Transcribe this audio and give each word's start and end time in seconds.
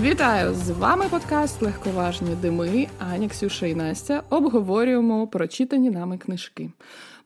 Вітаю! 0.00 0.54
З 0.54 0.70
вами 0.70 1.04
подкаст 1.10 1.62
Легковажні 1.62 2.34
Дими. 2.42 2.86
Аня, 2.98 3.28
Ксюша 3.28 3.66
і 3.66 3.74
Настя 3.74 4.22
обговорюємо 4.30 5.26
прочитані 5.26 5.90
нами 5.90 6.18
книжки. 6.18 6.70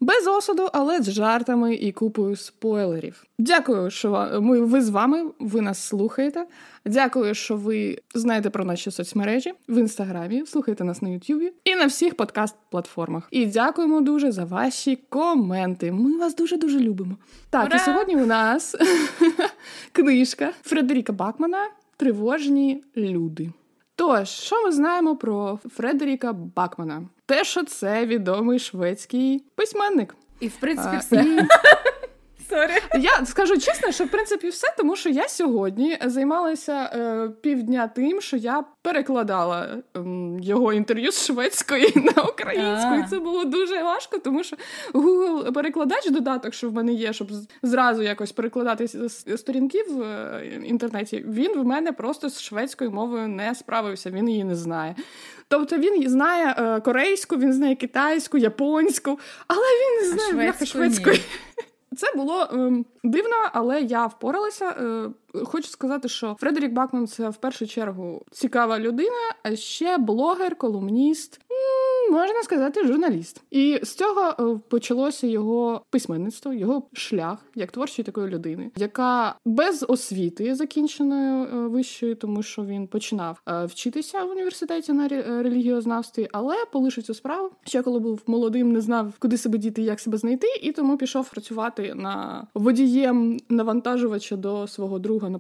Без 0.01 0.27
осуду, 0.27 0.69
але 0.73 1.03
з 1.03 1.11
жартами 1.11 1.75
і 1.75 1.93
купою 1.93 2.37
спойлерів. 2.37 3.25
Дякую, 3.39 3.91
що 3.91 4.39
ми 4.43 4.61
ви 4.61 4.83
з 4.83 4.91
вами. 4.91 5.25
Ви 5.39 5.61
нас 5.61 5.79
слухаєте. 5.79 6.47
Дякую, 6.85 7.35
що 7.35 7.57
ви 7.57 7.99
знаєте 8.15 8.51
про 8.51 8.65
наші 8.65 8.91
соцмережі 8.91 9.53
в 9.69 9.79
інстаграмі, 9.79 10.47
слухаєте 10.47 10.85
нас 10.85 11.03
на 11.03 11.09
Ютубі 11.09 11.53
і 11.65 11.75
на 11.75 11.87
всіх 11.87 12.15
подкаст-платформах. 12.15 13.23
І 13.31 13.47
дякуємо 13.47 14.01
дуже 14.01 14.33
за 14.33 14.45
ваші 14.45 14.99
коменти. 15.09 15.93
Ми 15.93 16.19
вас 16.19 16.37
дуже 16.37 16.57
дуже 16.57 16.81
любимо. 16.81 17.17
Так, 17.51 17.67
Ура! 17.67 17.77
і 17.77 17.79
сьогодні 17.79 18.17
у 18.17 18.27
нас 18.27 18.77
книжка 19.93 20.51
Фредеріка 20.63 21.13
Бакмана 21.13 21.69
Тривожні 21.97 22.85
люди. 22.97 23.51
Тож, 23.97 24.29
що 24.29 24.65
ми 24.65 24.73
знаємо 24.73 25.17
про 25.17 25.59
Фредеріка 25.71 26.33
Бакмана? 26.33 27.03
Те, 27.27 27.45
що 27.45 27.65
це 27.65 28.07
відомий 28.07 28.59
шведський 28.59 29.45
письменник. 29.55 30.17
І 30.41 30.49
в 30.49 30.57
принципі, 30.57 30.97
все. 30.97 31.17
І... 31.17 31.41
Sorry. 32.51 32.83
Я 33.01 33.27
скажу 33.27 33.59
чесно, 33.59 33.93
що 33.93 34.05
в 34.05 34.09
принципі 34.09 34.49
все, 34.49 34.75
тому 34.77 34.97
що 34.97 35.09
я 35.09 35.29
сьогодні 35.29 35.99
займалася 36.05 36.73
е, 36.73 37.29
півдня 37.41 37.89
тим, 37.89 38.21
що 38.21 38.37
я 38.37 38.65
перекладала 38.83 39.69
е, 39.97 40.01
його 40.41 40.73
інтерв'ю 40.73 41.13
з 41.13 41.27
шведської 41.27 41.93
на 42.17 42.23
українську. 42.23 42.95
І 42.95 43.11
Це 43.11 43.19
було 43.19 43.45
дуже 43.45 43.83
важко, 43.83 44.19
тому 44.19 44.45
що 44.45 44.57
Google 44.95 45.53
перекладач 45.53 46.11
додаток, 46.11 46.55
що 46.55 46.71
в 46.71 46.73
мене 46.73 46.93
є, 46.93 47.13
щоб 47.13 47.29
зразу 47.63 48.03
якось 48.03 48.33
перекладати 48.33 49.09
сторінки 49.37 49.83
в 49.83 50.03
е, 50.03 50.61
інтернеті. 50.65 51.25
Він 51.29 51.59
в 51.59 51.65
мене 51.65 51.93
просто 51.93 52.29
з 52.29 52.43
шведською 52.43 52.91
мовою 52.91 53.29
не 53.29 53.55
справився, 53.55 54.11
він 54.11 54.29
її 54.29 54.45
не 54.45 54.55
знає. 54.57 54.95
Тобто 55.49 55.77
він 55.79 56.09
знає 56.09 56.55
е, 56.59 56.81
корейську, 56.81 57.37
він 57.37 57.53
знає 57.53 57.75
китайську, 57.75 58.39
японську, 58.39 59.19
але 59.49 59.61
він 59.63 60.03
не 60.03 60.09
знає 60.09 60.53
шведської. 60.67 61.21
Це 61.97 62.07
було 62.17 62.43
е, 62.43 62.85
дивно, 63.05 63.37
але 63.53 63.81
я 63.81 64.07
впоралася. 64.07 64.69
Е, 64.69 65.11
хочу 65.45 65.69
сказати, 65.69 66.09
що 66.09 66.37
Фредерік 66.41 66.73
Бакман 66.73 67.07
це 67.07 67.29
в 67.29 67.37
першу 67.37 67.67
чергу 67.67 68.23
цікава 68.31 68.79
людина, 68.79 69.35
а 69.43 69.57
ще 69.57 69.99
блогер, 69.99 70.57
колумніст 70.57 71.41
можна 72.11 72.43
сказати, 72.43 72.87
журналіст. 72.87 73.43
І 73.51 73.81
з 73.83 73.95
цього 73.95 74.21
е, 74.21 74.61
почалося 74.69 75.27
його 75.27 75.83
письменництво, 75.91 76.53
його 76.53 76.83
шлях 76.93 77.39
як 77.55 77.73
творчої 77.73 78.05
такої 78.07 78.29
людини, 78.29 78.71
яка 78.77 79.35
без 79.45 79.85
освіти 79.89 80.55
закінченої 80.55 81.45
е, 81.45 81.69
вищої, 81.69 82.15
тому 82.15 82.43
що 82.43 82.65
він 82.65 82.87
починав 82.87 83.43
е, 83.49 83.65
вчитися 83.65 84.25
в 84.25 84.31
університеті 84.31 84.93
на 84.93 85.09
релігіознавстві, 85.43 86.29
але 86.33 86.55
полишив 86.73 87.05
цю 87.05 87.15
справу. 87.15 87.51
Ще 87.65 87.83
коли 87.83 88.01
був 88.01 88.23
молодим, 88.27 88.73
не 88.73 88.81
знав, 88.81 89.13
куди 89.19 89.37
себе 89.37 89.59
діти, 89.59 89.83
як 89.83 90.01
себе 90.01 90.17
знайти, 90.17 90.47
і 90.63 90.73
тому 90.73 90.97
пішов 90.97 91.31
працювати 91.31 91.95
на 91.95 92.47
водієм 92.55 93.41
навантажувача 93.49 94.37
до 94.37 94.67
свого 94.67 94.99
друга 94.99 95.24
на 95.31 95.39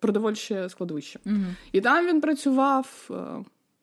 продовольче 0.00 0.68
складовище. 0.68 1.18
Угу. 1.26 1.36
І 1.72 1.80
там 1.80 2.06
він 2.06 2.20
працював 2.20 3.10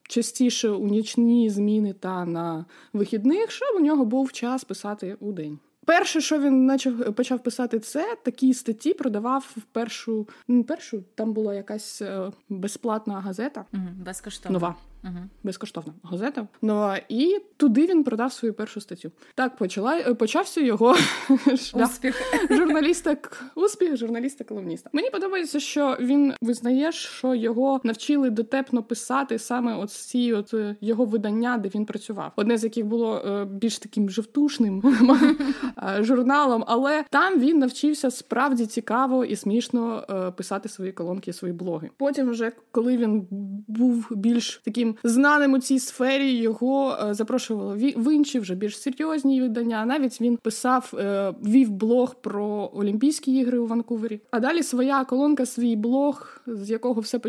частіше 0.09 0.69
у 0.69 0.87
нічні 0.87 1.49
зміни 1.49 1.93
та 1.93 2.25
на 2.25 2.65
вихідних, 2.93 3.51
щоб 3.51 3.67
у 3.75 3.79
нього 3.79 4.05
був 4.05 4.31
час 4.31 4.63
писати 4.63 5.17
у 5.19 5.31
день. 5.31 5.59
Перше, 5.85 6.21
що 6.21 6.39
він 6.39 6.67
почав 6.67 7.13
почав 7.13 7.43
писати, 7.43 7.79
це 7.79 8.17
такі 8.23 8.53
статті 8.53 8.93
продавав 8.93 9.53
в 9.57 9.61
першу 9.61 10.27
першу. 10.67 11.03
Там 11.15 11.33
була 11.33 11.53
якась 11.53 12.01
е, 12.01 12.31
безплатна 12.49 13.21
газета, 13.21 13.65
угу, 13.73 13.83
безкоштовна. 14.05 14.59
нова. 14.59 14.75
Угу. 15.05 15.17
Безкоштовна 15.43 15.93
газета. 16.03 16.47
Ну 16.61 16.93
і 17.09 17.37
туди 17.57 17.85
він 17.85 18.03
продав 18.03 18.33
свою 18.33 18.53
першу 18.53 18.81
статтю. 18.81 19.11
Так 19.35 19.55
почала 19.55 19.97
е, 19.97 20.13
почався 20.13 20.61
його 20.61 20.95
успіх 21.73 22.15
журналіста 22.49 23.17
успіх 23.55 23.97
журналіста 23.97 24.43
колумніста. 24.43 24.89
Мені 24.93 25.09
подобається, 25.09 25.59
що 25.59 25.97
він 25.99 26.33
визнає, 26.41 26.91
що 26.91 27.35
його 27.35 27.81
навчили 27.83 28.29
дотепно 28.29 28.83
писати 28.83 29.39
саме 29.39 29.75
от 29.75 29.91
ці 29.91 30.33
от 30.33 30.53
е, 30.53 30.75
його 30.81 31.05
видання, 31.05 31.57
де 31.57 31.69
він 31.75 31.85
працював. 31.85 32.31
Одне 32.35 32.57
з 32.57 32.63
яких 32.63 32.85
було 32.85 33.17
е, 33.17 33.45
більш 33.45 33.79
таким 33.79 34.09
жовтушним 34.09 34.83
журналом, 35.99 36.63
але 36.67 37.05
там 37.09 37.39
він 37.39 37.59
навчився 37.59 38.11
справді 38.11 38.65
цікаво 38.65 39.25
і 39.25 39.35
смішно 39.35 40.03
писати 40.37 40.69
свої 40.69 40.91
колонки, 40.91 41.33
свої 41.33 41.53
блоги. 41.53 41.89
Потім, 41.97 42.29
вже 42.29 42.51
коли 42.71 42.97
він 42.97 43.27
був 43.67 44.07
більш 44.11 44.61
таким 44.65 44.94
знаним 45.03 45.53
у 45.53 45.59
цій 45.59 45.79
сфері 45.79 46.31
його 46.31 46.97
е, 47.09 47.13
запрошували 47.13 47.93
в 47.97 48.13
інші 48.13 48.39
вже 48.39 48.55
більш 48.55 48.81
серйозні 48.81 49.41
видання. 49.41 49.85
Навіть 49.85 50.21
він 50.21 50.37
писав, 50.37 50.93
е, 50.93 51.33
вів 51.45 51.69
блог 51.69 52.15
про 52.15 52.71
Олімпійські 52.73 53.39
ігри 53.39 53.57
у 53.57 53.67
Ванкувері. 53.67 54.21
А 54.31 54.39
далі 54.39 54.63
своя 54.63 55.05
колонка, 55.05 55.45
свій 55.45 55.75
блог, 55.75 56.41
з 56.47 56.69
якого 56.69 57.01
все 57.01 57.19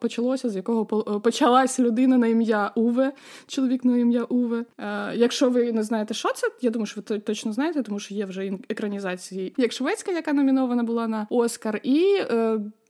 почалося, 0.00 0.48
з 0.48 0.56
якого 0.56 1.04
е, 1.16 1.20
почалась 1.20 1.80
людина 1.80 2.18
на 2.18 2.26
ім'я 2.26 2.72
Уве, 2.74 3.12
чоловік 3.46 3.84
на 3.84 3.98
ім'я 3.98 4.24
Уве. 4.24 4.64
Якщо 5.14 5.50
ви 5.50 5.72
не 5.72 5.82
знаєте, 5.82 6.14
що 6.14 6.32
це, 6.34 6.46
я 6.62 6.70
думаю, 6.70 6.86
що 6.86 7.00
ви 7.08 7.18
точно 7.18 7.52
знаєте, 7.52 7.82
тому 7.82 7.98
що 7.98 8.14
є 8.14 8.24
вже 8.24 8.52
екранізації, 8.68 9.54
як 9.56 9.72
шведська, 9.72 10.12
яка 10.12 10.32
номінована 10.32 10.82
була 10.82 11.08
на 11.08 11.26
Оскар, 11.30 11.80
і 11.82 12.16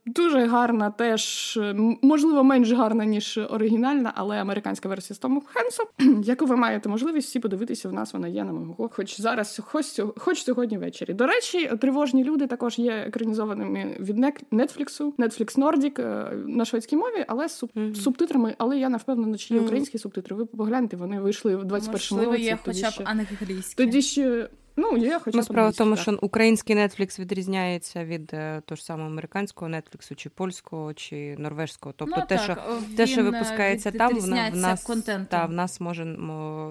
Дуже 0.05 0.45
гарна, 0.45 0.89
теж 0.91 1.59
можливо 2.01 2.43
менш 2.43 2.71
гарна 2.71 3.05
ніж 3.05 3.39
оригінальна, 3.49 4.13
але 4.15 4.41
американська 4.41 4.89
версія 4.89 5.15
з 5.15 5.19
Томом 5.19 5.43
Хенсом, 5.45 5.85
яку 6.23 6.45
ви 6.45 6.55
маєте 6.55 6.89
можливість 6.89 7.27
всі 7.27 7.39
подивитися. 7.39 7.89
В 7.89 7.93
нас 7.93 8.13
вона 8.13 8.27
є 8.27 8.43
на 8.43 8.53
мого, 8.53 8.89
хоч 8.93 9.21
зараз, 9.21 9.61
хоч 9.65 9.85
хоч 10.17 10.43
сьогодні 10.43 10.77
ввечері. 10.77 11.13
До 11.13 11.27
речі, 11.27 11.71
тривожні 11.81 12.23
люди 12.23 12.47
також 12.47 12.79
є 12.79 12.91
екранізованими 12.91 13.97
від 13.99 14.19
Netflix, 14.19 15.11
Netflix 15.17 15.57
Nordic 15.57 16.01
е, 16.01 16.35
на 16.47 16.65
шведській 16.65 16.95
мові, 16.95 17.25
але 17.27 17.49
з 17.49 17.63
mm-hmm. 17.63 17.95
субтитрами. 17.95 18.55
Але 18.57 18.77
я 18.77 18.89
не 18.89 18.97
впевнена, 18.97 19.37
чи 19.37 19.53
є 19.53 19.59
українські 19.59 19.97
субтитри. 19.97 20.35
Ви 20.35 20.45
погляньте, 20.45 20.97
вони 20.97 21.21
вийшли 21.21 21.55
в 21.55 21.63
21-му 21.63 21.91
році. 21.91 22.13
Можливо, 22.15 22.35
є 22.35 22.57
хоча 22.65 22.89
б 22.89 22.93
англійські. 23.03 23.75
Тоді 23.75 24.01
ще 24.01 24.49
Ну, 24.75 24.97
є, 24.97 25.19
хоча 25.23 25.37
ну, 25.37 25.43
справа 25.43 25.69
в 25.69 25.75
тому, 25.75 25.97
що 25.97 26.17
український 26.21 26.75
Netflix 26.75 27.19
відрізняється 27.19 28.05
від 28.05 28.33
е, 28.33 28.61
того 28.65 28.75
ж 28.75 28.85
самого 28.85 29.09
американського 29.09 29.71
Netflix, 29.71 30.15
чи 30.15 30.29
польського, 30.29 30.93
чи 30.93 31.35
норвежського. 31.37 31.93
Тобто 31.97 32.15
ну, 32.17 32.25
те, 32.27 32.35
так, 32.35 32.43
що 32.43 32.57
те, 32.97 33.07
що 33.07 33.23
випускається 33.23 33.91
там, 33.91 34.15
в, 34.15 34.21
в 34.51 34.55
нас 34.55 34.89
та, 35.29 35.45
в 35.45 35.51
нас 35.51 35.81
може 35.81 36.17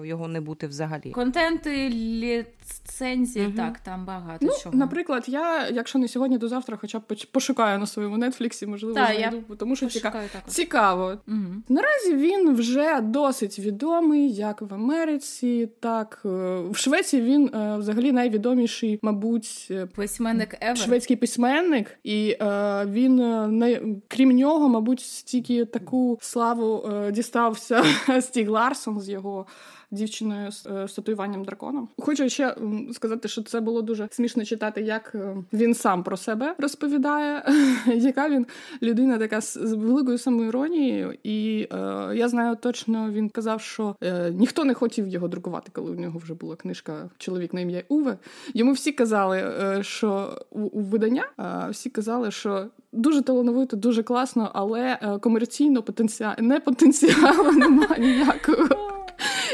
його 0.05 0.27
не 0.27 0.41
бути 0.41 0.67
взагалі. 0.67 1.11
Контенти, 1.11 1.89
ліцензії, 1.89 3.45
угу. 3.47 3.55
так, 3.57 3.79
там 3.79 4.05
багато 4.05 4.45
ну, 4.45 4.51
чого. 4.63 4.75
Наприклад, 4.75 5.23
я, 5.27 5.67
якщо 5.69 5.99
не 5.99 6.07
сьогодні, 6.07 6.39
то 6.39 6.47
завтра, 6.47 6.77
хоча 6.81 6.99
б 6.99 7.03
пошукаю 7.31 7.79
на 7.79 7.87
своєму 7.87 8.17
Нетфліксі, 8.17 8.67
можливо, 8.67 8.95
та, 8.95 9.05
знайду, 9.05 9.43
я 9.49 9.55
тому 9.55 9.75
що 9.75 9.87
цікаво. 9.87 10.19
цікаво. 10.47 11.17
Угу. 11.27 11.37
Наразі 11.69 12.15
він 12.15 12.55
вже 12.55 13.01
досить 13.01 13.59
відомий, 13.59 14.33
як 14.33 14.61
в 14.61 14.73
Америці, 14.73 15.69
так 15.79 16.21
е, 16.25 16.29
в 16.69 16.75
Швеції 16.75 17.21
він 17.21 17.55
е, 17.55 17.77
взагалі 17.77 17.88
взагалі 17.89 18.11
найвідоміший, 18.11 18.99
мабуть, 19.01 19.67
е, 19.71 19.85
письменник 19.85 20.57
ever. 20.61 20.75
шведський 20.75 21.15
письменник, 21.15 21.99
і 22.03 22.37
е, 22.41 22.85
він 22.85 23.15
не 23.57 23.81
крім 24.07 24.31
нього, 24.31 24.69
мабуть, 24.69 24.99
стільки 24.99 25.65
таку 25.65 26.17
славу 26.21 26.89
е, 26.93 27.11
дістався 27.11 27.83
Стіг 28.21 28.49
Ларсон 28.49 28.99
з 29.01 29.09
його 29.09 29.45
дівчиною 29.91 30.51
з, 30.51 30.65
е, 30.65 30.87
з 30.87 30.93
татуюванням 30.93 31.45
драконом. 31.45 31.89
Хочу 31.97 32.29
ще 32.29 32.55
сказати, 32.91 33.27
що 33.27 33.43
це 33.43 33.61
було 33.61 33.81
дуже 33.81 34.07
смішно 34.11 34.45
читати, 34.45 34.81
як 34.81 35.11
е, 35.15 35.35
він 35.53 35.73
сам 35.73 36.03
про 36.03 36.17
себе 36.17 36.55
розповідає, 36.57 37.43
яка 37.95 38.29
він 38.29 38.45
людина 38.81 39.17
така 39.17 39.41
з 39.41 39.55
великою 39.57 40.17
самоіронією. 40.17 41.17
І 41.23 41.67
е, 41.71 41.75
я 42.15 42.29
знаю 42.29 42.57
точно, 42.61 43.11
він 43.11 43.29
казав, 43.29 43.61
що 43.61 43.95
ніхто 44.31 44.65
не 44.65 44.73
хотів 44.73 45.07
його 45.07 45.27
друкувати, 45.27 45.69
коли 45.73 45.91
у 45.91 45.95
нього 45.95 46.19
вже 46.19 46.33
була 46.33 46.55
книжка 46.55 47.09
Чоловік 47.17 47.53
на 47.53 47.61
ім'я 47.61 47.83
Уве. 47.89 48.17
Йому 48.53 48.71
всі 48.71 48.91
казали, 48.91 49.43
що 49.81 50.41
у, 50.49 50.61
у 50.61 50.81
видання 50.81 51.23
всі 51.71 51.89
казали, 51.89 52.31
що. 52.31 52.67
Дуже 52.91 53.21
талановито, 53.21 53.77
дуже 53.77 54.03
класно, 54.03 54.51
але 54.53 54.97
комерційно 55.21 55.83
потенціал 55.83 56.33
не 56.39 56.59
потенціалу 56.59 57.51
немає 57.51 57.99
ніякого. 57.99 58.98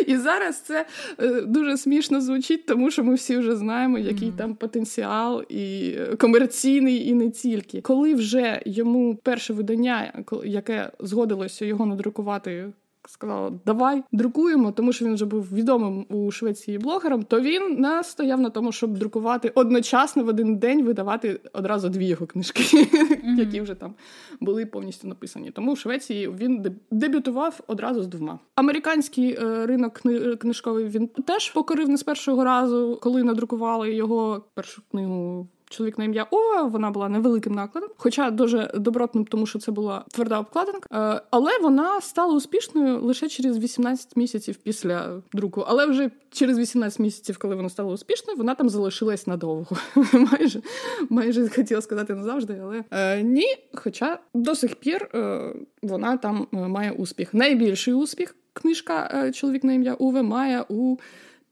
І 0.07 0.17
зараз 0.17 0.59
це 0.59 0.85
е, 1.19 1.41
дуже 1.41 1.77
смішно 1.77 2.21
звучить, 2.21 2.65
тому 2.65 2.91
що 2.91 3.03
ми 3.03 3.15
всі 3.15 3.37
вже 3.37 3.55
знаємо, 3.55 3.97
який 3.97 4.29
mm-hmm. 4.29 4.37
там 4.37 4.55
потенціал 4.55 5.43
і 5.49 5.93
комерційний, 6.17 7.07
і 7.07 7.13
не 7.13 7.29
тільки. 7.29 7.81
Коли 7.81 8.13
вже 8.13 8.61
йому 8.65 9.15
перше 9.15 9.53
видання, 9.53 10.23
яке 10.45 10.91
згодилося 10.99 11.65
його 11.65 11.85
надрукувати 11.85 12.71
сказала, 13.09 13.51
давай 13.65 14.03
друкуємо, 14.11 14.71
тому 14.71 14.93
що 14.93 15.05
він 15.05 15.13
вже 15.13 15.25
був 15.25 15.53
відомим 15.53 16.05
у 16.09 16.31
Швеції 16.31 16.77
блогером. 16.77 17.23
То 17.23 17.41
він 17.41 17.75
настояв 17.79 18.39
на 18.39 18.49
тому, 18.49 18.71
щоб 18.71 18.97
друкувати 18.97 19.51
одночасно 19.55 20.23
в 20.23 20.27
один 20.27 20.57
день 20.57 20.83
видавати 20.83 21.39
одразу 21.53 21.89
дві 21.89 22.05
його 22.05 22.25
книжки, 22.25 22.63
mm-hmm. 22.63 23.39
які 23.39 23.61
вже 23.61 23.75
там 23.75 23.93
були 24.39 24.65
повністю 24.65 25.07
написані. 25.07 25.51
Тому 25.51 25.73
в 25.73 25.77
Швеції 25.77 26.29
він 26.29 26.65
дебютував 26.91 27.59
одразу 27.67 28.03
з 28.03 28.07
двома. 28.07 28.39
Американський 28.55 29.33
е, 29.33 29.65
ринок 29.65 30.01
книжковий 30.39 30.87
він 30.87 31.07
теж 31.07 31.49
покорив 31.49 31.89
не 31.89 31.97
з 31.97 32.03
першого 32.03 32.43
разу, 32.43 32.99
коли 33.01 33.23
надрукували 33.23 33.93
його 33.93 34.45
першу 34.53 34.81
книгу 34.91 35.47
чоловік 35.69 35.97
на 35.97 36.03
ім'я 36.03 36.27
О, 36.31 36.67
вона 36.67 36.91
була 36.91 37.09
невеликим 37.09 37.53
накладом, 37.53 37.89
хоча 37.97 38.31
дуже 38.31 38.71
добротним, 38.75 39.25
тому 39.25 39.45
що 39.45 39.59
це 39.59 39.71
була 39.71 40.05
тверда 40.11 40.39
обкладинка. 40.39 41.15
Е, 41.15 41.21
але 41.31 41.51
вона 41.61 42.01
стала 42.01 42.33
успішною 42.33 43.01
лише 43.01 43.29
через 43.29 43.57
18 43.57 44.15
місяців 44.15 44.55
після 44.55 45.21
друку. 45.33 45.63
Але 45.67 45.85
вже 45.85 46.09
через 46.31 46.59
18 46.59 46.99
місяців, 46.99 47.37
коли 47.37 47.55
вона 47.55 47.69
стала 47.69 47.93
успішною, 47.93 48.37
вона 48.37 48.55
там 48.55 48.69
залишилась 48.69 49.27
надовго. 49.27 49.77
майже 50.13 50.61
майже 51.09 51.49
хотіла 51.49 51.81
сказати 51.81 52.15
назавжди, 52.15 52.61
але 52.63 52.83
е, 52.91 53.23
ні. 53.23 53.55
Хоча 53.73 54.19
до 54.33 54.55
сих 54.55 54.75
пір 54.75 55.09
е, 55.13 55.53
вона 55.81 56.17
там 56.17 56.47
має 56.51 56.91
успіх. 56.91 57.33
Найбільший 57.33 57.93
успіх 57.93 58.35
книжка 58.53 59.31
Чоловік 59.31 59.63
на 59.63 59.73
ім'я 59.73 59.93
Уве 59.93 60.23
має 60.23 60.65
у. 60.69 60.97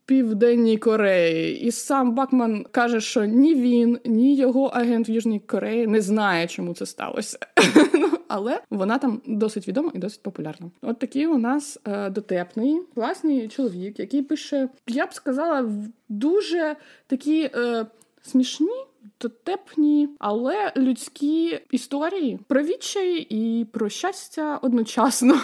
Південній 0.06 0.78
Кореї, 0.78 1.60
і 1.60 1.72
сам 1.72 2.16
Бакман 2.16 2.66
каже, 2.72 3.02
що 3.02 3.26
ні 3.26 3.56
він, 3.56 4.00
ні 4.06 4.36
його 4.36 4.66
агент 4.66 5.10
в 5.10 5.12
Южній 5.12 5.40
Кореї 5.40 5.88
не 5.88 6.02
знає, 6.02 6.48
чому 6.48 6.74
це 6.74 6.86
сталося. 6.86 7.38
Ну, 7.94 8.10
але 8.28 8.62
вона 8.70 8.98
там 8.98 9.22
досить 9.28 9.68
відома 9.68 9.92
і 9.94 10.00
досить 10.00 10.24
популярна. 10.24 10.72
От 10.82 11.00
такий 11.00 11.28
у 11.28 11.38
нас 11.38 11.80
е, 11.88 12.10
дотепний, 12.10 12.82
класний 12.96 13.48
чоловік, 13.48 14.00
який 14.00 14.22
пише, 14.22 14.70
я 14.88 15.06
б 15.06 15.14
сказала, 15.14 15.72
дуже 16.10 16.76
такі 17.08 17.50
е, 17.56 17.86
смішні. 18.22 18.86
Дотепні, 19.22 20.10
але 20.20 20.74
людські 20.78 21.60
історії 21.72 22.40
про 22.48 22.64
відчай 22.64 23.28
і 23.30 23.66
про 23.66 23.90
щастя 23.90 24.60
одночасно. 24.62 25.40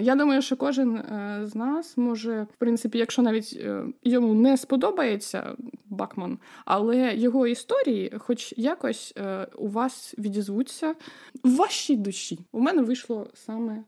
Я 0.00 0.14
думаю, 0.18 0.42
що 0.42 0.56
кожен 0.56 0.96
е, 0.96 1.40
з 1.44 1.54
нас 1.54 1.96
може, 1.96 2.46
в 2.54 2.56
принципі, 2.58 2.98
якщо 2.98 3.22
навіть 3.22 3.58
е, 3.60 3.84
йому 4.02 4.34
не 4.34 4.56
сподобається 4.56 5.56
Бакман, 5.84 6.38
але 6.64 7.14
його 7.14 7.46
історії, 7.46 8.12
хоч 8.18 8.54
якось 8.56 9.14
е, 9.16 9.46
у 9.58 9.68
вас 9.68 10.14
відізвуться 10.18 10.94
в 11.44 11.56
вашій 11.56 11.96
душі. 11.96 12.38
У 12.52 12.60
мене 12.60 12.82
вийшло 12.82 13.26
саме 13.34 13.84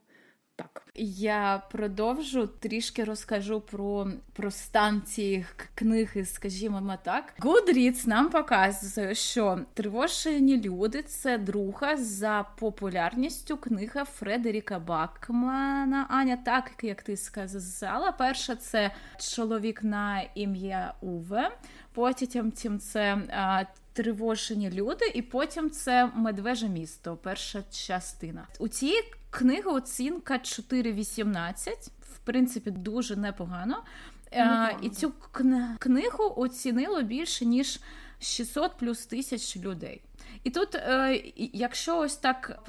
так. 0.59 0.83
Я 0.95 1.63
продовжу 1.71 2.47
трішки 2.47 3.03
розкажу 3.03 3.61
про 3.61 4.07
про 4.33 4.51
стан 4.51 5.01
цих 5.01 5.55
книги, 5.75 6.25
скажімо 6.25 6.97
так. 7.03 7.33
Goodreads 7.39 8.07
нам 8.07 8.29
показує, 8.29 9.15
що 9.15 9.59
тривожені 9.73 10.61
люди 10.61 11.01
це 11.03 11.37
друга 11.37 11.97
за 11.97 12.45
популярністю 12.59 13.57
книга 13.57 14.05
Фредеріка 14.05 14.79
Бакмана. 14.79 16.05
Аня, 16.09 16.37
так 16.45 16.71
як 16.81 17.01
ти 17.01 17.17
сказала, 17.17 18.11
перша 18.11 18.55
це 18.55 18.91
чоловік 19.19 19.83
на 19.83 20.21
ім'я 20.35 20.93
Уве. 21.01 21.51
Потім 21.93 22.51
це 22.79 23.17
а, 23.31 23.63
тривожені 23.93 24.71
люди, 24.71 25.05
і 25.13 25.21
потім 25.21 25.69
це 25.69 26.11
медвеже 26.15 26.69
місто. 26.69 27.17
Перша 27.23 27.63
частина. 27.71 28.47
У 28.59 28.67
цій 28.67 28.93
книги 29.29 29.71
оцінка 29.71 30.33
4,18. 30.33 31.69
В 32.01 32.17
принципі, 32.23 32.71
дуже 32.71 33.15
непогано. 33.15 33.83
А, 34.31 34.69
і 34.81 34.89
цю 34.89 35.11
книгу 35.79 36.33
оцінило 36.37 37.01
більше 37.01 37.45
ніж 37.45 37.79
600 38.19 38.77
плюс 38.77 39.05
тисяч 39.05 39.57
людей. 39.57 40.01
І 40.43 40.49
тут, 40.49 40.75
е, 40.75 41.23
якщо 41.35 41.97
ось 41.97 42.15
так 42.15 42.59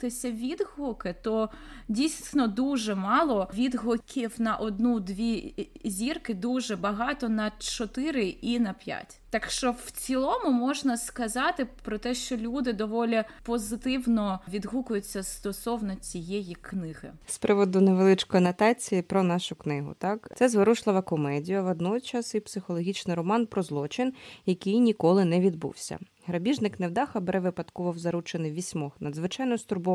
продивитися 0.00 0.30
відгуки, 0.30 1.14
то 1.22 1.48
дійсно 1.88 2.48
дуже 2.48 2.94
мало 2.94 3.48
відгуків 3.54 4.34
на 4.38 4.56
одну-дві 4.56 5.54
зірки, 5.84 6.34
дуже 6.34 6.76
багато 6.76 7.28
на 7.28 7.52
чотири 7.58 8.24
і 8.24 8.60
на 8.60 8.72
п'ять. 8.72 9.20
Так 9.30 9.50
що 9.50 9.70
в 9.84 9.90
цілому 9.90 10.50
можна 10.50 10.96
сказати 10.96 11.66
про 11.82 11.98
те, 11.98 12.14
що 12.14 12.36
люди 12.36 12.72
доволі 12.72 13.24
позитивно 13.42 14.40
відгукуються 14.48 15.22
стосовно 15.22 15.94
цієї 15.94 16.54
книги. 16.54 17.12
З 17.26 17.38
приводу 17.38 17.80
невеличкої 17.80 18.42
анотації 18.42 19.02
про 19.02 19.22
нашу 19.22 19.54
книгу. 19.54 19.94
Так, 19.98 20.32
це 20.36 20.48
зворушлива 20.48 21.02
комедія, 21.02 21.62
водночас 21.62 22.34
і 22.34 22.40
психологічний 22.40 23.16
роман 23.16 23.46
про 23.46 23.62
злочин, 23.62 24.12
який 24.46 24.80
ніколи 24.80 25.24
не 25.24 25.40
відбувся. 25.40 25.98
Грабіжник 26.26 26.80
невдаха 26.80 27.20
бере 27.20 27.40
випадково 27.40 27.90
в 27.90 27.98
заручений 27.98 28.52
вісьмох 28.52 28.92
надзвичайно 29.00 29.58
стурбованих 29.58 29.89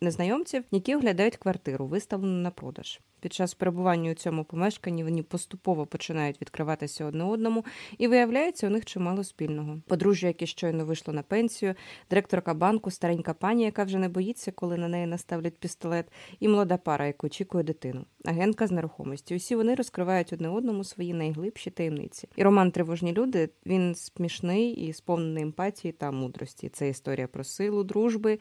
незнайомців, 0.00 0.64
які 0.70 0.96
оглядають 0.96 1.36
квартиру, 1.36 1.86
виставлену 1.86 2.42
на 2.42 2.50
продаж. 2.50 3.00
Під 3.24 3.32
час 3.32 3.54
перебування 3.54 4.10
у 4.10 4.14
цьому 4.14 4.44
помешканні 4.44 5.04
вони 5.04 5.22
поступово 5.22 5.86
починають 5.86 6.40
відкриватися 6.40 7.04
одне 7.04 7.24
одному, 7.24 7.64
і 7.98 8.08
виявляється 8.08 8.66
у 8.66 8.70
них 8.70 8.84
чимало 8.84 9.24
спільного. 9.24 9.80
Подружжя, 9.86 10.26
яке 10.26 10.46
щойно 10.46 10.84
вийшло 10.84 11.14
на 11.14 11.22
пенсію, 11.22 11.74
директорка 12.10 12.54
банку, 12.54 12.90
старенька 12.90 13.34
пані, 13.34 13.64
яка 13.64 13.84
вже 13.84 13.98
не 13.98 14.08
боїться, 14.08 14.52
коли 14.52 14.76
на 14.76 14.88
неї 14.88 15.06
наставлять 15.06 15.58
пістолет, 15.58 16.06
і 16.40 16.48
молода 16.48 16.76
пара, 16.76 17.06
яка 17.06 17.26
очікує 17.26 17.64
дитину, 17.64 18.04
агентка 18.24 18.66
з 18.66 18.70
нерухомості. 18.70 19.36
Усі 19.36 19.56
вони 19.56 19.74
розкривають 19.74 20.32
одне 20.32 20.48
одному 20.48 20.84
свої 20.84 21.14
найглибші 21.14 21.70
таємниці. 21.70 22.28
І 22.36 22.42
роман 22.42 22.70
Тривожні 22.70 23.12
люди 23.12 23.48
він 23.66 23.94
смішний 23.94 24.70
і 24.72 24.92
сповнений 24.92 25.42
емпатії 25.42 25.92
та 25.92 26.10
мудрості. 26.10 26.68
Це 26.68 26.88
історія 26.88 27.26
про 27.26 27.44
силу, 27.44 27.84
дружби, 27.84 28.38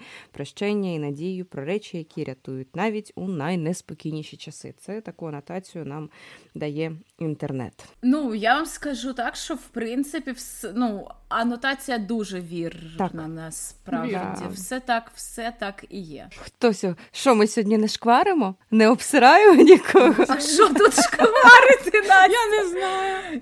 прощення 0.63 0.91
і 0.91 0.99
надію, 0.99 1.45
про 1.45 1.65
речі, 1.65 1.97
які 1.97 2.23
рятують 2.23 2.75
навіть 2.75 3.11
у 3.15 3.27
найнеспокійніші 3.27 4.37
часи. 4.37 4.73
Це 4.79 5.01
таку 5.01 5.27
анотацію 5.27 5.85
нам 5.85 6.09
дає 6.55 6.91
інтернет. 7.19 7.85
Ну 8.01 8.35
я 8.35 8.55
вам 8.55 8.65
скажу 8.65 9.13
так, 9.13 9.35
що 9.35 9.55
в 9.55 9.67
принципі 9.67 10.31
вс... 10.31 10.65
ну, 10.75 11.07
анотація 11.29 11.97
дуже 11.97 12.41
вірна 12.41 12.97
так. 12.97 13.13
насправді. 13.13 14.09
Вірна. 14.09 14.49
Все 14.53 14.79
так, 14.79 15.11
все 15.15 15.53
так 15.59 15.85
і 15.89 15.99
є. 15.99 16.29
Хтось, 16.37 16.85
що 17.11 17.35
ми 17.35 17.47
сьогодні 17.47 17.77
не 17.77 17.87
шкваримо? 17.87 18.55
Не 18.71 18.89
обсираємо 18.89 19.63
нікого. 19.63 20.25
А 20.27 20.39
що 20.39 20.69
тут 20.69 20.93
шкварити? 20.93 22.01
Настя? 22.07 22.27
Я 22.27 22.63
не 22.63 22.69
знаю. 22.69 23.41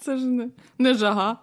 Це 0.00 0.16
ж 0.16 0.26
не, 0.26 0.48
не 0.78 0.94
жага. 0.94 1.36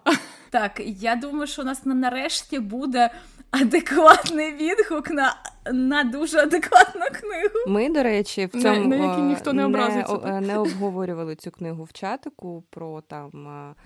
Так, 0.50 0.82
я 0.86 1.16
думаю, 1.16 1.46
що 1.46 1.62
у 1.62 1.64
нас 1.64 1.80
нарешті 1.84 2.58
буде 2.58 3.10
адекватний 3.50 4.52
відгук 4.52 5.10
на 5.10 5.36
на 5.72 6.04
дуже 6.04 6.38
адекватну 6.38 7.00
книгу. 7.12 7.54
Ми, 7.66 7.90
до 7.90 8.02
речі, 8.02 8.46
в 8.46 8.62
цьому 8.62 8.88
на, 8.88 8.96
на 8.96 9.10
якій 9.10 9.22
ніхто 9.22 9.52
не 9.52 9.64
образиться. 9.64 10.16
Не, 10.16 10.40
не 10.40 10.58
обговорювали 10.58 11.36
цю 11.36 11.50
книгу 11.50 11.84
в 11.84 11.92
чатику 11.92 12.64
про 12.70 13.00
там 13.00 13.30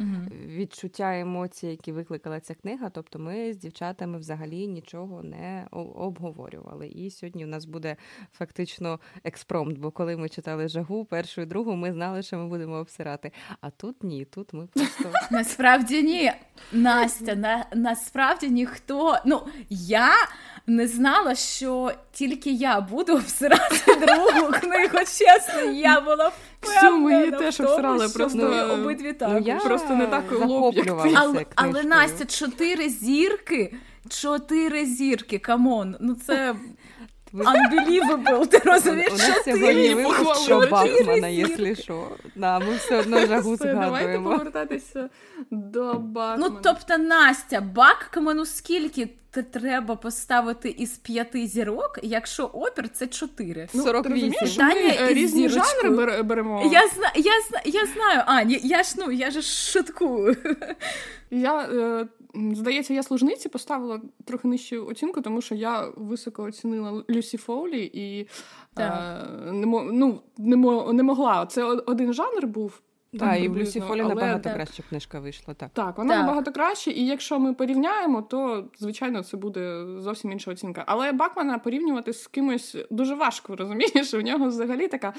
угу. 0.00 0.08
відчуття 0.46 1.18
емоцій, 1.18 1.66
які 1.66 1.92
викликала 1.92 2.40
ця 2.40 2.54
книга. 2.54 2.90
Тобто 2.90 3.18
ми 3.18 3.52
з 3.52 3.56
дівчатами 3.56 4.18
взагалі 4.18 4.66
нічого 4.66 5.22
не 5.22 5.66
обговорювали. 5.94 6.86
І 6.88 7.10
сьогодні 7.10 7.44
у 7.44 7.48
нас 7.48 7.64
буде 7.64 7.96
фактично 8.32 9.00
експромт, 9.24 9.78
бо 9.78 9.90
коли 9.90 10.16
ми 10.16 10.28
читали 10.28 10.68
жагу, 10.68 11.04
першу 11.04 11.40
і 11.40 11.46
другу, 11.46 11.76
ми 11.76 11.92
знали, 11.92 12.22
що 12.22 12.38
ми 12.38 12.46
будемо 12.46 12.74
обсирати. 12.74 13.32
А 13.60 13.70
тут 13.70 14.02
ні, 14.02 14.24
тут 14.24 14.52
ми 14.52 14.66
просто 14.66 15.10
насправді 15.30 16.02
ні. 16.02 16.32
Настя, 16.72 17.34
на, 17.34 17.66
насправді 17.74 18.50
ніхто. 18.50 19.18
Ну 19.26 19.42
я 19.70 20.12
не 20.66 20.88
знала, 20.88 21.34
що 21.34 21.63
тільки 22.12 22.50
я 22.50 22.80
буду 22.80 23.12
обсирати 23.14 23.94
другу 24.06 24.52
книгу. 24.52 24.99
Чесно, 24.99 25.61
я 25.73 26.00
була 26.00 26.33
Всю 26.62 26.97
ми 26.99 27.14
її 27.14 27.30
теж 27.30 27.61
обсирали, 27.61 28.09
просто 28.09 28.68
обидві 28.73 29.12
так. 29.12 29.28
Ну, 29.33 29.38
я 29.38 29.56
просто 29.56 29.94
не 29.94 30.06
так 30.06 30.25
лоб, 30.33 30.75
як 30.75 31.02
ти. 31.02 31.11
Але, 31.14 31.47
але 31.54 31.83
Настя, 31.83 32.25
чотири 32.25 32.88
зірки, 32.88 33.75
чотири 34.09 34.87
зірки, 34.87 35.38
come 35.38 35.72
on, 35.72 35.96
ну 36.00 36.14
це. 36.26 36.54
Unbelievable, 37.34 38.46
ти 38.46 38.58
розумієш, 38.64 39.12
У 39.12 39.16
нас 39.16 39.44
сьогодні 39.44 39.94
випуск 39.94 40.44
що 40.44 40.60
Бакмана, 40.70 41.28
якщо 41.28 41.74
що. 41.74 42.08
Да, 42.36 42.58
ми 42.58 42.74
все 42.76 43.00
одно 43.00 43.26
жагу 43.26 43.56
згадуємо. 43.56 43.84
Давайте 43.84 44.18
повертатися 44.18 45.08
до 45.50 45.94
Бакмана. 45.94 46.48
Ну, 46.48 46.58
тобто, 46.62 46.98
Настя, 46.98 47.60
Бакману 47.60 48.46
скільки 48.46 49.08
треба 49.42 49.96
поставити 49.96 50.68
із 50.68 50.90
п'яти 50.90 51.46
зірок, 51.46 51.98
якщо 52.02 52.44
опір 52.44 52.88
це 52.88 53.06
чотири. 53.06 53.68
Ну, 53.74 53.82
48. 53.82 54.66
Ми 54.66 54.74
е, 54.74 55.14
різні 55.14 55.48
жанри 55.48 56.22
беремо. 56.22 56.70
Я 56.72 56.88
зна, 56.88 57.12
я, 57.14 57.32
я 57.64 57.86
знаю, 57.86 58.22
Ані, 58.26 58.60
я 58.62 58.82
ж 58.82 58.94
ну 58.98 59.10
я 59.10 59.30
ж 59.30 59.42
шуткую. 59.42 60.36
Я 61.30 61.60
е, 61.60 62.06
здається, 62.52 62.94
я 62.94 63.02
служниці 63.02 63.48
поставила 63.48 64.00
трохи 64.24 64.48
нижчу 64.48 64.86
оцінку, 64.86 65.20
тому 65.20 65.40
що 65.40 65.54
я 65.54 65.88
високо 65.96 66.42
оцінила 66.42 67.04
Люсі 67.10 67.36
Фоулі 67.36 67.90
і 67.94 68.28
е, 68.78 69.26
не 69.52 69.66
ну, 69.66 70.20
не 70.92 71.02
могла. 71.02 71.46
Це 71.46 71.64
один 71.64 72.12
жанр 72.12 72.46
був. 72.46 72.80
Так, 73.18 73.40
і 73.40 73.49
в 73.49 73.56
Люсі 73.56 73.80
Фолі 73.80 74.00
але... 74.00 74.09
набагато 74.09 74.40
так. 74.40 74.54
краще 74.54 74.83
книжка 74.88 75.21
вийшла. 75.21 75.54
Так, 75.54 75.71
Так, 75.73 75.99
вона 75.99 76.14
так. 76.14 76.23
набагато 76.23 76.52
краще, 76.52 76.90
і 76.90 77.06
якщо 77.06 77.38
ми 77.38 77.54
порівняємо, 77.54 78.23
то 78.23 78.68
звичайно 78.78 79.23
це 79.23 79.37
буде 79.37 79.85
зовсім 79.99 80.33
інша 80.33 80.50
оцінка. 80.50 80.85
Але 80.87 81.12
Бакмана 81.12 81.59
порівнювати 81.59 82.12
з 82.12 82.26
кимось 82.26 82.76
дуже 82.90 83.14
важко, 83.14 83.56
розумієш? 83.56 84.14
У 84.14 84.21
нього 84.21 84.49
взагалі 84.49 84.88
така 84.88 85.12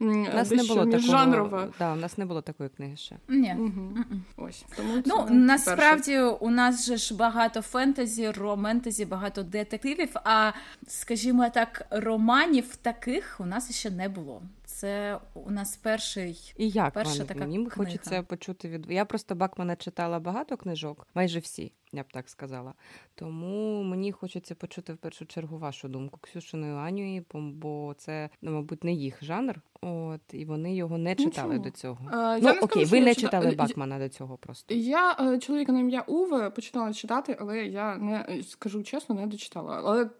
у 0.00 0.04
нас 0.04 0.48
дещо 0.48 0.74
не 0.74 0.80
було 0.80 0.96
міжжанрова. 0.96 1.50
Такого, 1.50 1.72
да, 1.78 1.92
у 1.92 1.96
нас 1.96 2.18
не 2.18 2.26
було 2.26 2.42
такої 2.42 2.70
книги 2.70 2.96
ще. 2.96 3.16
Ні. 3.28 3.56
Угу. 3.58 4.04
Ось 4.36 4.64
тому 4.76 5.02
ну 5.06 5.26
насправді 5.30 6.12
перше. 6.12 6.36
у 6.40 6.50
нас 6.50 6.86
же 6.86 6.96
ж 6.96 7.16
багато 7.16 7.62
фентезі, 7.62 8.30
роментезі, 8.30 9.04
багато 9.04 9.42
детективів. 9.42 10.10
А 10.24 10.52
скажімо 10.86 11.48
так, 11.54 11.86
романів 11.90 12.76
таких 12.76 13.36
у 13.40 13.46
нас 13.46 13.74
ще 13.76 13.90
не 13.90 14.08
було 14.08 14.42
це 14.80 15.18
у 15.34 15.50
нас 15.50 15.76
перший 15.76 16.54
і 16.56 16.68
як 16.68 16.92
перша 16.94 17.18
вам? 17.18 17.26
така 17.26 17.40
Мені 17.40 17.56
книга. 17.56 17.70
хочеться 17.76 18.22
почути 18.22 18.68
від 18.68 18.90
я. 18.90 19.04
Просто 19.04 19.34
Бакмана 19.34 19.76
читала 19.76 20.20
багато 20.20 20.56
книжок, 20.56 21.06
майже 21.14 21.38
всі 21.38 21.72
я 21.92 22.02
б 22.02 22.06
так 22.12 22.28
сказала. 22.28 22.74
Тому 23.14 23.82
мені 23.82 24.12
хочеться 24.12 24.54
почути 24.54 24.92
в 24.92 24.96
першу 24.96 25.26
чергу 25.26 25.58
вашу 25.58 25.88
думку 25.88 26.18
Ксюшиною 26.22 26.76
Анюї, 26.76 27.26
бо 27.34 27.94
це, 27.98 28.30
ну, 28.42 28.50
мабуть, 28.50 28.84
не 28.84 28.92
їх 28.92 29.24
жанр. 29.24 29.60
От 29.82 30.20
і 30.32 30.44
вони 30.44 30.74
його 30.74 30.98
не 30.98 31.14
читали 31.14 31.48
Нічого. 31.48 31.64
до 31.64 31.70
цього. 31.70 31.98
А, 32.12 32.38
ну 32.42 32.50
окей, 32.50 32.66
скажу, 32.66 32.86
ви 32.86 33.00
не 33.00 33.14
читали 33.14 33.50
читав... 33.50 33.68
Бакмана 33.68 33.98
до 33.98 34.08
цього 34.08 34.36
просто. 34.36 34.74
Я 34.74 35.16
е, 35.20 35.38
чоловіка 35.38 35.72
на 35.72 35.80
ім'я 35.80 36.00
Уве 36.00 36.50
починала 36.50 36.92
читати, 36.92 37.36
але 37.40 37.58
я 37.66 37.96
не 37.96 38.42
скажу 38.42 38.82
чесно, 38.82 39.14
не 39.14 39.26
дочитала. 39.26 39.82
Але 39.84 40.10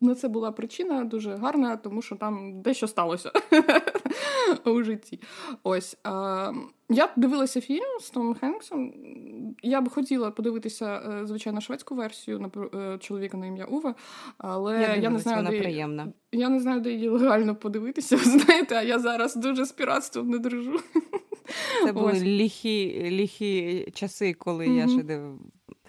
на 0.00 0.14
це 0.14 0.28
була 0.28 0.52
причина 0.52 1.04
дуже 1.04 1.36
гарна, 1.36 1.76
тому 1.76 2.02
що 2.02 2.16
там 2.16 2.62
дещо 2.62 2.88
сталося 2.88 3.32
у 4.64 4.82
житті. 4.82 5.20
Ось. 5.62 5.98
Я 6.88 7.08
дивилася 7.16 7.60
фільм 7.60 8.00
з 8.00 8.10
Томом 8.10 8.34
Хенксом. 8.34 8.92
Я 9.62 9.80
б 9.80 9.88
хотіла 9.88 10.30
подивитися, 10.30 11.02
е, 11.22 11.26
звичайно, 11.26 11.60
шведську 11.60 11.94
версію 11.94 12.38
на 12.38 12.50
е, 12.80 12.98
чоловіка 12.98 13.36
на 13.36 13.46
ім'я 13.46 13.64
Ува, 13.64 13.94
але 14.38 14.80
я, 14.80 14.96
я 14.96 15.10
не 15.10 15.18
знаю, 15.18 15.36
вона 15.36 15.50
де 15.50 15.58
приємна. 15.58 16.12
Я 16.32 16.48
не 16.48 16.60
знаю, 16.60 16.80
де 16.80 16.92
її 16.92 17.08
легально 17.08 17.56
подивитися. 17.56 18.16
Знаєте, 18.24 18.74
а 18.74 18.82
я 18.82 18.98
зараз 18.98 19.36
дуже 19.36 19.64
з 19.64 19.72
піратством 19.72 20.28
не 20.28 20.38
дружу. 20.38 20.80
Це 21.84 21.92
були 21.92 22.12
ліхі 22.12 23.08
ліхі 23.10 23.88
часи, 23.94 24.32
коли 24.32 24.66
mm-hmm. 24.66 24.76
я 24.76 24.88
ще 24.88 25.02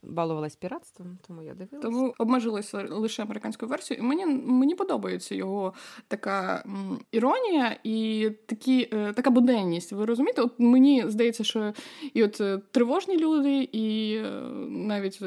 балувалась 0.09 0.55
піратством, 0.55 1.17
тому 1.27 1.41
я 1.41 1.53
дивилася. 1.53 1.87
Тому 1.87 2.13
обмежилася 2.17 2.87
лише 2.89 3.23
американською 3.23 3.69
версією. 3.69 4.03
І 4.03 4.07
мені 4.07 4.25
мені 4.25 4.75
подобається 4.75 5.35
його 5.35 5.73
така 6.07 6.63
іронія 7.11 7.77
і 7.83 8.29
такі, 8.45 8.89
е, 8.93 9.13
така 9.13 9.29
буденність. 9.29 9.91
Ви 9.91 10.05
розумієте? 10.05 10.41
От 10.41 10.53
мені 10.57 11.03
здається, 11.07 11.43
що 11.43 11.73
і 12.13 12.23
от 12.23 12.41
е, 12.41 12.61
тривожні 12.71 13.17
люди, 13.17 13.69
і 13.71 14.15
е, 14.15 14.41
навіть 14.69 15.19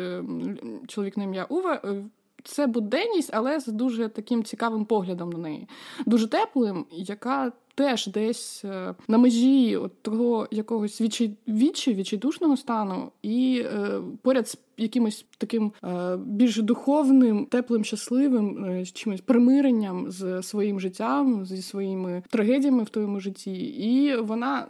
чоловік 0.87 1.17
на 1.17 1.25
ім'я 1.25 1.45
Уве. 1.45 1.81
Це 2.45 2.67
буденність, 2.67 3.31
але 3.33 3.61
з 3.61 3.67
дуже 3.67 4.09
таким 4.09 4.45
цікавим 4.45 4.85
поглядом 4.85 5.31
на 5.31 5.39
неї, 5.39 5.69
дуже 6.07 6.29
теплим, 6.29 6.87
яка 6.91 7.53
теж 7.81 8.07
десь 8.07 8.65
е, 8.65 8.95
на 9.09 9.19
межі 9.19 9.77
от 9.77 10.03
того 10.03 10.49
якогось 10.51 11.01
відчай, 11.01 11.37
відчай, 11.49 11.95
відчайдушного 11.95 12.57
стану, 12.57 13.13
і 13.23 13.63
е, 13.65 14.01
поряд 14.23 14.49
з 14.49 14.57
якимось 14.77 15.27
таким 15.39 15.73
е, 15.85 16.17
більш 16.17 16.57
духовним, 16.57 17.47
теплим, 17.47 17.85
щасливим, 17.85 18.65
е, 18.65 18.85
чимось 18.85 19.21
примиренням 19.21 20.11
з 20.11 20.43
своїм 20.43 20.81
життям, 20.81 21.47
зі 21.47 21.63
своїми 21.63 22.23
трагедіями 22.31 22.83
в 22.83 22.89
твоєму 22.89 23.21
житті, 23.21 23.53
і 23.65 24.17
вона. 24.17 24.67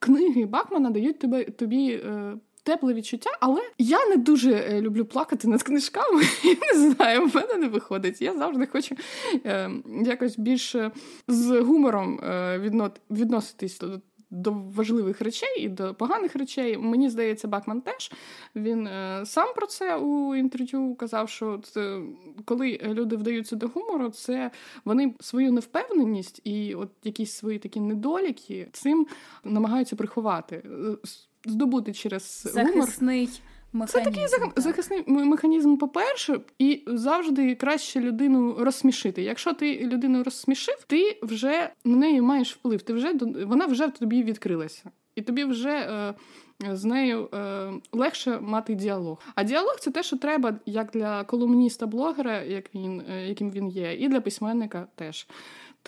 Книги 0.00 0.46
Бакмана 0.46 0.90
дають 0.90 1.18
тебе 1.18 1.44
тобі 1.44 1.90
е, 1.90 2.34
тепле 2.68 2.94
відчуття, 2.94 3.30
але 3.40 3.60
я 3.78 4.06
не 4.06 4.16
дуже 4.16 4.52
е, 4.52 4.80
люблю 4.80 5.04
плакати 5.04 5.48
над 5.48 5.62
книжками. 5.62 6.22
Я 6.44 6.56
не 6.72 6.90
знаю, 6.90 7.26
в 7.26 7.36
мене 7.36 7.54
не 7.54 7.68
виходить. 7.68 8.22
Я 8.22 8.36
завжди 8.38 8.66
хочу 8.66 8.96
е, 9.44 9.70
якось 10.04 10.38
більше 10.38 10.90
з 11.28 11.60
гумором 11.60 12.20
е, 12.20 12.58
відно, 12.58 12.90
відноситись 13.10 13.78
до. 13.78 14.00
До 14.30 14.52
важливих 14.52 15.20
речей 15.20 15.60
і 15.60 15.68
до 15.68 15.94
поганих 15.94 16.36
речей. 16.36 16.78
Мені 16.78 17.10
здається, 17.10 17.48
Бакман 17.48 17.80
теж 17.80 18.12
він 18.56 18.86
е, 18.86 19.22
сам 19.26 19.54
про 19.54 19.66
це 19.66 19.96
у 19.96 20.34
інтерв'ю 20.34 20.94
казав, 20.94 21.28
що 21.28 21.60
це, 21.64 22.00
коли 22.44 22.80
люди 22.82 23.16
вдаються 23.16 23.56
до 23.56 23.68
гумору, 23.68 24.10
це 24.10 24.50
вони 24.84 25.14
свою 25.20 25.52
невпевненість 25.52 26.40
і 26.44 26.74
от 26.74 26.88
якісь 27.04 27.32
свої 27.32 27.58
такі 27.58 27.80
недоліки 27.80 28.68
цим 28.72 29.06
намагаються 29.44 29.96
приховати. 29.96 30.62
Здобути 31.44 31.92
через 31.92 32.42
захисний 32.54 33.24
гумор. 33.24 33.28
Механізм, 33.72 33.98
Це 33.98 34.10
такий 34.10 34.28
так. 34.28 34.60
захисний 34.60 35.04
механізм, 35.06 35.76
по-перше, 35.76 36.40
і 36.58 36.82
завжди 36.86 37.54
краще 37.54 38.00
людину 38.00 38.56
розсмішити. 38.58 39.22
Якщо 39.22 39.52
ти 39.52 39.78
людину 39.78 40.22
розсмішив, 40.22 40.84
ти 40.86 41.18
вже 41.22 41.70
на 41.84 41.96
неї 41.96 42.20
маєш 42.20 42.54
вплив. 42.54 42.82
Ти 42.82 42.92
вже 42.92 43.12
вона 43.46 43.66
вже 43.66 43.86
в 43.86 43.92
тобі 43.92 44.22
відкрилася, 44.22 44.90
і 45.14 45.22
тобі 45.22 45.44
вже 45.44 45.70
е, 45.70 46.14
з 46.76 46.84
нею 46.84 47.28
е, 47.34 47.72
легше 47.92 48.38
мати 48.40 48.74
діалог. 48.74 49.18
А 49.34 49.44
діалог 49.44 49.76
це 49.80 49.90
те, 49.90 50.02
що 50.02 50.16
треба 50.16 50.58
як 50.66 50.90
для 50.90 51.24
колумніста-блогера, 51.24 52.44
як 52.44 52.74
він, 52.74 53.02
е, 53.10 53.28
яким 53.28 53.50
він 53.50 53.68
є, 53.68 53.94
і 53.94 54.08
для 54.08 54.20
письменника 54.20 54.86
теж. 54.94 55.26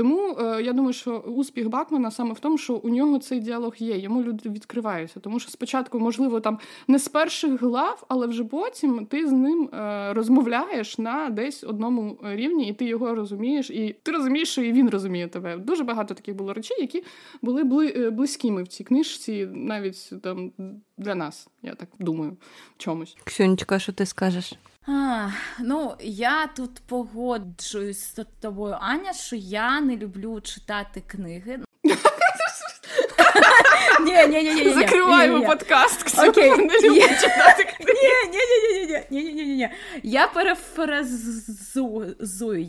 Тому 0.00 0.36
е, 0.40 0.62
я 0.62 0.72
думаю, 0.72 0.92
що 0.92 1.18
успіх 1.18 1.68
Бакмана 1.68 2.10
саме 2.10 2.32
в 2.32 2.38
тому, 2.38 2.58
що 2.58 2.74
у 2.74 2.88
нього 2.88 3.18
цей 3.18 3.40
діалог 3.40 3.74
є. 3.78 3.98
Йому 3.98 4.22
люди 4.22 4.48
відкриваються. 4.48 5.20
Тому 5.20 5.40
що 5.40 5.50
спочатку, 5.50 6.00
можливо, 6.00 6.40
там 6.40 6.58
не 6.88 6.98
з 6.98 7.08
перших 7.08 7.62
глав, 7.62 8.04
але 8.08 8.26
вже 8.26 8.44
потім 8.44 9.06
ти 9.06 9.28
з 9.28 9.32
ним 9.32 9.70
е, 9.74 10.12
розмовляєш 10.12 10.98
на 10.98 11.30
десь 11.30 11.64
одному 11.64 12.18
рівні, 12.22 12.68
і 12.68 12.72
ти 12.72 12.84
його 12.84 13.14
розумієш, 13.14 13.70
і 13.70 13.96
ти 14.02 14.12
розумієш, 14.12 14.48
що 14.48 14.62
і 14.62 14.72
він 14.72 14.90
розуміє 14.90 15.28
тебе. 15.28 15.56
Дуже 15.56 15.84
багато 15.84 16.14
таких 16.14 16.34
було 16.34 16.52
речей, 16.52 16.76
які 16.80 17.04
були 17.42 17.92
е, 17.96 18.10
близькими 18.10 18.62
в 18.62 18.68
цій 18.68 18.84
книжці, 18.84 19.48
навіть 19.52 20.12
там 20.22 20.52
для 20.98 21.14
нас. 21.14 21.48
Я 21.62 21.74
так 21.74 21.88
думаю, 21.98 22.36
в 22.76 22.82
чомусь. 22.82 23.16
Ксюнечка, 23.24 23.78
що 23.78 23.92
ти 23.92 24.06
скажеш? 24.06 24.54
А, 24.86 25.30
Ну, 25.58 25.96
я 26.00 26.46
тут 26.46 26.80
погоджуюсь 26.86 28.14
з 28.16 28.24
тобою, 28.40 28.76
Аня, 28.80 29.12
що 29.12 29.36
я 29.36 29.80
не 29.80 29.96
люблю 29.96 30.40
читати 30.40 31.02
книги. 31.06 31.58
Ні, 34.04 34.26
ні, 34.28 34.42
ні, 34.42 34.54
ні. 34.64 34.70
Закриваємо 34.72 35.46
подкаст. 35.46 36.18
Окей. 36.18 36.50
Не 36.50 36.56
люблю 36.80 37.00
читати 37.00 37.64
книги. 37.64 38.00
Ні, 38.32 38.38
ні, 38.40 38.86
ні, 39.10 39.22
ні, 39.32 39.32
ні, 39.44 39.56
ні. 39.56 39.68
Я 40.02 40.26
перефразую. 40.26 42.16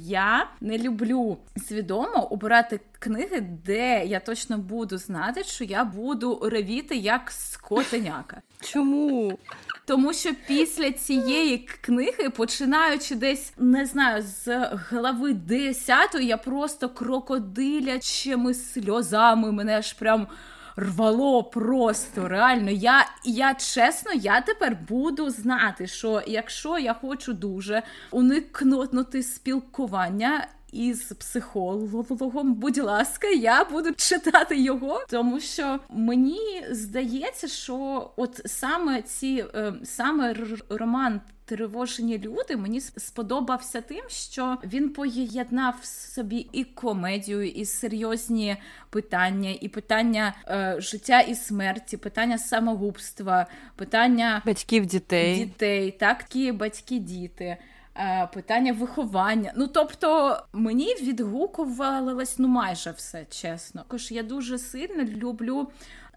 Я 0.01 0.48
не 0.62 0.77
люблю 0.77 1.38
свідомо 1.68 2.27
обирати 2.32 2.80
книги, 3.00 3.41
де 3.65 4.06
я 4.06 4.20
точно 4.20 4.58
буду 4.58 4.98
знати, 4.98 5.44
що 5.44 5.63
я 5.63 5.84
буду 5.84 6.39
ревіти 6.44 6.96
як 6.96 7.32
скотеняка. 7.32 8.41
Чому? 8.62 9.39
Тому 9.86 10.14
що 10.14 10.30
після 10.48 10.92
цієї 10.92 11.58
книги, 11.58 12.30
починаючи 12.30 13.16
десь 13.16 13.54
не 13.58 13.86
знаю, 13.86 14.24
з 14.24 14.70
глави 14.90 15.34
10, 15.34 16.16
я 16.22 16.38
просто 16.38 16.90
крокодилячими 16.90 18.54
сльозами 18.54 19.52
мене 19.52 19.78
аж 19.78 19.94
прям. 19.94 20.28
Рвало 20.76 21.44
просто 21.44 22.28
реально. 22.28 22.72
Я 22.72 23.06
я 23.24 23.54
чесно, 23.54 24.12
я 24.14 24.42
тепер 24.42 24.78
буду 24.90 25.30
знати, 25.30 25.88
що 25.88 26.22
якщо 26.28 26.78
я 26.78 26.94
хочу 26.94 27.34
дуже 27.34 27.84
уникнути 28.12 29.24
спілкування 29.24 30.48
із 30.72 31.04
психологом, 31.04 32.54
будь 32.54 32.78
ласка, 32.78 33.28
я 33.28 33.66
буду 33.66 33.94
читати 33.94 34.62
його, 34.62 35.06
тому 35.10 35.40
що 35.40 35.80
мені 35.90 36.66
здається, 36.70 37.48
що 37.48 38.10
от 38.16 38.42
саме 38.46 39.01
ці 39.01 39.46
е, 39.56 39.74
саме 39.84 40.36
роман. 40.70 41.22
Тривожені 41.46 42.18
люди 42.18 42.58
мені 42.58 42.82
сподобався 42.82 43.82
тим, 43.82 44.04
що 44.08 44.58
він 44.63 44.90
поєднав 44.90 45.75
собі 45.84 46.48
і 46.51 46.63
комедію, 46.63 47.48
і 47.48 47.66
серйозні 47.66 48.58
питання, 48.90 49.56
і 49.62 49.68
питання 49.68 50.34
е, 50.48 50.75
життя 50.80 51.20
і 51.20 51.36
смерті, 51.36 51.98
питання 51.98 52.38
самогубства, 52.38 53.48
питання 53.75 54.42
батьків 54.46 54.86
дітей, 54.86 55.46
дітей, 55.46 55.92
так, 55.92 56.25
батьки, 56.54 57.00
діти. 57.00 57.58
Е, 57.96 58.30
питання 58.34 58.74
виховання. 58.74 59.54
Ну 59.56 59.68
тобто 59.68 60.38
мені 60.54 60.96
відгукувалось 61.02 62.40
ну 62.40 62.48
майже 62.48 62.92
все 62.92 63.26
чесно. 63.30 63.82
Також 63.82 64.12
я 64.12 64.24
дуже 64.24 64.58
сильно 64.58 65.04
люблю 65.04 65.68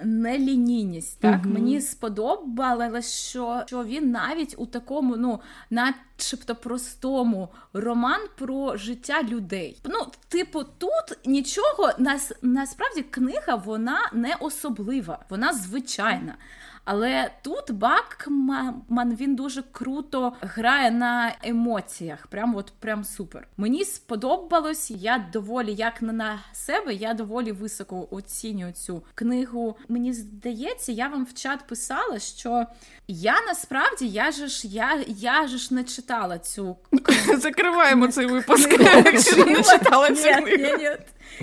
нелінійність. 0.04 1.20
Так 1.20 1.42
uh 1.42 1.52
мені 1.52 1.80
сподобалось, 1.80 3.12
що 3.12 3.62
що 3.66 3.84
він 3.84 4.10
навіть 4.10 4.54
у 4.58 4.66
такому, 4.66 5.16
ну 5.16 5.40
начебто 5.70 6.54
простому 6.54 7.48
роман 7.72 8.20
про 8.38 8.76
життя 8.76 9.22
людей. 9.22 9.80
Ну, 9.84 10.06
типу, 10.28 10.64
тут 10.78 11.18
нічого 11.26 11.92
нас 11.98 12.32
насправді 12.42 13.02
книга 13.02 13.54
вона 13.54 14.10
не 14.12 14.34
особлива, 14.40 15.18
вона 15.30 15.52
звичайна. 15.52 16.34
Але 16.84 17.30
тут 17.42 17.70
Бакман 17.70 19.16
він 19.20 19.36
дуже 19.36 19.62
круто 19.72 20.32
грає 20.40 20.90
на 20.90 21.32
емоціях. 21.42 22.26
Прям 22.26 22.56
от 22.56 22.72
прям 22.80 23.04
супер. 23.04 23.48
Мені 23.56 23.84
сподобалось. 23.84 24.90
Я 24.90 25.26
доволі 25.32 25.74
як 25.74 26.02
на 26.02 26.38
себе, 26.52 26.94
я 26.94 27.14
доволі 27.14 27.52
високо 27.52 28.08
оцінюю 28.10 28.72
цю 28.72 29.02
книгу. 29.14 29.76
Мені 29.88 30.12
здається, 30.12 30.92
я 30.92 31.08
вам 31.08 31.24
в 31.24 31.34
чат 31.34 31.66
писала, 31.66 32.18
що 32.18 32.66
я 33.08 33.34
насправді 33.46 34.06
я 34.06 34.30
ж 34.32 34.68
я, 34.68 35.04
я 35.08 35.46
ж 35.46 35.74
не 35.74 35.84
читала 35.84 36.38
цю 36.38 36.76
книгу. 37.02 37.40
Закриваємо 37.40 38.08
цей 38.08 38.26
випуск. 38.26 38.70
Якщо 39.04 39.44
не 39.44 39.62
читала 39.62 40.08
цю 40.14 40.44
книгу. 40.44 40.96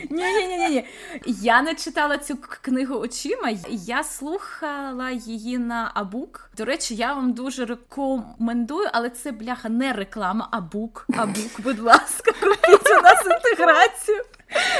Ні-ні-ні. 0.10 0.86
Я 1.26 1.62
не 1.62 1.76
читала 1.76 2.18
цю 2.18 2.38
книгу 2.62 2.96
очима, 2.96 3.54
я 3.70 4.04
слухала 4.04 5.10
її 5.32 5.58
на 5.58 5.92
Абук. 5.94 6.52
До 6.58 6.66
речі, 6.66 6.96
я 6.96 7.14
вам 7.14 7.34
дуже 7.34 7.66
рекомендую, 7.66 8.90
але 8.94 9.10
це 9.10 9.32
бляха 9.32 9.70
не 9.70 9.94
реклама, 9.94 10.48
Абук. 10.52 11.06
Абук, 11.18 11.62
будь 11.64 11.80
ласка, 11.80 12.32
купіть 12.32 12.90
у 13.00 13.02
нас 13.02 13.26
інтеграцію. 13.26 14.22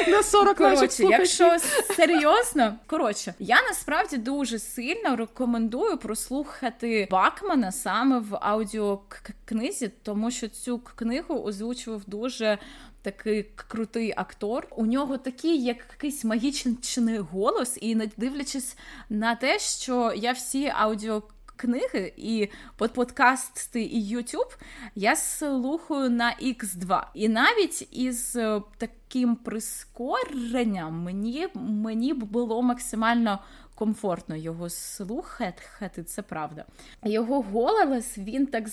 На 0.08 0.24
40 0.24 0.58
Коротше, 0.58 1.04
якщо 1.04 1.58
серйозно, 1.96 2.76
коротше, 2.88 3.34
я 3.40 3.62
насправді 3.62 4.18
дуже 4.18 4.60
сильно 4.60 5.16
рекомендую 5.16 5.98
прослухати 5.98 7.08
Бакмана 7.12 7.72
саме 7.72 8.20
в 8.20 8.38
аудіокнизі, 8.42 9.92
тому 10.04 10.32
що 10.32 10.48
цю 10.48 10.80
книгу 10.80 11.44
озвучував 11.44 12.02
дуже 12.08 12.58
такий 13.02 13.44
крутий 13.56 14.14
актор. 14.18 14.68
У 14.72 14.86
нього 14.86 15.18
такий 15.18 15.64
якийсь 15.64 16.26
магічний 16.26 17.18
голос, 17.18 17.78
і 17.82 17.96
не 17.96 18.10
дивлячись 18.18 18.78
на 19.10 19.36
те, 19.36 19.60
що 19.60 20.14
я 20.16 20.32
всі 20.32 20.68
аудіо. 20.76 21.24
Книги 21.56 22.14
і 22.18 22.48
подкасти 22.78 23.84
і 23.84 24.16
YouTube 24.16 24.58
я 24.96 25.16
слухаю 25.16 26.10
на 26.10 26.36
X2. 26.42 27.04
І 27.14 27.30
навіть 27.30 27.88
із 27.92 28.36
е, 28.36 28.62
таким 28.78 29.36
прискоренням 29.36 30.94
мені 30.94 31.48
мені 31.56 32.14
було 32.14 32.62
максимально 32.62 33.40
комфортно 33.82 34.36
його 34.36 34.70
слухати, 34.70 36.04
це 36.04 36.22
правда. 36.22 36.66
Його 37.04 37.42
голос 37.42 38.18
він 38.18 38.48
так 38.48 38.66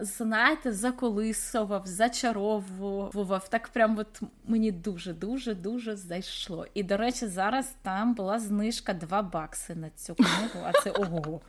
знаєте, 0.00 0.72
заколисував, 0.72 1.82
зачаровував. 1.86 3.48
Так 3.48 3.68
прям 3.68 3.98
от 3.98 4.20
мені 4.46 4.72
дуже-дуже 4.72 5.54
дуже 5.54 5.96
зайшло. 5.96 6.66
І, 6.74 6.82
до 6.82 6.96
речі, 6.96 7.26
зараз 7.26 7.74
там 7.82 8.14
була 8.14 8.38
знижка 8.38 8.94
2 8.94 9.22
бакси 9.22 9.74
на 9.74 9.90
цю 9.90 10.14
книгу, 10.14 10.66
а 10.66 10.72
це 10.82 10.90
ого. 10.90 11.40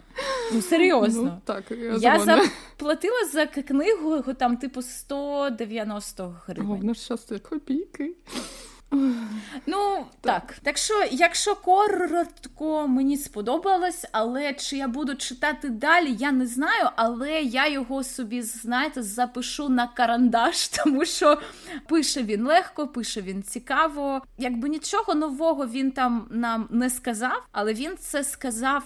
Ну, 0.54 0.62
серйозно. 0.62 1.24
Ну, 1.24 1.42
так, 1.46 1.72
Я, 1.72 1.98
я 1.98 2.20
заплатила 2.20 3.26
за 3.34 3.46
книгу 3.46 4.34
там, 4.34 4.58
типу, 4.58 4.82
190 4.82 6.36
гривень. 6.46 6.68
Головне, 6.68 6.94
що 6.94 7.18
це 7.18 7.40
копійки. 7.40 8.16
Ну 9.66 10.06
так. 10.22 10.56
так 10.64 10.78
що, 10.78 10.94
якщо 11.12 11.56
коротко 11.56 12.88
мені 12.88 13.18
сподобалось, 13.18 14.06
але 14.12 14.54
чи 14.54 14.78
я 14.78 14.88
буду 14.88 15.16
читати 15.16 15.70
далі, 15.70 16.16
я 16.20 16.32
не 16.32 16.48
знаю. 16.48 16.90
Але 16.96 17.42
я 17.42 17.68
його 17.68 18.04
собі, 18.04 18.42
знаєте, 18.42 19.04
запишу 19.04 19.70
на 19.70 19.88
карандаш, 19.88 20.68
тому 20.84 21.06
що 21.06 21.38
пише 21.88 22.24
він 22.24 22.46
легко, 22.46 22.88
пише 22.88 23.22
він 23.22 23.44
цікаво. 23.44 24.22
Якби 24.38 24.70
нічого 24.70 25.16
нового 25.16 25.68
він 25.68 25.92
там 25.92 26.28
нам 26.32 26.68
не 26.72 26.90
сказав, 26.90 27.44
але 27.52 27.74
він 27.74 27.98
це 27.98 28.24
сказав. 28.24 28.84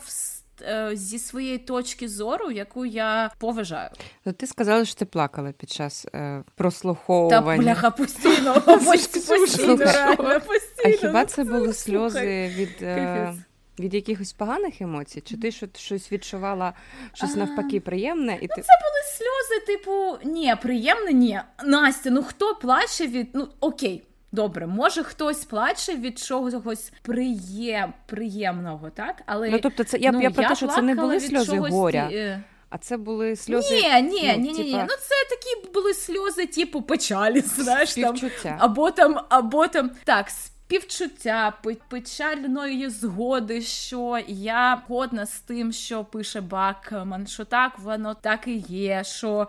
Е, 0.62 0.89
зі 0.93 1.20
своєї 1.20 1.58
точки 1.58 2.10
зору, 2.10 2.52
яку 2.52 2.86
я 2.86 3.32
поважаю. 3.39 3.89
Ну, 4.26 4.34
Ти 4.34 4.48
сказала, 4.48 4.86
що 4.86 4.96
ти 4.96 5.06
плакала 5.06 5.52
під 5.52 5.70
час 5.70 6.06
е, 6.15 6.43
прослуховування. 6.56 7.58
Та 7.58 7.63
бляха 7.63 7.91
постійно, 7.91 8.62
постійно, 8.65 9.76
реально, 9.76 10.41
постійно. 10.41 10.86
А 10.86 10.89
хіба 10.89 11.26
це 11.26 11.43
були 11.43 11.74
сльози 11.74 12.48
від 12.48 12.82
е, 12.82 13.34
від 13.80 13.93
якихось 13.93 14.34
поганих 14.34 14.82
емоцій? 14.82 15.22
Чи 15.22 15.38
ти 15.38 15.52
щось 15.76 16.12
відчувала 16.12 16.74
щось 17.13 17.36
навпаки 17.36 17.80
приємне? 17.80 18.34
І 18.41 18.48
ну, 18.50 18.56
ти... 18.56 18.62
Це 18.62 18.74
були 18.82 19.04
сльози, 19.17 19.65
типу, 19.65 20.30
ні, 20.34 20.56
приємне, 20.62 21.13
ні. 21.13 21.39
Настя, 21.65 22.10
ну 22.10 22.24
хто 22.24 22.56
плаче 22.56 23.08
від. 23.08 23.30
Ну 23.34 23.48
окей. 23.60 24.04
Добре, 24.38 24.67
може 24.67 25.04
хтось 25.04 25.45
плаче 25.45 25.95
від 25.95 26.19
чогось 26.19 26.91
приєм... 27.02 27.93
приємного, 28.06 28.89
так? 28.89 29.21
Але 29.26 29.50
ну 29.50 29.60
тобто, 29.60 29.84
це 29.84 29.97
я 29.97 30.12
ну, 30.12 30.21
я 30.21 30.32
про 30.32 30.47
те, 30.47 30.56
що 30.56 30.67
це 30.67 30.82
не 30.82 30.95
були 30.95 31.19
сльози 31.19 31.56
чогось... 31.56 31.71
горя. 31.71 32.10
Е, 32.13 32.43
а 32.69 32.78
це 32.78 32.97
були 32.97 33.36
сльози. 33.36 33.76
Ні, 33.76 33.82
ні, 33.82 34.34
ну, 34.38 34.43
ні, 34.43 34.52
ні, 34.52 34.63
ні. 34.63 34.73
Ну 34.73 34.95
це 35.00 35.15
такі 35.30 35.73
були 35.73 35.93
сльози, 35.93 36.45
типу 36.45 36.82
печалі, 36.82 37.41
знаєш 37.45 37.95
там. 37.95 38.15
Або 38.58 38.91
там, 38.91 39.19
або 39.30 39.67
там 39.67 39.91
так. 40.04 40.30
Співчуття 40.30 41.54
печальної 41.89 42.89
згоди, 42.89 43.62
що 43.62 44.19
я 44.28 44.82
годна 44.88 45.26
з 45.26 45.39
тим, 45.39 45.71
що 45.71 46.04
пише 46.04 46.41
Бакман, 46.41 47.28
що 47.28 47.45
так 47.45 47.80
воно 47.80 48.13
так 48.13 48.47
і 48.47 48.58
є. 48.69 49.04
що 49.04 49.47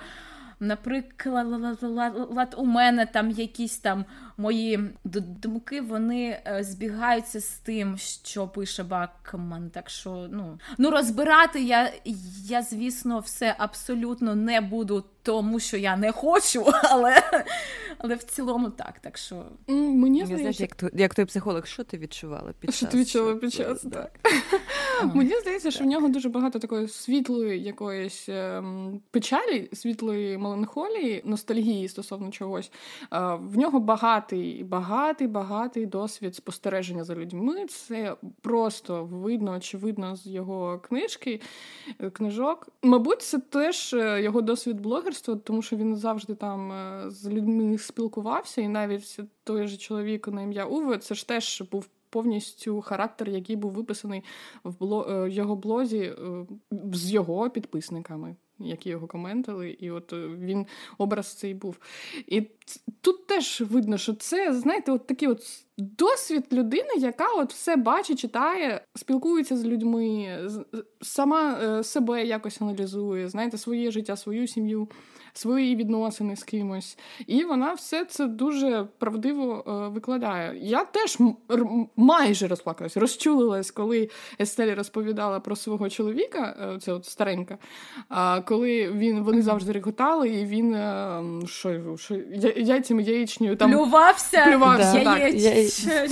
Наприклад, 0.60 2.54
у 2.56 2.66
мене 2.66 3.06
там 3.06 3.30
якісь 3.30 3.78
там 3.78 4.04
мої 4.38 4.80
думки 5.04 5.80
вони 5.80 6.42
е, 6.46 6.64
збігаються 6.64 7.40
з 7.40 7.58
тим, 7.58 7.98
що 7.98 8.48
пише 8.48 8.82
Бакман. 8.82 9.70
Так 9.70 9.90
що 9.90 10.28
ну 10.30 10.58
ну 10.78 10.90
розбирати 10.90 11.62
я, 11.62 11.92
я, 12.44 12.62
звісно, 12.62 13.18
все 13.18 13.54
абсолютно 13.58 14.34
не 14.34 14.60
буду, 14.60 15.04
тому 15.22 15.60
що 15.60 15.76
я 15.76 15.96
не 15.96 16.12
хочу, 16.12 16.64
але 16.82 17.22
але 17.98 18.14
в 18.14 18.22
цілому 18.22 18.70
так. 18.70 19.00
Так 19.00 19.18
що 19.18 19.44
мені 19.66 20.24
здається... 20.24 20.36
знаєш, 20.36 20.60
як 20.60 20.74
той, 20.74 20.90
як 20.94 21.14
той 21.14 21.24
психолог, 21.24 21.66
що 21.66 21.84
ти 21.84 21.98
відчувала 21.98 22.52
під 22.60 22.70
час? 22.70 22.76
Що 22.76 22.86
ти 22.86 22.98
відчувала 22.98 23.34
під 23.34 23.52
час, 23.52 23.80
так. 23.92 24.10
Мені 25.14 25.40
здається, 25.40 25.70
що 25.70 25.84
в 25.84 25.86
нього 25.86 26.08
дуже 26.08 26.28
багато 26.28 26.58
такої 26.58 26.88
світлої 26.88 27.62
якоїсь 27.62 28.28
ем, 28.28 29.00
печалі, 29.10 29.68
світлої 29.72 30.38
меланхолії, 30.38 31.22
ностальгії 31.24 31.88
стосовно 31.88 32.30
чогось. 32.30 32.72
В 33.40 33.58
нього 33.58 33.80
багатий, 34.28 34.64
багатий, 34.64 35.26
багатий 35.26 35.86
досвід 35.86 36.34
спостереження 36.34 37.04
за 37.04 37.14
людьми. 37.14 37.66
Це 37.66 38.16
просто 38.40 39.04
видно, 39.04 39.52
очевидно, 39.52 40.16
з 40.16 40.26
його 40.26 40.78
книжки, 40.78 41.40
е, 42.00 42.10
книжок. 42.10 42.68
Мабуть, 42.82 43.22
це 43.22 43.38
теж 43.38 43.94
е, 43.94 44.22
його 44.22 44.40
досвід 44.40 44.80
блогерства, 44.80 45.36
тому 45.36 45.62
що 45.62 45.76
він 45.76 45.96
завжди 45.96 46.34
там 46.34 46.72
е, 46.72 47.10
з 47.10 47.28
людьми 47.28 47.78
спілкувався, 47.78 48.60
і 48.60 48.68
навіть 48.68 49.20
той 49.44 49.66
же 49.66 49.76
чоловік 49.76 50.28
на 50.28 50.42
ім'я 50.42 50.64
Уве, 50.64 50.98
це 50.98 51.14
ж 51.14 51.28
теж 51.28 51.62
був 51.72 51.88
повністю 52.10 52.80
характер, 52.80 53.28
який 53.28 53.56
був 53.56 53.72
виписаний 53.72 54.24
в 54.64 55.28
його 55.30 55.56
блозі 55.56 56.12
з 56.92 57.12
його 57.12 57.50
підписниками 57.50 58.36
які 58.60 58.90
його 58.90 59.06
коментили, 59.06 59.70
і 59.70 59.90
от 59.90 60.12
е, 60.12 60.28
він 60.28 60.66
образ 60.98 61.34
цей 61.34 61.54
був. 61.54 61.78
І 62.26 62.42
тут 63.00 63.26
теж 63.26 63.60
видно, 63.60 63.98
що 63.98 64.14
це, 64.14 64.54
знаєте, 64.54 64.92
от 64.92 65.06
такі 65.06 65.26
от 65.26 65.42
досвід 65.78 66.44
людини, 66.52 66.90
яка 66.96 67.32
от 67.36 67.52
все 67.52 67.76
бачить, 67.76 68.18
читає, 68.18 68.80
спілкується 68.94 69.56
з 69.56 69.64
людьми, 69.64 70.38
сама 71.02 71.58
е, 71.62 71.84
себе 71.84 72.24
якось 72.24 72.62
аналізує, 72.62 73.28
знаєте, 73.28 73.58
своє 73.58 73.90
життя, 73.90 74.16
свою 74.16 74.46
сім'ю 74.46 74.88
свої 75.38 75.76
відносини 75.76 76.36
з 76.36 76.42
кимось. 76.42 76.98
І 77.26 77.44
вона 77.44 77.72
все 77.72 78.04
це 78.04 78.26
дуже 78.26 78.86
правдиво 78.98 79.64
е, 79.66 79.88
викладає. 79.88 80.58
Я 80.62 80.84
теж 80.84 81.18
майже 81.96 82.48
розплакалась, 82.48 82.96
розчулилась, 82.96 83.70
коли 83.70 84.10
Естелі 84.40 84.74
розповідала 84.74 85.40
про 85.40 85.56
свого 85.56 85.88
чоловіка, 85.88 86.78
це 86.82 86.92
от 86.92 87.06
старенька, 87.06 87.58
коли 88.44 88.90
він 88.92 89.22
вони 89.22 89.42
завжди 89.42 89.72
реготали, 89.72 90.28
і 90.28 90.44
він 90.44 90.74
е, 90.74 91.22
що, 91.46 91.96
що 91.96 92.14
яйцями 92.56 93.02
яєчню 93.02 93.56
там 93.56 93.72
плювався. 93.72 94.44
плювався 94.44 95.00
да. 95.04 95.18
так. 95.18 95.34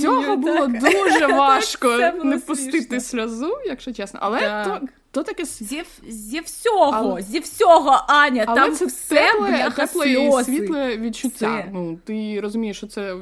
Цього 0.01 0.35
було 0.35 0.67
дуже 0.67 1.27
важко 1.33 1.97
не 2.23 2.37
пустити 2.37 2.99
сльозу, 2.99 3.53
якщо 3.65 3.93
чесно. 3.93 4.19
Але 4.23 4.65
то 4.65 4.87
то 5.17 5.23
таке 5.23 5.45
зі, 5.45 5.83
зі 6.07 6.39
всього, 6.39 6.91
але... 6.93 7.21
зі 7.21 7.39
всього, 7.39 8.05
Аня, 8.07 8.43
але 8.47 8.61
там 8.61 8.75
це 8.75 8.85
все 8.85 9.31
тепле, 9.33 9.71
тепле 9.75 10.11
і 10.11 10.43
світле 10.43 10.97
відчуття. 10.97 11.63
Це... 11.65 11.69
Ну, 11.73 11.99
Ти 12.03 12.39
розумієш, 12.41 12.77
що 12.77 12.87
це 12.87 13.15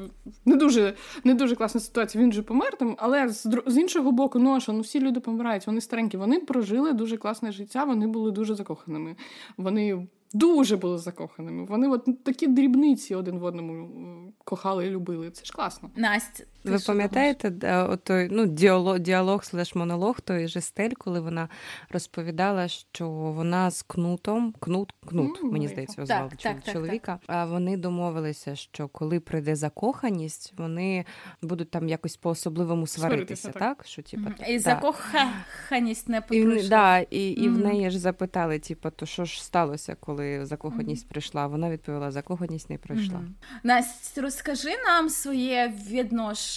не 0.46 0.56
дуже 0.56 0.94
не 1.24 1.34
дуже 1.34 1.56
класна 1.56 1.82
ситуація. 1.82 2.24
Він 2.24 2.34
же 2.34 2.42
помер 2.42 2.78
там, 2.78 2.96
але 3.00 3.30
з, 3.30 3.62
з 3.66 3.78
іншого 3.78 4.12
боку, 4.12 4.40
ну 4.40 4.60
що 4.60 4.74
ну 4.74 4.82
всі 4.82 5.00
люди 5.00 5.20
помирають, 5.20 5.68
вони 5.68 5.82
старенькі, 5.82 6.18
вони 6.18 6.40
прожили 6.40 6.94
дуже 6.94 7.18
класне 7.18 7.52
життя, 7.52 7.84
вони 7.84 8.08
були 8.08 8.32
дуже 8.32 8.56
закоханими. 8.56 9.16
Вони 9.58 10.08
дуже 10.36 10.78
були 10.78 10.98
закоханими. 10.98 11.66
Вони 11.66 11.88
от 11.88 12.24
такі 12.24 12.48
дрібниці 12.48 13.16
один 13.16 13.40
в 13.40 13.44
одному 13.44 14.34
кохали 14.44 14.88
і 14.88 14.90
любили. 14.90 15.32
Це 15.32 15.46
ж 15.46 15.54
класно. 15.54 15.90
Настя, 15.96 16.44
ви 16.66 16.80
пам'ятаєте 16.88 17.76
отой, 17.84 18.28
ну, 18.32 18.46
діалог, 18.46 19.00
діалог 19.00 19.44
слеш 19.44 19.76
монолог 19.76 20.22
тої 20.22 20.48
Жестель, 20.48 20.92
коли 20.98 21.20
вона 21.20 21.50
розповідала, 21.90 22.68
що 22.68 23.10
вона 23.10 23.72
з 23.72 23.82
кнутом, 23.82 24.54
кнут, 24.60 24.94
кнут, 25.08 25.42
mm, 25.42 25.52
мені 25.52 25.68
здається, 25.68 26.06
звали 26.06 26.32
так, 26.44 26.64
чоловіка. 26.74 27.12
Так, 27.12 27.22
так, 27.28 27.36
а 27.36 27.46
вони 27.46 27.78
домовилися, 27.78 28.56
що 28.56 28.88
коли 28.88 29.20
прийде 29.20 29.56
закоханість, 29.56 30.54
вони 30.58 31.06
будуть 31.42 31.72
там 31.72 31.90
якось 31.90 32.18
по-особливому 32.18 32.88
сваритися, 32.88 33.52
так? 33.52 33.86
Що, 33.86 34.02
типу, 34.02 34.24
mm. 34.24 34.50
І 34.50 34.60
закоханість 34.60 36.10
не. 36.10 36.22
І, 36.32 36.68
да, 36.70 37.00
і, 37.00 37.20
mm. 37.20 37.34
і 37.34 37.50
в 37.50 37.58
неї 37.58 37.90
ж 37.90 38.00
запитали, 38.00 38.60
типу, 38.60 38.90
то 38.90 39.06
що 39.06 39.26
ж 39.26 39.44
сталося, 39.44 39.96
коли 40.00 40.46
закоханість 40.46 41.10
прийшла? 41.10 41.48
Вона 41.48 41.70
відповіла, 41.70 42.12
закоханість 42.12 42.70
не 42.70 42.78
прийшла. 42.78 43.22
Настя, 43.64 44.22
розкажи 44.22 44.70
нам 44.88 45.10
своє 45.10 45.74
відношення 45.88 46.55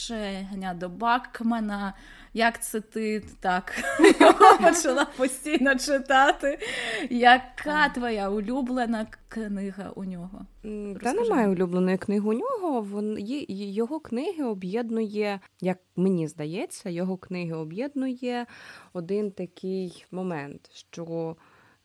до 0.74 0.88
Бакмана. 0.88 1.94
Як 2.34 2.62
це 2.62 2.80
ти 2.80 3.22
так 3.40 3.72
почала 4.62 5.04
постійно 5.04 5.76
читати? 5.76 6.58
Яка 7.10 7.88
твоя 7.88 8.30
улюблена 8.30 9.06
книга 9.28 9.90
у 9.96 10.04
нього? 10.04 10.46
Та 11.02 11.12
немає 11.12 11.48
улюбленої 11.48 11.98
книги 11.98 12.28
у 12.28 12.32
нього. 12.32 12.80
Вон, 12.80 13.16
Його 13.48 14.00
книги 14.00 14.44
об'єднує, 14.44 15.40
як 15.60 15.78
мені 15.96 16.28
здається, 16.28 16.90
його 16.90 17.16
книги 17.16 17.52
об'єднує 17.52 18.46
один 18.92 19.30
такий 19.30 20.04
момент, 20.10 20.70
що 20.72 21.36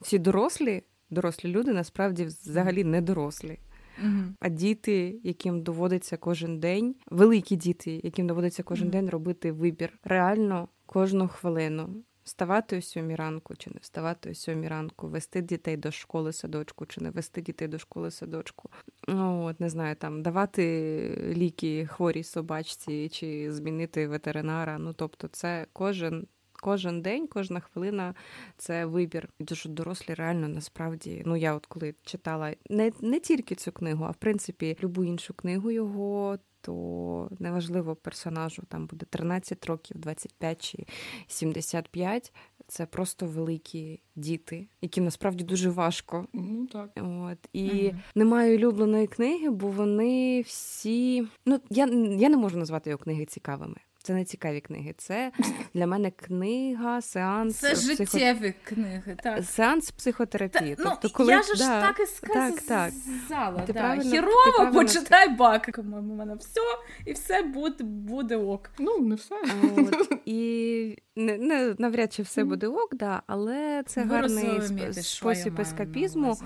всі 0.01 0.19
дорослі, 0.19 0.83
дорослі 1.09 1.49
люди 1.49 1.73
насправді 1.73 2.25
взагалі 2.25 2.83
не 2.83 3.01
дорослі. 3.01 3.59
Mm-hmm. 4.03 4.33
А 4.39 4.49
діти, 4.49 5.19
яким 5.23 5.61
доводиться 5.61 6.17
кожен 6.17 6.59
день, 6.59 6.95
великі 7.11 7.55
діти, 7.55 8.01
яким 8.03 8.27
доводиться 8.27 8.63
кожен 8.63 8.87
mm-hmm. 8.87 8.91
день 8.91 9.09
робити 9.09 9.51
вибір, 9.51 9.99
реально 10.03 10.67
кожну 10.85 11.27
хвилину. 11.27 12.03
Вставати 12.23 12.77
о 12.77 12.81
сьомій 12.81 13.15
ранку 13.15 13.55
чи 13.55 13.69
не 13.69 13.79
вставати 13.81 14.31
о 14.31 14.35
сьомій 14.35 14.67
ранку, 14.67 15.07
вести 15.07 15.41
дітей 15.41 15.77
до 15.77 15.91
школи 15.91 16.33
садочку, 16.33 16.85
чи 16.85 17.01
не 17.01 17.09
вести 17.09 17.41
дітей 17.41 17.67
до 17.67 17.79
школи 17.79 18.11
садочку. 18.11 18.69
Ну, 19.07 19.43
от, 19.43 19.59
не 19.59 19.69
знаю, 19.69 19.95
там 19.95 20.21
давати 20.21 21.33
ліки 21.35 21.85
хворій 21.85 22.23
собачці 22.23 23.09
чи 23.09 23.53
змінити 23.53 24.07
ветеринара. 24.07 24.77
Ну 24.77 24.93
тобто, 24.93 25.27
це 25.27 25.67
кожен 25.73 26.27
кожен 26.63 27.01
день, 27.01 27.27
кожна 27.27 27.59
хвилина 27.59 28.13
це 28.57 28.85
вибір. 28.85 29.29
І 29.39 29.43
дуже 29.43 29.69
дорослі 29.69 30.13
реально 30.13 30.47
насправді. 30.47 31.23
Ну 31.25 31.35
я 31.35 31.53
от 31.53 31.65
коли 31.65 31.95
читала 32.03 32.53
не 32.69 32.91
не 33.01 33.19
тільки 33.19 33.55
цю 33.55 33.71
книгу, 33.71 34.05
а 34.05 34.11
в 34.11 34.15
принципі 34.15 34.77
любу 34.83 35.03
іншу 35.03 35.33
книгу 35.33 35.71
його. 35.71 36.37
То 36.61 37.29
неважливо 37.39 37.95
персонажу 37.95 38.63
там 38.67 38.85
буде 38.85 39.05
13 39.09 39.65
років, 39.65 39.97
25 39.99 40.61
чи 40.61 40.85
75. 41.27 42.33
Це 42.67 42.85
просто 42.85 43.25
великі 43.25 44.01
діти, 44.15 44.67
яким 44.81 45.03
насправді 45.03 45.43
дуже 45.43 45.69
важко. 45.69 46.27
Ну 46.33 46.67
так 46.67 46.91
от 46.97 47.49
і 47.53 47.63
mm 47.63 47.95
немає 48.15 48.57
улюбленої 48.57 49.07
книги, 49.07 49.49
бо 49.49 49.67
вони 49.67 50.41
всі. 50.41 51.27
Ну 51.45 51.59
я 51.69 51.85
я 52.19 52.29
не 52.29 52.37
можу 52.37 52.57
назвати 52.57 52.89
його 52.89 53.03
книги 53.03 53.25
цікавими. 53.25 53.77
Це 54.03 54.13
не 54.13 54.25
цікаві 54.25 54.61
книги. 54.61 54.93
Це 54.97 55.31
для 55.73 55.87
мене 55.87 56.11
книга, 56.11 57.01
сеанс. 57.01 57.55
Це 57.55 57.71
психо... 57.71 58.03
життєві 58.03 58.53
книги. 58.63 59.17
так. 59.23 59.43
Сеанс 59.43 59.91
психотерапії. 59.91 60.75
Та, 60.75 60.83
ну, 60.83 60.89
тобто, 61.01 61.17
коли... 61.17 61.31
Я 61.31 61.41
ж 61.41 61.57
да, 61.57 61.81
так 61.81 61.99
і 61.99 62.05
сказала. 62.05 62.51
Так, 62.51 62.61
так. 62.61 63.65
Ти 63.65 63.73
да. 63.73 63.79
правильно, 63.79 64.11
Хірово, 64.11 64.45
ти 64.45 64.51
правильно... 64.51 64.79
почитай 64.79 65.29
бак. 65.29 65.69
У 65.77 65.83
мене 65.83 66.35
все, 66.35 66.61
і 67.05 67.13
все 67.13 67.43
буде 67.43 67.83
буде 67.83 68.37
ок. 68.37 68.69
Ну, 68.79 68.97
не 68.99 69.15
все. 69.15 69.35
От, 69.77 70.19
І 70.25 70.97
не, 71.15 71.37
не, 71.37 71.75
навряд 71.77 72.13
чи 72.13 72.23
все 72.23 72.43
буде 72.43 72.67
ок, 72.67 72.95
да, 72.95 73.21
але 73.27 73.83
це 73.85 74.03
Ви 74.03 74.09
гарний 74.09 74.61
спосіб 74.91 75.59
ескапізму. 75.59 76.37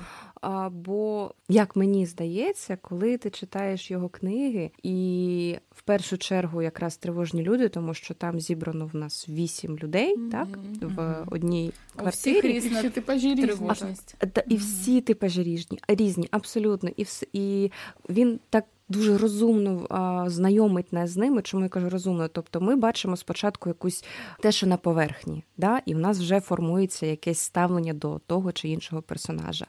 А, 0.42 0.70
Бо, 0.70 1.32
як 1.50 1.76
мені 1.76 2.06
здається, 2.06 2.78
коли 2.82 3.18
ти 3.18 3.30
читаєш 3.30 3.92
його 3.92 4.10
книги, 4.10 4.72
і 4.84 5.58
в 5.72 5.82
першу 5.82 6.18
чергу 6.18 6.62
якраз 6.62 6.98
тривожні 6.98 7.44
люди, 7.44 7.70
тому 7.70 7.94
що 7.94 8.14
там 8.14 8.40
зібрано 8.40 8.86
в 8.86 8.96
нас 8.96 9.30
вісім 9.30 9.78
людей, 9.78 10.18
mm-hmm. 10.18 10.32
так 10.32 10.48
в 10.82 11.24
одній 11.32 11.74
квартирі. 11.96 12.60
Всі 12.60 12.90
типажі 12.90 13.36
тривожність. 13.36 14.16
А, 14.20 14.42
і 14.48 14.56
всі 14.56 15.02
типажі 15.02 15.44
різні, 15.44 15.80
різні, 15.88 16.28
абсолютно. 16.32 16.90
І 16.96 17.04
вс, 17.04 17.24
і 17.34 17.72
він 18.10 18.40
так 18.50 18.66
дуже 18.90 19.18
розумно 19.18 19.88
а, 19.90 20.30
знайомить 20.30 20.94
нас 20.94 21.10
з 21.10 21.18
ними. 21.18 21.42
Чому 21.42 21.64
я 21.64 21.70
кажу 21.70 21.90
розумно? 21.90 22.28
Тобто 22.28 22.62
ми 22.62 22.76
бачимо 22.76 23.18
спочатку 23.18 23.70
якусь 23.70 24.06
те, 24.42 24.52
що 24.52 24.68
на 24.68 24.78
поверхні, 24.78 25.44
да? 25.58 25.82
і 25.86 25.96
в 25.96 26.00
нас 26.00 26.20
вже 26.20 26.40
формується 26.40 27.06
якесь 27.06 27.40
ставлення 27.40 27.94
до 27.94 28.20
того 28.20 28.52
чи 28.52 28.70
іншого 28.70 29.02
персонажа. 29.02 29.66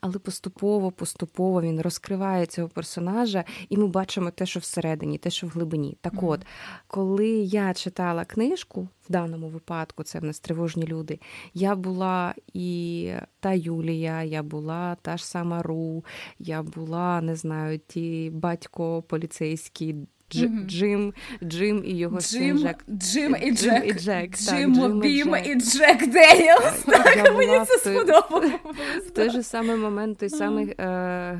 Але 0.00 0.18
поступово, 0.18 0.90
поступово 0.90 1.62
він 1.62 1.80
розкриває 1.80 2.46
цього 2.46 2.68
персонажа, 2.68 3.44
і 3.68 3.76
ми 3.76 3.86
бачимо 3.86 4.30
те, 4.30 4.46
що 4.46 4.60
всередині, 4.60 5.18
те, 5.18 5.30
що 5.30 5.46
в 5.46 5.50
глибині. 5.50 5.96
Так 6.00 6.22
от, 6.22 6.40
коли 6.86 7.28
я 7.28 7.74
читала 7.74 8.24
книжку 8.24 8.88
в 9.10 9.12
даному 9.12 9.48
випадку 9.48 10.02
це 10.02 10.18
в 10.18 10.24
нас 10.24 10.40
тривожні 10.40 10.86
люди. 10.86 11.20
Я 11.54 11.74
була 11.74 12.34
і 12.52 13.12
та 13.40 13.52
Юлія, 13.52 14.22
я 14.22 14.42
була 14.42 14.96
та 15.02 15.16
ж 15.16 15.26
сама 15.26 15.62
Ру, 15.62 16.04
я 16.38 16.62
була, 16.62 17.20
не 17.20 17.36
знаю, 17.36 17.80
ті 17.86 18.30
батько 18.60 19.02
поліцейський. 19.02 19.94
Дж, 20.32 20.42
mm-hmm. 20.42 20.66
Джим, 20.66 21.14
Джим 21.42 21.84
і 21.84 21.96
його 21.96 22.20
Джим, 22.20 22.22
син 22.22 22.58
Джек. 22.58 22.84
Джим 22.90 23.36
і 23.42 23.52
Джек. 23.52 23.84
і 23.86 23.92
Джек. 23.92 24.36
Джим, 24.36 24.74
так, 24.74 24.82
Джим 24.82 25.00
Бім 25.00 25.36
і 25.44 25.54
Джек 25.54 26.12
Деніелс. 26.12 26.82
Так, 26.86 27.36
мені 27.36 27.64
це 27.66 27.78
сподобалося. 27.78 28.58
В 29.06 29.10
той 29.10 29.30
же 29.30 29.42
самий 29.42 29.76
момент 29.76 30.18
той 30.18 30.28
самий 30.28 30.66
е, 30.66 30.74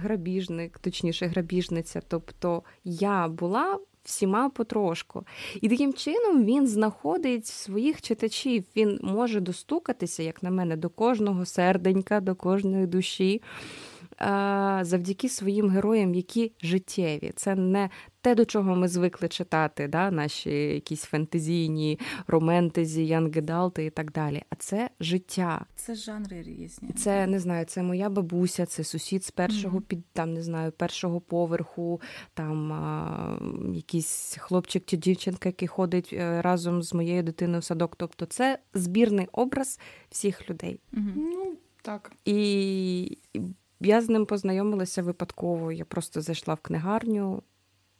грабіжник, 0.02 0.78
точніше, 0.78 1.26
грабіжниця. 1.26 2.00
Тобто 2.08 2.62
я 2.84 3.28
була 3.28 3.78
всіма 4.04 4.48
потрошку. 4.48 5.24
І 5.60 5.68
таким 5.68 5.92
чином 5.94 6.44
він 6.44 6.66
знаходить 6.66 7.46
своїх 7.46 8.02
читачів. 8.02 8.64
Він 8.76 8.98
може 9.02 9.40
достукатися, 9.40 10.22
як 10.22 10.42
на 10.42 10.50
мене, 10.50 10.76
до 10.76 10.88
кожного 10.88 11.46
серденька, 11.46 12.20
до 12.20 12.34
кожної 12.34 12.86
душі. 12.86 13.42
Завдяки 14.82 15.28
своїм 15.28 15.70
героям, 15.70 16.14
які 16.14 16.52
життєві. 16.62 17.32
Це 17.36 17.54
не 17.54 17.90
те, 18.20 18.34
до 18.34 18.44
чого 18.44 18.76
ми 18.76 18.88
звикли 18.88 19.28
читати, 19.28 19.88
да, 19.88 20.10
наші 20.10 20.50
якісь 20.50 21.02
фентезійні 21.02 21.98
романтезі, 22.26 23.06
янгедалти 23.06 23.84
і 23.84 23.90
так 23.90 24.12
далі. 24.12 24.42
А 24.50 24.54
це 24.54 24.90
життя. 25.00 25.66
Це 25.74 25.94
жанри 25.94 26.42
різні. 26.42 26.92
Це 26.92 27.26
не 27.26 27.40
знаю, 27.40 27.64
це 27.64 27.82
моя 27.82 28.10
бабуся, 28.10 28.66
це 28.66 28.84
сусід 28.84 29.24
з 29.24 29.30
першого 29.30 29.78
mm-hmm. 29.78 29.82
під 29.82 30.06
там 30.12 30.34
не 30.34 30.42
знаю, 30.42 30.72
першого 30.72 31.20
поверху, 31.20 32.00
там 32.34 32.72
а, 32.72 33.38
якийсь 33.74 34.36
хлопчик 34.40 34.84
чи 34.86 34.96
дівчинка, 34.96 35.48
який 35.48 35.68
ходить 35.68 36.10
е, 36.12 36.42
разом 36.42 36.82
з 36.82 36.94
моєю 36.94 37.22
дитиною 37.22 37.60
в 37.60 37.64
садок. 37.64 37.96
Тобто, 37.96 38.26
це 38.26 38.58
збірний 38.74 39.28
образ 39.32 39.80
всіх 40.10 40.50
людей. 40.50 40.80
Mm-hmm. 40.92 41.12
Ну 41.16 41.56
так 41.82 42.12
і. 42.24 43.18
Я 43.80 44.00
з 44.00 44.08
ним 44.08 44.26
познайомилася 44.26 45.02
випадково. 45.02 45.72
Я 45.72 45.84
просто 45.84 46.20
зайшла 46.20 46.54
в 46.54 46.60
книгарню, 46.60 47.42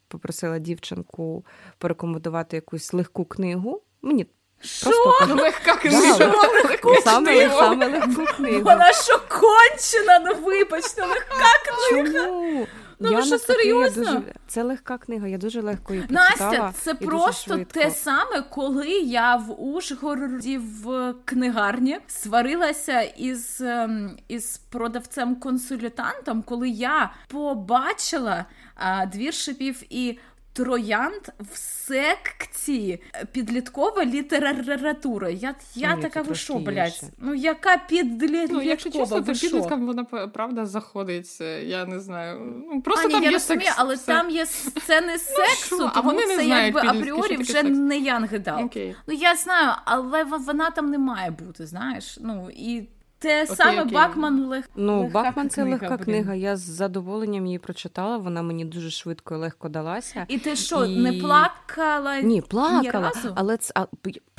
попросила 0.09 0.59
дівчинку 0.59 1.45
порекомендувати 1.79 2.57
якусь 2.57 2.93
легку 2.93 3.25
книгу. 3.25 3.83
Мені 4.03 4.27
що? 4.61 4.91
Просто 4.91 5.35
легка 5.43 5.77
книга. 5.77 6.19
Да, 6.19 6.49
легку 6.69 6.95
саме, 7.05 7.33
книгу? 7.33 7.59
саме 7.59 7.87
легку 7.89 8.25
книгу. 8.37 8.65
Вона 8.65 8.93
що 8.93 9.21
кончена, 9.29 10.19
ну 10.19 10.45
вибачте, 10.45 11.07
легка 11.07 11.47
книга. 11.65 12.13
Чому? 12.27 12.67
Ну, 13.01 13.11
я 13.11 13.23
що 13.23 13.39
серйозно? 13.39 14.05
Дуже... 14.05 14.23
Це 14.47 14.63
легка 14.63 14.99
книга, 14.99 15.29
я 15.29 15.39
дуже 15.39 15.61
легко 15.61 15.95
її 15.95 16.07
прочитала. 16.07 16.51
Настя, 16.51 16.73
це 16.81 16.95
просто 16.95 17.65
те 17.73 17.91
саме, 17.91 18.43
коли 18.51 18.89
я 18.91 19.37
в 19.37 19.63
Ужгороді 19.63 20.59
в 20.59 21.15
книгарні 21.25 21.99
сварилася 22.07 23.01
із 23.01 23.61
ем, 23.61 24.17
із 24.29 24.61
продавцем-консультантом, 24.73 26.43
коли 26.43 26.69
я 26.69 27.13
побачила 27.29 28.45
а, 28.75 29.07
двір 29.07 29.35
шипів 29.35 29.83
і 29.91 30.19
троянд 30.53 31.29
в 31.39 31.57
секції 31.57 33.03
підліткова 33.33 34.05
література. 34.05 35.29
Я 35.29 35.55
я 35.75 35.97
Ні, 35.97 36.03
така 36.03 36.23
ви 36.23 36.35
що, 36.35 36.55
блядь? 36.55 37.03
Ну 37.19 37.35
яка 37.35 37.77
підліткова? 37.77 38.63
Ну, 38.63 38.63
якщо 38.63 38.91
чесно, 38.91 39.21
то 39.21 39.33
підліткам 39.33 39.87
вона 39.87 40.05
правда 40.05 40.67
заходить. 40.67 41.41
Я 41.65 41.87
не 41.87 42.01
знаю. 42.01 42.63
Ну, 42.73 42.83
просто 42.83 43.05
Ані, 43.05 43.15
там 43.15 43.23
я 43.23 43.31
є 43.31 43.37
розумію, 43.37 43.65
секс. 43.67 43.77
але 43.79 43.95
все. 43.95 44.07
там 44.07 44.31
є 44.31 44.47
сцени 44.81 45.13
ну, 45.13 45.19
сексу, 45.19 45.77
тому 45.79 45.91
а 45.95 46.01
вони 46.01 46.27
це 46.27 46.47
якби 46.47 46.81
апріорі 46.81 47.37
вже 47.37 47.63
не 47.63 47.99
янгедал. 47.99 48.59
Okay. 48.59 48.95
Ну 49.07 49.15
я 49.15 49.37
знаю, 49.37 49.75
але 49.85 50.25
вона 50.25 50.71
там 50.71 50.91
не 50.91 50.99
має 50.99 51.31
бути, 51.31 51.67
знаєш. 51.67 52.19
Ну 52.21 52.51
і 52.57 52.89
те 53.21 53.43
окей, 53.45 53.57
саме 53.57 53.83
окей. 53.83 53.95
Бакман 53.95 54.47
лег... 54.47 54.65
Ну, 54.77 55.03
легка 55.03 55.23
Бакман 55.23 55.51
це 55.51 55.65
легка 55.65 55.97
блін. 55.97 56.05
книга. 56.05 56.35
Я 56.35 56.57
з 56.57 56.61
задоволенням 56.61 57.47
її 57.47 57.59
прочитала. 57.59 58.17
Вона 58.17 58.43
мені 58.43 58.65
дуже 58.65 58.91
швидко 58.91 59.35
і 59.35 59.39
легко 59.39 59.69
далася. 59.69 60.27
І 60.29 60.39
ти 60.39 60.57
що, 60.57 60.85
і... 60.85 60.97
не 60.97 61.13
плакала? 61.13 62.21
Ні, 62.21 62.41
плакала, 62.43 62.83
ні 62.83 62.91
разу? 62.91 63.33
але 63.37 63.57
це 63.57 63.73
а, 63.77 63.87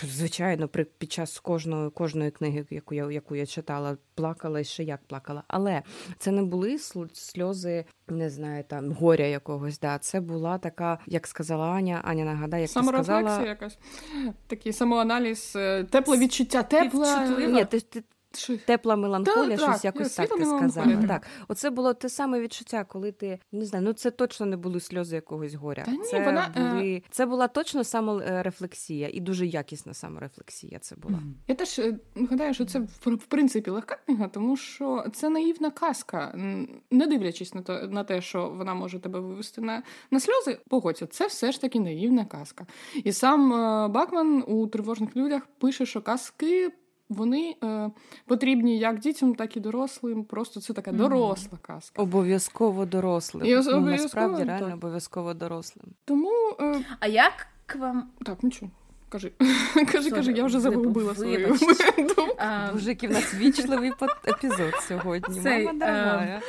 звичайно, 0.03 0.67
при 0.67 0.83
під 0.83 1.11
час 1.11 1.39
кожної 1.39 1.89
кожної 1.89 2.31
книги, 2.31 2.65
яку 2.69 2.95
я 2.95 3.11
яку 3.11 3.35
я 3.35 3.45
читала, 3.45 3.97
плакала 4.15 4.59
і 4.59 4.63
ще 4.63 4.83
як 4.83 4.99
плакала. 5.07 5.43
Але 5.47 5.81
це 6.17 6.31
не 6.31 6.43
були 6.43 6.79
сльози, 7.13 7.85
не 8.07 8.29
знаю, 8.29 8.63
там 8.67 8.91
горя 8.91 9.25
якогось. 9.25 9.79
Да, 9.79 9.97
це 9.97 10.21
була 10.21 10.57
така, 10.57 10.99
як 11.07 11.27
сказала 11.27 11.67
Аня. 11.67 12.01
Аня 12.03 12.25
нагадай, 12.25 12.61
як 12.61 12.69
ти 12.69 12.83
сказала... 12.83 13.41
якась 13.41 13.77
такий 14.47 14.73
самоаналіз, 14.73 15.53
е, 15.55 15.83
тепле 15.83 16.17
відчуття, 16.17 16.63
тепле. 16.63 17.47
Ні, 17.47 17.65
ти, 17.65 17.79
ти 17.79 18.03
Тепла 18.65 18.95
меланхолія, 18.95 19.57
так, 19.57 19.69
щось 19.69 19.85
якось 19.85 20.15
так 20.15 20.29
ти 20.29 20.45
сказала. 20.45 21.07
Так, 21.07 21.27
оце 21.47 21.69
було 21.69 21.93
те 21.93 22.09
саме 22.09 22.39
відчуття, 22.39 22.85
коли 22.89 23.11
ти 23.11 23.39
не 23.51 23.65
знаю, 23.65 23.85
ну 23.85 23.93
це 23.93 24.11
точно 24.11 24.45
не 24.45 24.57
були 24.57 24.79
сльози 24.79 25.15
якогось 25.15 25.53
горя. 25.53 25.83
Та 25.85 25.91
ні, 25.91 26.03
це 26.03 26.25
вона 26.25 26.53
е, 26.55 26.69
були 26.69 27.03
це 27.09 27.25
була 27.25 27.47
точно 27.47 27.83
саморефлексія, 27.83 29.09
і 29.13 29.19
дуже 29.19 29.45
якісна 29.45 29.93
саморефлексія. 29.93 30.79
Це 30.79 30.95
була. 30.95 31.19
Я 31.47 31.55
теж 31.55 31.79
е, 31.79 31.99
гадаю, 32.15 32.53
що 32.53 32.65
це 32.65 32.79
в 33.05 33.25
принципі 33.27 33.71
легка 33.71 33.97
книга, 34.05 34.27
тому 34.27 34.57
що 34.57 35.05
це 35.13 35.29
наївна 35.29 35.71
казка, 35.71 36.33
не 36.91 37.07
дивлячись 37.07 37.53
на 37.53 37.61
то 37.61 37.87
на 37.87 38.03
те, 38.03 38.21
що 38.21 38.49
вона 38.49 38.73
може 38.73 38.99
тебе 38.99 39.19
вивести 39.19 39.61
на 39.61 39.83
на 40.11 40.19
сльози. 40.19 40.59
Погодься, 40.69 41.07
це 41.07 41.27
все 41.27 41.51
ж 41.51 41.61
таки 41.61 41.79
наївна 41.79 42.25
казка. 42.25 42.65
І 43.03 43.11
сам 43.11 43.53
е, 43.53 43.87
Бакман 43.87 44.43
у 44.47 44.67
тривожних 44.67 45.15
людях 45.15 45.47
пише, 45.59 45.85
що 45.85 46.01
казки 46.01 46.71
вони 47.11 47.55
е, 47.63 47.91
потрібні 48.25 48.79
як 48.79 48.99
дітям, 48.99 49.35
так 49.35 49.57
і 49.57 49.59
дорослим. 49.59 50.23
Просто 50.23 50.61
це 50.61 50.73
така 50.73 50.91
доросла 50.91 51.57
казка. 51.61 52.01
Обов'язково 52.01 52.85
дорослим. 52.85 53.45
І, 53.45 53.55
ну, 53.55 53.79
Насправді 53.79 54.43
реально 54.43 54.65
так. 54.65 54.75
обов'язково 54.75 55.33
дорослим. 55.33 55.85
Тому 56.05 56.31
е... 56.59 56.79
а 56.99 57.07
як 57.07 57.47
к 57.65 57.79
вам 57.79 58.09
так, 58.25 58.43
нічого. 58.43 58.71
Кажи, 59.09 59.31
кажи, 59.91 60.11
кажи, 60.11 60.31
я 60.31 60.43
вже 60.43 60.59
загубила 60.59 61.15
свою 61.15 61.47
думку. 61.97 62.79
Який 62.79 63.09
в 63.09 63.11
нас 63.11 63.33
вічливий 63.33 63.91
епізод 64.27 64.73
сьогодні. 64.87 65.41
Цей, 65.41 65.65
Мама 65.65 65.79
дорогая. 65.79 66.41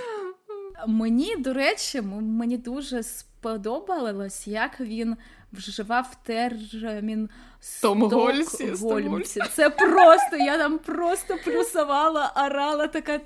Мені, 0.86 1.36
до 1.36 1.52
речі, 1.52 2.00
мені 2.20 2.56
дуже 2.56 3.02
сподобалось, 3.02 4.48
як 4.48 4.80
він 4.80 5.16
вживав 5.52 6.16
термін 6.22 7.28
Стокгольмці. 7.64 9.40
Це 9.52 9.70
просто, 9.70 10.36
я 10.36 10.58
там 10.58 10.78
просто 10.78 11.34
плюсувала, 11.44 12.32
орала 12.46 12.86
така. 12.86 13.20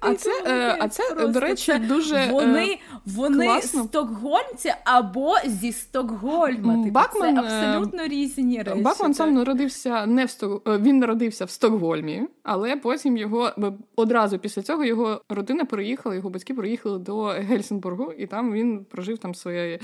А 0.00 0.14
це, 0.14 0.30
е, 0.46 0.76
а 0.80 0.88
це, 0.88 1.02
просто. 1.02 1.28
до 1.28 1.40
речі, 1.40 1.74
дуже 1.74 2.16
е, 2.16 2.28
вони 2.32 2.78
вони 3.06 3.62
стокгольмці 3.62 4.72
або 4.84 5.34
зі 5.44 5.72
Стокгольма. 5.72 6.74
Типу, 6.74 6.90
Бакман, 6.90 7.34
це 7.34 7.42
е, 7.42 7.44
абсолютно 7.44 8.06
різні 8.06 8.62
речі. 8.62 8.80
Бакман 8.80 9.14
сам 9.14 9.34
народився 9.34 10.06
не 10.06 10.24
в 10.24 10.30
Сток... 10.30 10.62
Він 10.66 10.98
народився 10.98 11.44
в 11.44 11.50
Стокгольмі, 11.50 12.22
але 12.42 12.76
потім 12.76 13.16
його 13.16 13.52
одразу 13.96 14.38
після 14.38 14.62
цього 14.62 14.84
його 14.84 15.22
родина 15.28 15.64
переїхала, 15.64 16.14
його 16.14 16.30
батьки 16.30 16.54
приїхали 16.54 16.98
до 16.98 17.24
Гельсінбургу, 17.24 18.12
і 18.12 18.26
там 18.26 18.52
він 18.52 18.84
прожив 18.84 19.18
там 19.18 19.34
своє. 19.34 19.78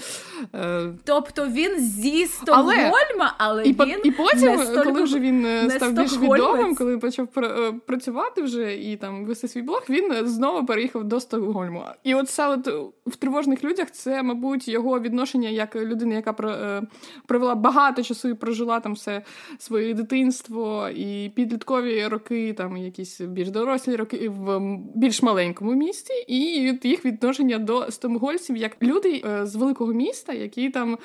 Е... 0.55 0.93
Тобто 1.05 1.47
він 1.47 1.86
зі 1.87 2.27
Стокгольма, 2.27 3.35
але, 3.39 3.63
але 3.63 3.63
він 3.63 4.01
і 4.05 4.11
потім, 4.11 4.57
не 4.75 4.85
коли 4.85 5.03
вже 5.03 5.19
він 5.21 5.47
е, 5.47 5.71
став 5.71 5.93
більш 5.93 6.19
відомим, 6.19 6.75
коли 6.75 6.99
почав 6.99 7.29
е, 7.37 7.73
працювати 7.87 8.43
вже 8.43 8.77
і 8.77 8.97
там 8.97 9.25
вести 9.25 9.49
свій 9.49 9.63
блог, 9.63 9.85
він 9.89 10.27
знову 10.27 10.67
переїхав 10.67 11.05
до 11.05 11.21
Стокгольму. 11.21 11.83
І 12.05 12.15
от 12.15 12.31
це 12.31 12.49
от 12.49 12.69
в 13.07 13.17
тривожних 13.17 13.65
людях 13.65 13.91
це, 13.91 14.23
мабуть, 14.23 14.69
його 14.69 15.01
відношення 15.01 15.49
як 15.49 15.77
людини, 15.77 16.15
яка 16.15 16.35
е, 16.41 16.83
провела 17.27 17.55
багато 17.55 18.03
часу 18.03 18.29
і 18.29 18.35
прожила 18.35 18.81
там 18.81 18.93
все 18.93 19.23
своє 19.59 19.95
дитинство 19.95 20.89
і 20.89 21.33
підліткові 21.35 22.07
роки, 22.07 22.53
там 22.53 22.77
якісь 22.77 23.21
більш 23.21 23.51
дорослі 23.51 23.97
роки 23.97 24.29
в 24.29 24.61
більш 24.95 25.23
маленькому 25.23 25.75
місті, 25.75 26.13
і 26.29 26.37
їх 26.83 27.05
відношення 27.05 27.59
до 27.59 27.91
стокгольців 27.91 28.57
як 28.57 28.77
люди 28.83 29.25
з 29.43 29.55
великого 29.55 29.93
міста, 29.93 30.33
які 30.33 30.71
там 30.71 30.99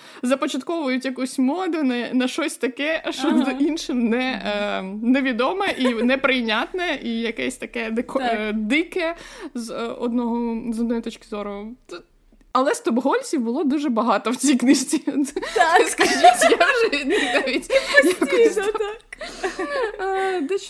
започатковують 0.72 1.06
якусь 1.06 1.40
моду 1.40 1.84
на, 1.84 2.14
на 2.14 2.28
щось 2.28 2.58
таке 2.58 3.04
що 3.10 3.28
ага. 3.28 3.52
іншим 3.52 4.10
не, 4.10 4.42
е, 4.46 4.82
невідоме 5.02 5.66
і 5.78 5.94
неприйнятне, 5.94 7.00
і 7.04 7.20
якесь 7.20 7.56
таке 7.56 7.92
дико, 7.92 8.20
е, 8.20 8.54
дике 8.54 9.16
з 9.54 9.70
е, 9.70 9.76
одного 9.76 10.74
з 10.74 10.80
одної 10.80 11.02
точки 11.02 11.28
зору. 11.28 11.68
Але 12.54 12.76
стопгольців 12.76 13.42
було 13.42 13.64
дуже 13.64 13.90
багато 13.90 14.32
в 14.32 14.36
цій 14.36 14.56
книжці. 14.56 14.98
Так. 15.56 15.88
Скажіть, 15.88 16.24
я 16.24 16.34
вже 16.34 17.06
навіть 17.06 17.68
так. 17.68 18.30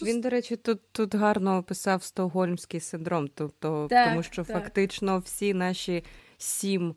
Він, 0.02 0.22
до 0.22 0.30
речі, 0.30 0.56
тут 0.56 0.80
тут 0.92 1.16
гарно 1.16 1.58
описав 1.58 2.04
стокгольмський 2.04 2.80
синдром, 2.80 3.30
тобто, 3.36 3.88
так, 3.90 4.10
тому 4.10 4.24
що 4.24 4.44
так. 4.44 4.58
фактично 4.58 5.20
всі 5.26 5.54
наші 5.54 6.04
сім, 6.38 6.96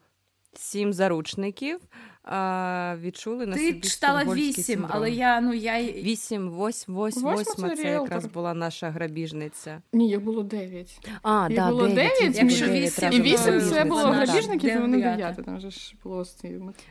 сім 0.55 0.93
заручників 0.93 1.81
а, 2.25 2.97
відчули 3.03 3.47
на 3.47 3.57
Ти 3.57 3.67
собі 3.67 3.81
читала 3.81 4.25
вісім, 4.35 4.87
але 4.89 5.11
я 5.11 5.41
ну 5.41 5.55
я 5.55 5.83
вісім, 5.83 6.51
восьм, 6.51 6.95
восьм, 6.95 7.23
восьма. 7.23 7.77
Це 7.77 7.83
якраз 7.83 8.27
була 8.27 8.55
наша 8.55 8.91
грабіжниця. 8.91 9.83
Ні, 9.93 10.09
їх 10.09 10.23
було 10.23 10.43
дев'ять. 10.43 11.09
А, 11.23 11.47
їх 11.49 11.59
да, 11.59 11.69
було 11.69 11.89
дев'ять. 11.89 12.37
Якщо 12.37 12.67
вісім, 12.67 13.13
і 13.13 13.21
вісім 13.21 13.61
це 13.61 13.85
було 13.85 14.03
грабіжників, 14.03 14.71
і 14.71 14.79
вони 14.79 15.03
дев'яти. 15.03 15.43
Там 15.43 15.61
же 15.61 15.71
ж 15.71 15.95
було 16.05 16.25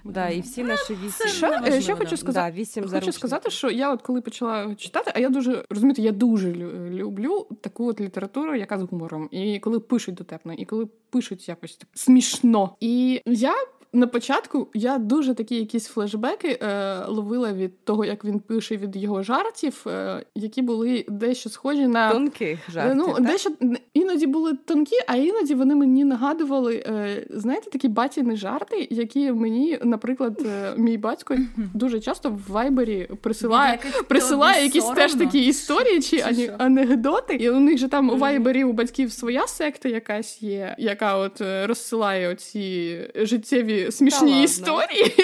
Да, 0.04 0.30
і 0.30 0.42
всі 0.42 0.64
наші 0.64 0.98
вісім. 1.06 1.28
Що 1.28 1.82
ще 1.82 1.96
хочу 1.96 2.18
сказати? 2.18 2.52
Да, 2.52 2.62
вісім 2.62 2.90
хочу 2.90 3.12
сказати, 3.12 3.50
що 3.50 3.70
я 3.70 3.94
от 3.94 4.02
коли 4.02 4.22
почала 4.22 4.76
читати, 4.76 5.12
а 5.16 5.20
я 5.20 5.30
дуже 5.30 5.66
розумієте, 5.70 6.02
я 6.02 6.12
дуже 6.12 6.54
люблю 6.90 7.48
таку 7.62 7.88
от 7.88 8.02
літературу, 8.02 8.56
яка 8.56 8.80
з 8.80 8.82
гумором, 8.82 9.30
і 9.32 9.60
коли 9.60 9.80
пишуть 9.80 10.16
дотепно, 10.16 10.54
і 10.54 10.66
коли 10.66 10.88
пишуть 11.10 11.50
якось 11.50 11.80
смішно. 11.94 12.76
І 12.80 13.22
я 13.26 13.54
на 13.94 14.08
початку 14.08 14.68
я 14.74 14.98
дуже 14.98 15.34
такі 15.34 15.56
якісь 15.56 15.88
флешбеки 15.88 16.60
е, 16.62 16.98
ловила 17.08 17.54
від 17.54 17.86
того, 17.86 18.06
як 18.06 18.26
він 18.26 18.40
пише 18.40 18.78
від 18.78 18.96
його 18.96 19.24
жартів, 19.24 19.84
е, 19.88 20.24
які 20.36 20.62
були 20.62 21.06
дещо 21.08 21.50
схожі 21.50 21.88
на 21.88 22.12
тонкі 22.12 22.58
е, 22.76 22.94
Ну, 22.96 23.14
так? 23.14 23.26
дещо 23.26 23.50
іноді 23.94 24.28
були 24.28 24.54
тонкі, 24.66 24.96
а 25.08 25.16
іноді 25.16 25.56
вони 25.56 25.76
мені 25.76 26.06
нагадували, 26.06 26.84
е, 26.88 27.28
знаєте, 27.30 27.70
такі 27.70 27.88
батіни 27.88 28.36
жарти, 28.36 28.88
які 28.92 29.32
мені, 29.32 29.80
наприклад, 29.84 30.42
е, 30.46 30.74
мій 30.78 30.98
батько 30.98 31.36
дуже 31.74 32.00
часто 32.00 32.30
в 32.30 32.52
вайбері 32.52 33.10
присилає 33.22 33.80
присилає 34.08 34.64
якісь 34.64 34.84
соромно. 34.84 35.02
теж 35.02 35.14
такі 35.14 35.46
історії 35.46 36.02
чи, 36.02 36.18
чи 36.18 36.24
ані, 36.24 36.52
анекдоти. 36.58 37.36
І 37.36 37.50
у 37.50 37.60
них 37.60 37.78
же 37.78 37.88
там 37.88 38.10
у 38.10 38.18
вайбері 38.18 38.64
у 38.64 38.74
батьків 38.74 39.12
своя 39.12 39.48
секта 39.48 39.90
якась 39.90 40.42
є, 40.42 40.76
яка 40.78 41.18
от 41.18 41.42
е, 41.42 41.68
розсилає 41.68 42.30
оці 42.30 43.00
життєві 43.16 43.83
смішні 43.92 44.34
Та 44.34 44.42
історії. 44.42 45.16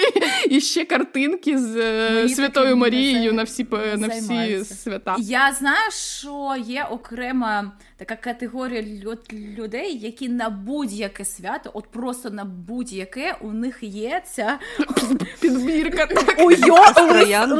І 0.48 0.60
ще 0.60 0.84
картинки 0.84 1.58
з 1.58 1.76
е, 1.76 2.10
Мої 2.14 2.28
Святою 2.28 2.76
Марією 2.76 3.32
на 3.32 3.42
всі 3.42 3.66
на 3.96 4.08
всі 4.08 4.64
свята. 4.64 5.16
Я 5.18 5.52
знаю, 5.52 5.90
що 5.90 6.56
є 6.66 6.86
окрема 6.90 7.72
така 8.00 8.16
категорія 8.16 8.84
людей, 9.58 9.98
які 9.98 10.28
на 10.28 10.50
будь-яке 10.50 11.24
свято, 11.24 11.70
от 11.74 11.86
просто 11.86 12.30
на 12.30 12.44
будь-яке 12.44 13.36
у 13.40 13.52
них 13.52 13.78
є 13.82 14.22
ця 14.32 14.58
підбірка. 15.40 16.08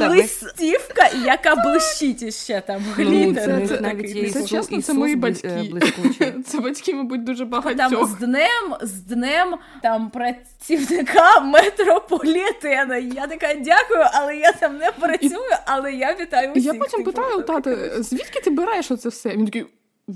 листівка, 0.08 1.10
яка 1.24 1.54
блищить 1.56 2.34
ще 2.34 2.60
там 2.60 2.82
ну, 2.86 2.92
глітер. 3.04 3.68
Це 3.68 4.30
це 4.32 4.46
чесно, 4.46 4.82
це 4.82 4.94
мої 4.94 5.16
батьки. 5.16 5.72
Це 6.46 6.60
батьки, 6.60 6.94
мабуть, 6.94 7.24
дуже 7.24 7.44
багатьох. 7.44 7.90
Там 7.90 8.06
з 8.06 8.14
днем, 8.14 8.76
з 8.80 8.92
днем 8.92 9.54
там 9.82 10.10
працівника 10.10 11.40
метрополітена. 11.40 12.96
Я 12.96 13.26
така 13.26 13.54
дякую, 13.54 14.04
але 14.12 14.36
я 14.36 14.52
там 14.52 14.76
не 14.76 14.90
працюю, 14.90 15.56
але 15.66 15.92
я 15.92 16.16
вітаю 16.20 16.50
усіх. 16.52 16.64
Я 16.64 16.74
потім 16.74 17.04
питаю 17.04 17.42
тата, 17.42 18.02
звідки 18.02 18.40
ти 18.40 18.50
береш 18.50 18.90
оце 18.90 19.08
все? 19.08 19.28
Він 19.28 19.44
такий. 19.44 19.66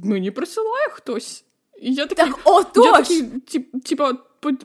Мені 0.05 0.31
присилає 0.31 0.89
хтось. 0.91 1.45
І 1.81 1.95
я 1.95 2.07
такий, 2.07 2.25
так, 2.25 2.41
отож! 2.45 2.85
Я 2.85 2.93
такий, 2.93 3.61
типа, 3.61 4.13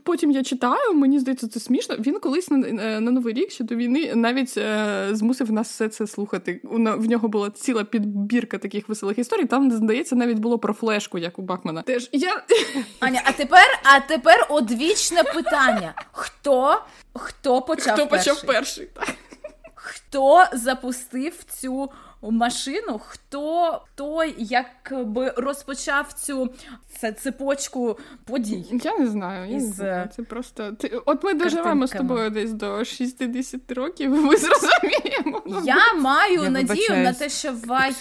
потім 0.03 0.31
я 0.31 0.43
читаю, 0.43 0.93
мені 0.93 1.19
здається, 1.19 1.47
це 1.47 1.59
смішно. 1.59 1.95
Він 1.99 2.19
колись 2.19 2.49
на, 2.49 2.57
на 2.99 3.11
новий 3.11 3.33
рік 3.33 3.51
ще 3.51 3.63
до 3.63 3.75
війни 3.75 4.15
навіть 4.15 4.57
е, 4.57 5.07
змусив 5.11 5.51
нас 5.51 5.69
все 5.69 5.89
це 5.89 6.07
слухати. 6.07 6.61
В 6.73 7.09
нього 7.09 7.27
була 7.27 7.49
ціла 7.49 7.83
підбірка 7.83 8.57
таких 8.57 8.89
веселих 8.89 9.19
історій. 9.19 9.45
Там 9.45 9.71
здається, 9.71 10.15
навіть 10.15 10.39
було 10.39 10.59
про 10.59 10.73
флешку, 10.73 11.17
як 11.17 11.39
у 11.39 11.41
Бакмана. 11.41 11.81
Теж 11.81 12.09
я 12.11 12.43
Аня, 12.99 13.21
а 13.25 13.31
тепер, 13.31 13.79
а 13.83 13.99
тепер 13.99 14.47
одвічне 14.49 15.23
питання: 15.23 15.93
хто 16.11 16.81
хто 17.13 17.61
почав 17.61 17.93
хто 17.93 18.07
перший? 18.07 18.33
почав 18.33 18.47
перший? 18.47 18.85
Так. 18.93 19.15
Хто 19.75 20.45
запустив 20.53 21.33
цю 21.43 21.89
машину, 22.21 23.01
хто 23.07 23.81
той 23.95 24.35
якби 24.37 25.33
розпочав 25.37 26.13
цю 26.13 26.49
це 26.99 27.11
цепочку 27.11 27.97
подій. 28.25 28.65
Я 28.83 28.97
не 28.97 29.07
знаю. 29.07 29.51
Я 29.51 29.57
не 29.57 29.65
знаю. 29.65 30.09
Це 30.15 30.23
просто 30.23 30.71
ти 30.71 30.87
от 31.05 31.23
ми 31.23 31.33
доживемо 31.33 31.87
з 31.87 31.91
тобою 31.91 32.29
десь 32.29 32.53
до 32.53 32.85
60 32.85 33.71
років. 33.71 34.11
Ми 34.11 34.35
зрозуміємо. 34.37 35.63
Я 35.65 35.93
маю 35.93 36.43
я 36.43 36.49
надію 36.49 36.89
на 36.89 37.13
те, 37.13 37.29
що 37.29 37.53
Вай 37.65 37.91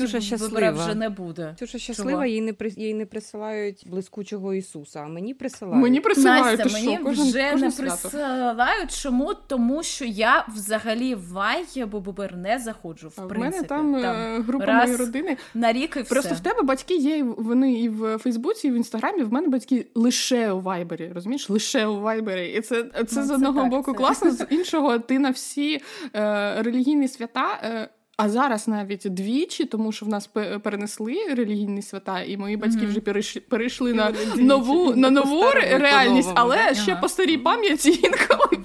вже 0.70 0.94
не 0.94 1.08
буде. 1.08 1.54
Ксюша 1.56 1.78
щаслива, 1.78 2.26
їй 2.26 2.40
не 2.40 2.52
при 2.52 2.68
їй 2.68 2.94
не 2.94 3.06
присилають 3.06 3.84
блискучого 3.86 4.54
Ісуса. 4.54 5.00
А 5.00 5.08
мені 5.08 5.34
присилають. 5.34 5.82
Мені 5.82 6.00
присилають 6.00 6.58
Настя, 6.58 6.80
мені 6.80 6.98
кожен, 6.98 7.28
вже 7.28 7.50
кожен 7.52 7.68
не 7.68 7.74
присилають. 7.74 8.92
Чому? 9.02 9.34
Тому 9.46 9.82
що 9.82 10.04
я 10.04 10.46
взагалі 10.54 11.14
в 11.14 11.32
Вайбер 11.32 12.36
не 12.36 12.58
заходжу. 12.58 13.08
В, 13.08 13.24
в 13.24 13.28
принципі. 13.28 13.56
мене 13.56 13.62
там, 13.62 14.07
там 14.12 14.36
е, 14.36 14.40
група 14.40 14.66
моєї 14.66 14.96
родини. 14.96 15.36
На 15.54 15.72
рік 15.72 15.96
і 15.96 16.00
все. 16.00 16.14
Просто 16.14 16.34
в 16.34 16.40
тебе 16.40 16.62
батьки 16.62 16.96
є 16.96 17.22
вони 17.22 17.72
і 17.72 17.88
в 17.88 18.18
Фейсбуці, 18.18 18.68
і 18.68 18.70
в 18.70 18.74
інстаграмі. 18.74 19.22
В 19.22 19.32
мене 19.32 19.48
батьки 19.48 19.86
лише 19.94 20.50
у 20.50 20.60
Вайбері. 20.60 21.10
Розумієш, 21.14 21.50
лише 21.50 21.86
у 21.86 22.00
Вайбері. 22.00 22.48
І 22.48 22.60
це 22.60 22.84
це 23.06 23.20
ну, 23.20 23.26
з 23.26 23.30
одного 23.30 23.60
так, 23.60 23.70
боку 23.70 23.92
це. 23.92 23.98
класно, 23.98 24.30
з 24.30 24.46
іншого 24.50 24.98
ти 24.98 25.18
на 25.18 25.30
всі 25.30 25.80
е, 26.14 26.62
релігійні 26.62 27.08
свята. 27.08 27.60
Е, 27.62 27.88
а 28.20 28.28
зараз 28.28 28.68
навіть 28.68 29.06
двічі, 29.10 29.64
тому 29.64 29.92
що 29.92 30.06
в 30.06 30.08
нас 30.08 30.26
перенесли 30.62 31.16
релігійні 31.34 31.82
свята, 31.82 32.22
і 32.22 32.36
мої 32.36 32.56
батьки 32.56 32.80
mm-hmm. 32.80 32.88
вже 32.88 33.00
перейшли, 33.00 33.42
перейшли 33.48 33.94
на 33.94 34.12
нову 34.36 34.94
на 34.94 35.10
нову 35.10 35.44
реальність, 35.54 36.30
але 36.34 36.74
ще 36.74 36.96
по 36.96 37.08
старій 37.08 37.38
пам'яті 37.38 37.90
інколи 38.02 38.62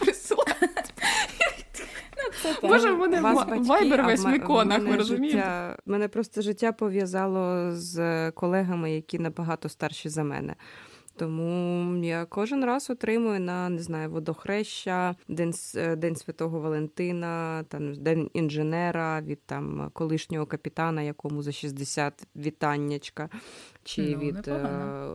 Боже, 2.61 2.91
в 2.91 2.97
мене 2.97 3.21
вайбер 3.59 4.03
весь 4.05 4.25
в 4.25 4.35
іконах, 4.35 4.79
ви 4.81 4.95
розумієте? 4.97 5.77
Мене 5.85 6.07
просто 6.07 6.41
життя 6.41 6.71
пов'язало 6.71 7.71
з 7.71 8.31
колегами, 8.31 8.91
які 8.91 9.19
набагато 9.19 9.69
старші 9.69 10.09
за 10.09 10.23
мене. 10.23 10.55
Тому 11.15 11.95
я 12.03 12.25
кожен 12.25 12.65
раз 12.65 12.89
отримую 12.89 13.39
на 13.39 13.69
не 13.69 13.79
знаю 13.79 14.09
водохреща, 14.09 15.15
День 15.27 15.53
е, 15.75 15.95
День 15.95 16.15
Святого 16.15 16.59
Валентина, 16.59 17.63
там 17.67 17.95
День 17.95 18.29
інженера 18.33 19.21
від 19.21 19.39
там 19.45 19.89
колишнього 19.93 20.45
капітана, 20.45 21.01
якому 21.01 21.43
за 21.43 21.51
60 21.51 22.27
вітаннячка, 22.35 23.29
чи 23.83 24.01
ну, 24.01 24.17
від 24.17 24.47
е- 24.47 25.07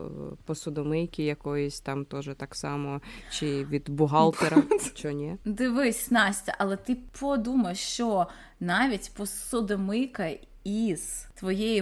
посудомийки 0.45 1.23
якоїсь 1.23 1.81
там 1.81 2.05
теж 2.05 2.29
так 2.37 2.55
само, 2.55 3.01
чи 3.31 3.65
від 3.65 3.89
бухгалтера. 3.89 4.63
що 4.95 5.11
ні? 5.11 5.37
Дивись, 5.45 6.11
Настя, 6.11 6.55
але 6.57 6.77
ти 6.77 6.97
подумай, 7.19 7.75
що 7.75 8.27
навіть 8.59 9.11
посудомийка 9.17 10.31
із 10.63 11.25
твоєї 11.35 11.81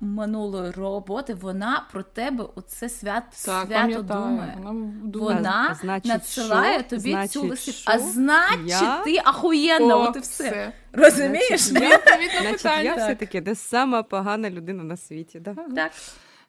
минулої 0.00 0.70
роботи, 0.70 1.34
вона 1.34 1.86
про 1.92 2.02
тебе 2.02 2.44
у 2.54 2.60
це 2.60 2.88
свят, 2.88 3.22
так, 3.44 3.66
свято 3.66 4.02
думає. 4.02 4.58
Вона, 4.58 4.92
вона 5.14 5.76
значить, 5.80 6.12
надсилає 6.12 6.78
що? 6.78 6.88
тобі 6.88 7.10
значить, 7.10 7.32
цю 7.32 7.42
листі. 7.42 7.84
А 7.86 7.98
значить, 7.98 8.66
я? 8.66 9.02
ти 9.02 9.20
ахуєнна, 9.24 9.96
от 9.96 10.16
і 10.16 10.18
все. 10.18 10.44
все. 10.44 10.72
Розумієш? 10.92 11.60
Значить, 11.60 12.06
я, 12.06 12.40
значить, 12.40 12.84
я 12.84 12.94
все-таки 12.94 13.40
не 13.40 13.54
сама 13.54 14.02
погана 14.02 14.50
людина 14.50 14.84
на 14.84 14.96
світі. 14.96 15.40
Да? 15.40 15.54
Так. 15.54 15.92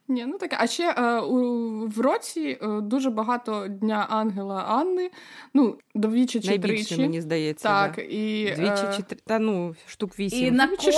Ні, 0.09 0.25
ну 0.25 0.37
таке. 0.37 0.57
А 0.59 0.67
ще 0.67 0.95
е, 0.97 1.19
у, 1.19 1.87
в 1.87 1.99
році 1.99 2.57
е, 2.61 2.81
дуже 2.81 3.09
багато 3.09 3.67
Дня 3.67 4.07
Ангела 4.09 4.63
Анни. 4.63 5.09
Ну, 5.53 5.77
двічі 5.95 6.39
чи 6.39 6.47
Найбільше, 6.47 6.85
тричі. 6.85 7.01
мені 7.01 7.21
здається. 7.21 7.67
Так, 7.67 7.95
да. 7.95 8.01
і... 8.01 8.53
Двічі 8.55 8.83
чи 8.97 9.03
три, 9.03 9.17
та 9.25 9.39
ну, 9.39 9.75
штук 9.87 10.19
вісім. 10.19 10.47
І 10.47 10.51
на 10.51 10.67
кожен, 10.67 10.93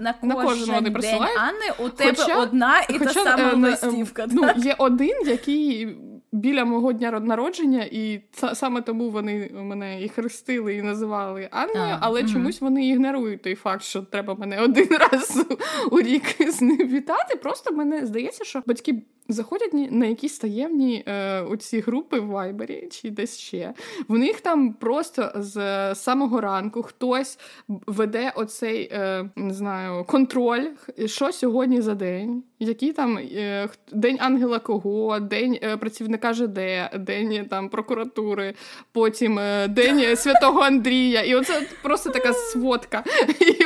на 0.00 0.12
кожен, 0.12 0.28
на 0.28 0.34
кожен 0.34 0.74
вони 0.74 0.90
День 0.90 1.22
Анни 1.22 1.86
у 1.86 1.88
тебе 1.88 2.14
хоча, 2.16 2.38
одна 2.38 2.80
і 2.80 2.98
хоча, 2.98 3.24
та 3.24 3.24
сама 3.24 3.52
е, 3.52 3.56
листівка. 3.56 4.26
Ну, 4.32 4.50
Є 4.56 4.74
один, 4.78 5.16
який 5.26 5.96
біля 6.34 6.64
мого 6.64 6.92
дня 6.92 7.20
народження, 7.20 7.88
і 7.90 8.20
саме 8.54 8.82
тому 8.82 9.10
вони 9.10 9.50
мене 9.54 10.02
і 10.02 10.08
хрестили, 10.08 10.74
і 10.74 10.82
називали 10.82 11.48
Анною, 11.50 11.96
але 12.00 12.20
угу. 12.20 12.32
чомусь 12.32 12.60
вони 12.60 12.88
ігнорують 12.88 13.42
той 13.42 13.54
факт, 13.54 13.82
що 13.82 14.02
треба 14.02 14.34
мене 14.34 14.60
один 14.60 14.88
раз 15.10 15.46
у 15.90 16.00
рік 16.00 16.24
з 16.52 16.62
ним 16.62 16.88
вітати. 16.88 17.36
Просто 17.36 17.74
мене 17.74 18.06
здається, 18.06 18.44
що 18.44 18.62
батьки 18.66 19.02
заходять 19.28 19.74
на 19.90 20.06
якісь 20.06 20.38
таємні 20.38 21.04
е, 21.06 21.40
оці 21.40 21.80
групи 21.80 22.20
в 22.20 22.26
Вайбері 22.26 22.88
чи 22.90 23.10
десь 23.10 23.38
ще. 23.38 23.74
В 24.08 24.18
них 24.18 24.40
там 24.40 24.72
просто 24.72 25.32
з 25.34 25.94
самого 25.94 26.40
ранку 26.40 26.82
хтось 26.82 27.38
веде 27.68 28.32
оцей 28.36 28.88
е, 28.92 29.30
не 29.36 29.54
знаю, 29.54 30.04
контроль, 30.04 30.66
що 31.06 31.32
сьогодні 31.32 31.80
за 31.80 31.94
день, 31.94 32.42
який 32.58 32.92
там 32.92 33.18
е, 33.18 33.68
день 33.92 34.18
ангела 34.20 34.58
кого, 34.58 35.20
день 35.20 35.58
е, 35.62 35.76
працівника 36.24 36.32
ЖД, 36.32 37.04
день 37.04 37.46
там 37.50 37.68
прокуратури, 37.68 38.54
потім 38.92 39.38
е, 39.38 39.68
день 39.68 40.16
святого 40.16 40.60
Андрія. 40.60 41.22
І 41.22 41.34
оце 41.34 41.62
просто 41.82 42.10
така 42.10 42.32
сводка. 42.32 43.04
І, 43.40 43.56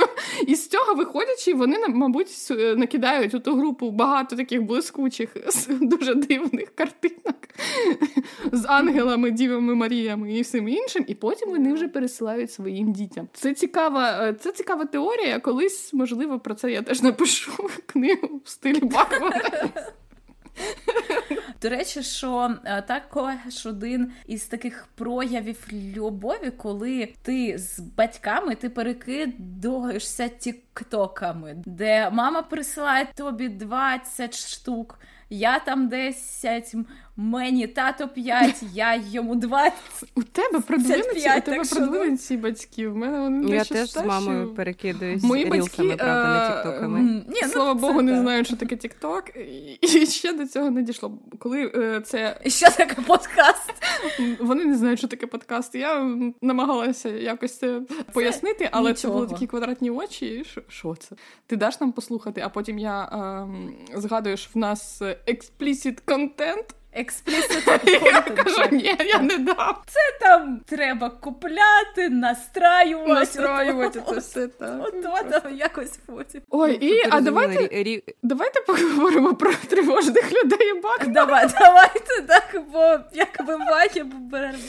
і 0.50 0.54
з 0.54 0.68
цього 0.68 0.94
виходячи, 0.94 1.54
вони 1.54 1.88
мабуть 1.88 2.28
накидають 2.76 3.34
у 3.34 3.40
ту 3.40 3.54
групу 3.54 3.90
багато 3.90 4.36
таких 4.36 4.62
блискучих 4.62 5.28
дуже 5.80 6.14
дивних 6.14 6.74
картинок 6.74 7.36
з 8.52 8.64
ангелами, 8.68 9.30
дівами 9.30 9.74
Маріями 9.74 10.32
і 10.32 10.42
всім 10.42 10.68
іншим, 10.68 11.04
і 11.08 11.14
потім 11.14 11.50
вони 11.50 11.72
вже 11.72 11.88
пересилають 11.88 12.52
своїм 12.52 12.92
дітям. 12.92 13.28
Це 13.32 13.54
цікава, 13.54 14.28
е, 14.28 14.34
це 14.34 14.52
цікава 14.52 14.84
теорія. 14.84 15.40
Колись, 15.40 15.94
можливо, 15.94 16.38
про 16.40 16.54
це 16.54 16.70
я 16.72 16.82
теж 16.82 17.02
напишу 17.02 17.52
книгу 17.86 18.40
в 18.44 18.48
стилі 18.48 18.80
Бакмана. 18.80 19.68
До 21.62 21.68
речі, 21.68 22.02
що 22.02 22.54
е, 22.64 22.82
також 22.82 23.66
один 23.66 24.12
із 24.26 24.46
таких 24.46 24.88
проявів 24.94 25.66
любові, 25.72 26.50
коли 26.56 27.14
ти 27.22 27.58
з 27.58 27.80
батьками 27.80 28.54
ти 28.54 28.70
перекидуєшся 28.70 30.28
тіктоками, 30.28 31.62
де 31.66 32.10
мама 32.10 32.42
присилає 32.42 33.06
тобі 33.16 33.48
20 33.48 34.36
штук 34.36 34.98
я 35.30 35.58
там 35.58 35.88
10, 35.88 36.74
мені 37.18 37.66
тато 37.66 38.08
5, 38.08 38.62
я 38.72 38.94
йому 39.10 39.34
20. 39.34 39.72
У 40.14 40.22
тебе 40.22 40.60
продвинуті, 40.60 41.28
у 41.38 41.40
тебе 41.40 41.64
продвинуті 41.64 42.36
батьки. 42.36 42.88
В 42.88 42.96
мене 42.96 43.20
вони 43.20 43.54
Я 43.54 43.64
теж 43.64 43.90
з 43.90 44.04
мамою 44.04 44.54
перекидуюсь 44.54 45.22
Мої 45.22 45.44
рілсами, 45.44 45.88
батьки, 45.88 45.96
правда, 46.04 46.28
не 46.28 46.46
е, 46.46 46.56
тіктоками. 46.56 47.00
Ні, 47.00 47.40
ну, 47.42 47.48
Слава 47.48 47.74
Богу, 47.74 48.02
не 48.02 48.20
знають, 48.20 48.46
що 48.46 48.56
таке 48.56 48.76
тікток. 48.76 49.24
І 49.80 50.06
ще 50.06 50.32
до 50.32 50.46
цього 50.46 50.70
не 50.70 50.82
дійшло. 50.82 51.18
Коли 51.38 51.72
е, 51.74 52.00
це... 52.00 52.40
І 52.44 52.50
що 52.50 52.70
таке 52.70 53.02
подкаст? 53.02 53.74
Вони 54.40 54.64
не 54.64 54.76
знають, 54.76 54.98
що 54.98 55.08
таке 55.08 55.26
подкаст. 55.26 55.74
Я 55.74 56.16
намагалася 56.42 57.08
якось 57.08 57.58
це 57.58 57.80
пояснити, 58.12 58.68
але 58.72 58.90
Нічого. 58.90 59.14
це 59.14 59.18
були 59.18 59.26
такі 59.26 59.46
квадратні 59.46 59.90
очі. 59.90 60.44
Що 60.68 60.94
це? 60.94 61.16
Ти 61.46 61.56
даш 61.56 61.80
нам 61.80 61.92
послухати, 61.92 62.42
а 62.44 62.48
потім 62.48 62.78
я 62.78 63.02
е, 63.92 63.98
згадую, 63.98 64.36
що 64.36 64.50
в 64.54 64.58
нас 64.58 65.02
explicit 65.02 65.98
контент. 66.04 66.74
Explicit 66.98 68.02
Я 68.04 68.20
кажу, 68.20 68.62
ні, 68.70 68.96
я 69.06 69.18
не 69.18 69.38
дам. 69.38 69.74
Це 69.86 70.00
там 70.20 70.60
треба 70.66 71.10
купляти, 71.10 72.08
настраювати. 72.08 73.12
Настраювати 73.12 74.02
це 74.08 74.18
все 74.18 74.48
так. 74.48 74.80
От 75.04 75.42
там 75.42 75.56
якось 75.56 75.98
потім. 76.06 76.40
Ой, 76.50 76.78
і, 76.80 77.02
а 77.10 77.20
давайте 77.20 78.02
давайте 78.22 78.60
поговоримо 78.60 79.34
про 79.34 79.52
тривожних 79.68 80.32
людей 80.32 80.70
і 80.76 80.80
бак. 80.80 81.06
Давай, 81.06 81.48
давайте 81.60 82.22
так, 82.26 82.62
бо 82.72 82.98
як 83.12 83.46
буває, 83.46 84.06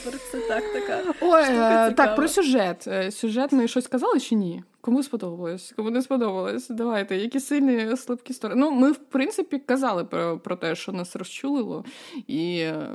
бо 0.06 0.12
це 0.32 0.38
так 0.48 0.64
така. 0.74 1.00
Ой, 1.22 1.46
так, 1.94 2.16
про 2.16 2.28
сюжет. 2.28 2.88
Сюжет 3.12 3.52
ми 3.52 3.68
щось 3.68 3.88
казали 3.88 4.20
чи 4.20 4.36
ні? 4.36 4.64
Кому 4.82 5.04
сподобалось, 5.04 5.74
кому 5.76 5.90
не 5.90 6.02
сподобалось. 6.02 6.70
Давайте, 6.70 7.18
які 7.18 7.40
сильні 7.40 7.98
слабкі 7.98 8.34
сторони. 8.34 8.62
Ну, 8.62 8.72
ми, 8.72 8.92
в 8.92 8.98
принципі, 8.98 9.60
казали 9.60 10.04
про 10.04 10.40
про 10.40 10.56
те, 10.56 10.76
що 10.76 10.92
нас 10.92 11.16
розчулило, 11.16 11.86
і 12.28 12.60
е, 12.60 12.88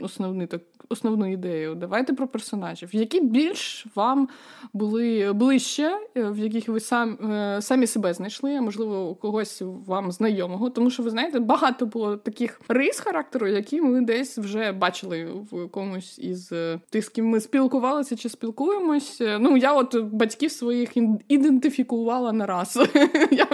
основний, 0.00 0.46
так, 0.46 0.62
основну 0.88 1.32
ідею. 1.32 1.74
Давайте 1.74 2.12
про 2.12 2.28
персонажів, 2.28 2.88
які 2.92 3.20
більш 3.20 3.86
вам 3.94 4.28
були 4.72 5.32
ближче, 5.32 5.98
е, 6.16 6.30
в 6.30 6.38
яких 6.38 6.68
ви 6.68 6.80
сам, 6.80 7.30
е, 7.30 7.62
самі 7.62 7.86
себе 7.86 8.14
знайшли, 8.14 8.56
а 8.56 8.60
можливо, 8.60 9.08
у 9.08 9.14
когось 9.14 9.62
вам 9.86 10.12
знайомого. 10.12 10.70
Тому 10.70 10.90
що 10.90 11.02
ви 11.02 11.10
знаєте, 11.10 11.40
багато 11.40 11.86
було 11.86 12.16
таких 12.16 12.60
рис 12.68 13.00
характеру, 13.00 13.46
які 13.46 13.80
ми 13.80 14.00
десь 14.00 14.38
вже 14.38 14.72
бачили 14.72 15.24
в 15.50 15.68
комусь 15.68 16.18
із 16.18 16.52
тих, 16.90 17.04
з 17.04 17.08
ким 17.08 17.26
ми 17.26 17.40
спілкувалися 17.40 18.16
чи 18.16 18.28
спілкуємось. 18.28 19.22
Ну, 19.40 19.56
я 19.56 19.72
от 19.72 19.96
батьків 19.96 20.52
своїх 20.52 20.96
ідентифікувала 21.40 22.32
на 22.32 22.46
раз. 22.46 22.76
Я 23.30 23.46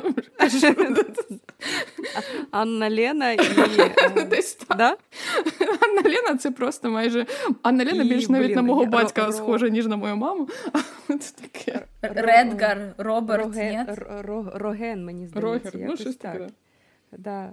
Анна 2.50 2.90
Лена 2.90 3.32
і 3.32 3.38
Десь 4.30 4.54
так. 4.54 4.78
Да? 4.78 4.96
Анна 5.60 6.02
Лена 6.04 6.38
це 6.38 6.50
просто 6.50 6.90
майже. 6.90 7.26
Анна 7.62 7.84
Лена 7.84 8.04
більш 8.04 8.28
навіть 8.28 8.56
на 8.56 8.62
мого 8.62 8.86
батька 8.86 9.32
схожа, 9.32 9.68
ніж 9.68 9.86
на 9.86 9.96
мою 9.96 10.16
маму. 10.16 10.48
Це 11.08 11.32
таке. 11.42 11.86
Редгар, 12.02 12.94
Роберт, 12.98 13.44
Роген, 14.54 15.04
мені 15.04 15.26
здається. 15.26 15.70
Рогер, 15.70 15.88
ну 15.90 15.96
щось 15.96 16.16
таке. 16.16 16.48
Да. 17.12 17.52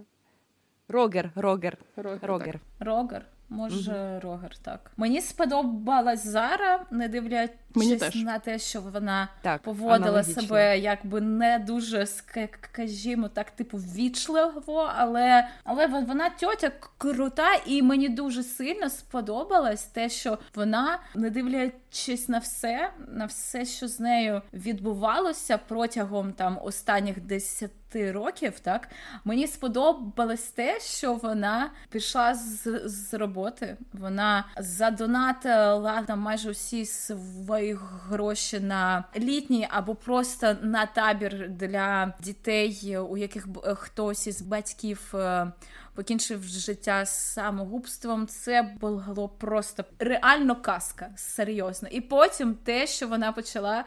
Рогер, 0.87 1.31
Рогер. 1.35 1.77
Рогер. 1.95 2.59
Рогер. 2.79 3.25
Може, 3.53 3.91
mm 3.91 4.19
Рогер, 4.19 4.57
так. 4.61 4.91
Мені 4.97 5.21
сподобалась 5.21 6.27
Зара, 6.27 6.85
не 6.91 7.07
дивлячись 7.07 7.57
Мені 7.75 7.95
теж. 7.95 8.15
на 8.15 8.39
те, 8.39 8.59
що 8.59 8.81
вона 8.81 9.27
так, 9.41 9.61
поводила 9.61 9.95
аналогічно. 9.95 10.41
себе 10.41 10.79
якби 10.79 11.21
не 11.21 11.59
дуже, 11.59 12.05
скажімо 12.05 13.27
так, 13.27 13.51
типу, 13.51 13.77
ввічливо, 13.77 14.91
але 14.95 15.47
але 15.63 15.87
вона 15.87 16.29
тьотя 16.29 16.71
крута, 16.97 17.53
і 17.65 17.81
мені 17.81 18.09
дуже 18.09 18.43
сильно 18.43 18.89
сподобалось 18.89 19.83
те, 19.83 20.09
що 20.09 20.37
вона, 20.55 20.99
не 21.15 21.29
дивлячись 21.29 22.29
на 22.29 22.37
все, 22.37 22.89
на 23.07 23.25
все, 23.25 23.65
що 23.65 23.87
з 23.87 23.99
нею 23.99 24.41
відбувалося 24.53 25.57
протягом 25.57 26.33
там 26.33 26.59
останніх 26.63 27.21
десяти 27.21 27.82
років, 27.95 28.59
так 28.59 28.87
мені 29.25 29.47
сподобалось 29.47 30.43
те, 30.43 30.79
що 30.79 31.13
вона 31.13 31.71
пішла 31.89 32.33
з 32.35 32.81
з 32.85 33.13
роботи. 33.13 33.77
Вона 33.93 34.45
задонатила 34.57 36.01
там 36.01 36.19
майже 36.19 36.49
усі 36.49 36.85
свої 36.85 37.77
гроші 38.09 38.59
на 38.59 39.03
літній 39.15 39.67
або 39.71 39.95
просто 39.95 40.55
на 40.61 40.85
табір 40.85 41.49
для 41.49 42.13
дітей, 42.19 42.97
у 42.97 43.17
яких 43.17 43.47
хтось 43.75 44.27
із 44.27 44.41
батьків. 44.41 45.13
Е, 45.15 45.51
покінчив 45.95 46.43
життя 46.43 47.05
самогубством, 47.05 48.27
це 48.27 48.75
було 48.81 49.29
просто 49.29 49.83
реально 49.99 50.55
казка, 50.55 51.09
серйозно. 51.15 51.89
І 51.91 52.01
потім 52.01 52.55
те, 52.55 52.87
що 52.87 53.07
вона 53.07 53.31
почала 53.31 53.85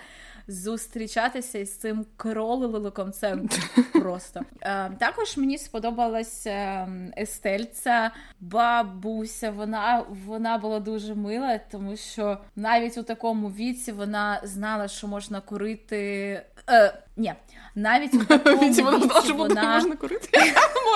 зустрічатися 0.49 1.59
із 1.59 1.76
цим 1.76 2.07
кролиликом. 2.16 3.12
Це 3.12 3.38
просто. 3.92 4.40
Е, 4.61 4.90
також 4.90 5.36
мені 5.36 5.59
сподобалася 5.59 6.88
Естельця 7.18 8.11
бабуся. 8.40 9.51
Вона 9.51 10.05
вона 10.26 10.59
була 10.59 10.80
дуже 10.80 11.14
мила, 11.14 11.61
тому 11.70 11.97
що 11.97 12.38
навіть 12.57 12.99
у 12.99 13.03
такому 13.03 13.49
віці 13.49 13.92
вона 13.92 14.40
знала, 14.44 14.88
що 14.88 15.09
можна 15.09 15.40
курити. 15.40 16.42
Е, 16.71 17.03
Ні, 17.17 17.35
навіть 17.75 18.14
у 18.23 18.25
такому 18.25 18.62
віці 18.62 18.83
вона 18.83 19.01
знала, 19.01 19.23
що 19.23 19.35
вона... 19.35 19.75
можна 19.75 19.97
курити. 19.97 20.29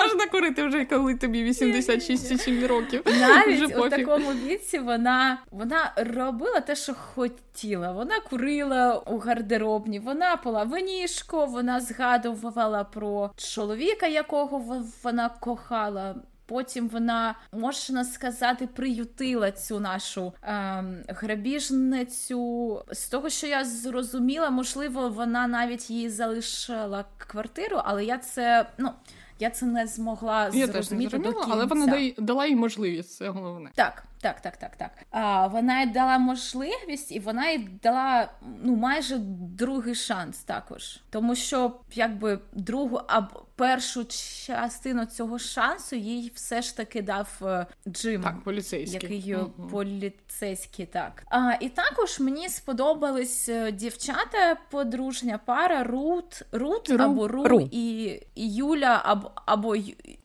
Можна 0.01 0.27
курити 0.31 0.67
вже 0.67 0.85
коли 0.85 1.15
тобі 1.15 1.43
86 1.43 2.41
7 2.41 2.65
років. 2.65 3.03
Навіть 3.19 3.77
у 3.77 3.89
такому 3.89 4.31
віці 4.31 4.79
вона 4.79 5.37
вона 5.51 5.93
робила 5.95 6.59
те, 6.59 6.75
що 6.75 6.93
хотіла. 6.93 7.91
Вона 7.91 8.19
курила 8.19 8.97
у 8.97 9.17
гардеробні, 9.17 9.99
вона 9.99 10.37
пила 10.37 10.63
винішко, 10.63 11.45
вона 11.45 11.79
згадувала 11.79 12.83
про 12.83 13.31
чоловіка, 13.35 14.07
якого 14.07 14.83
вона 15.03 15.29
кохала. 15.29 16.15
Потім 16.51 16.87
вона, 16.87 17.35
можна 17.51 18.05
сказати, 18.05 18.67
приютила 18.67 19.51
цю 19.51 19.79
нашу 19.79 20.33
е, 20.43 20.83
грабіжницю. 21.07 22.83
З 22.91 23.07
того, 23.07 23.29
що 23.29 23.47
я 23.47 23.65
зрозуміла, 23.65 24.49
можливо, 24.49 25.09
вона 25.09 25.47
навіть 25.47 25.89
їй 25.89 26.09
залишила 26.09 27.05
квартиру, 27.17 27.81
але 27.83 28.05
я 28.05 28.17
це 28.17 28.65
ну. 28.77 28.91
Я 29.39 29.49
це 29.49 29.65
не 29.65 29.87
змогла 29.87 30.49
я 30.53 30.67
зрозуміти 30.67 31.11
теж 31.11 31.19
не 31.19 31.25
до 31.25 31.33
кінця. 31.33 31.47
але 31.51 31.65
вона 31.65 32.11
дала 32.17 32.45
їй 32.45 32.55
можливість. 32.55 33.15
Це 33.15 33.29
головне. 33.29 33.69
Так, 33.75 34.03
так, 34.21 34.41
так, 34.41 34.57
так, 34.57 34.75
так. 34.75 34.91
А, 35.11 35.47
Вона 35.47 35.81
й 35.81 35.85
дала 35.85 36.17
можливість, 36.17 37.11
і 37.11 37.19
вона 37.19 37.49
й 37.49 37.57
дала 37.83 38.31
ну 38.63 38.75
майже 38.75 39.17
другий 39.57 39.95
шанс 39.95 40.43
також, 40.43 40.99
тому 41.09 41.35
що 41.35 41.71
якби 41.93 42.39
другу 42.53 43.01
або 43.07 43.43
першу 43.55 44.05
частину 44.45 45.05
цього 45.05 45.39
шансу 45.39 45.95
їй 45.95 46.31
все 46.35 46.61
ж 46.61 46.77
таки 46.77 47.01
дав 47.01 47.27
е, 47.41 47.65
Джим, 47.87 48.21
так, 48.21 48.43
поліцейський. 48.43 48.99
який 49.01 49.35
угу. 49.35 49.69
поліцейський 49.71 50.85
так. 50.85 51.23
А, 51.29 51.53
І 51.59 51.69
також 51.69 52.19
мені 52.19 52.49
сподобались 52.49 53.49
е, 53.49 53.71
дівчата, 53.71 54.57
подружня 54.71 55.39
пара 55.45 55.83
Рут, 55.83 56.41
Рут, 56.51 56.89
Ру. 56.89 57.03
або 57.03 57.27
Ру, 57.27 57.43
Ру. 57.43 57.69
І, 57.71 58.03
і 58.35 58.55
Юля, 58.55 59.01
або 59.05 59.31
або 59.45 59.75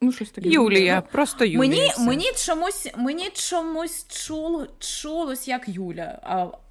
ну, 0.01 0.11
щось 0.11 0.29
таке. 0.29 0.49
Юлія, 0.49 1.01
просто 1.01 1.45
Юлія. 1.45 1.59
Мені 1.59 1.91
мені 1.99 2.31
чомусь 2.35 2.87
мені 2.97 3.29
чомусь 3.33 4.05
чул, 4.07 4.65
чулось 4.79 5.47
як 5.47 5.69
Юля, 5.69 6.19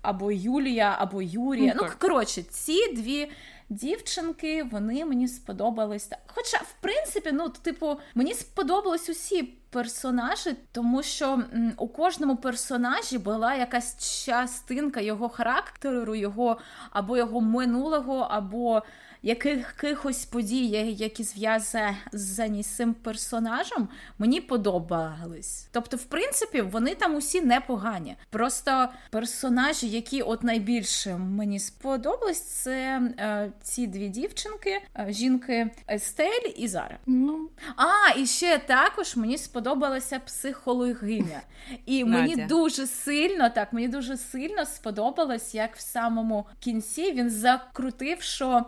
або 0.02 0.32
Юлія, 0.32 0.96
або 0.98 1.22
Юрія. 1.22 1.72
Ну, 1.76 1.82
ну 1.82 1.92
коротше, 1.98 2.42
ці 2.42 2.92
дві 2.92 3.30
дівчинки, 3.69 4.62
вони 4.62 5.05
мені 5.05 5.29
сподобались. 5.29 6.11
Хоча, 6.27 6.57
в 6.57 6.75
принципі, 6.81 7.31
ну, 7.33 7.49
типу, 7.49 8.01
мені 8.14 8.35
сподобались 8.35 9.09
усі 9.09 9.43
персонажі, 9.71 10.57
тому 10.73 11.03
що 11.03 11.43
у 11.77 11.89
кожному 11.89 12.37
персонажі 12.37 13.19
була 13.19 13.55
якась 13.55 14.25
частинка 14.25 15.01
його 15.01 15.29
характеру, 15.29 16.14
його 16.14 16.59
або 16.91 17.17
його 17.17 17.41
минулого, 17.41 18.19
або 18.31 18.83
якихось 19.27 20.24
подій, 20.24 20.66
які 20.99 21.24
зв'язані 21.24 22.62
з 22.62 22.66
цим 22.66 22.95
персонажем, 22.95 23.89
мені 24.18 24.41
подобались. 24.41 25.68
Тобто, 25.72 25.97
в 25.97 26.05
принципі, 26.05 26.61
вони 26.61 26.95
там 26.95 27.14
усі 27.14 27.41
непогані. 27.41 28.16
Просто 28.31 28.89
персонажі, 29.11 29.89
які 29.89 30.22
от 30.22 30.43
найбільше 30.43 31.16
мені 31.16 31.59
сподобались, 31.59 32.41
це 32.41 33.03
е, 33.18 33.53
ці 33.62 33.87
дві 33.87 34.09
дівчинки, 34.09 34.83
е, 34.99 35.07
жінки 35.09 35.70
Естель 35.91 36.53
і 36.57 36.68
Зара. 36.68 36.99
Ну. 37.07 37.51
А, 37.77 38.18
і 38.18 38.27
ще 38.27 38.59
також 38.59 39.16
мені 39.16 39.39
сподобалася 39.39 40.18
психологиня. 40.18 41.41
І 41.87 42.05
мені 42.05 42.37
дуже 42.37 42.87
сильно 42.87 43.51
так, 43.51 43.72
мені 43.72 43.89
дуже 43.89 44.16
сильно 44.16 44.66
сподобалось, 44.66 45.55
як 45.55 45.77
в 45.77 45.81
самому 45.81 46.47
кінці 46.61 47.12
він 47.12 47.31
закрутив, 47.31 48.22
що 48.22 48.64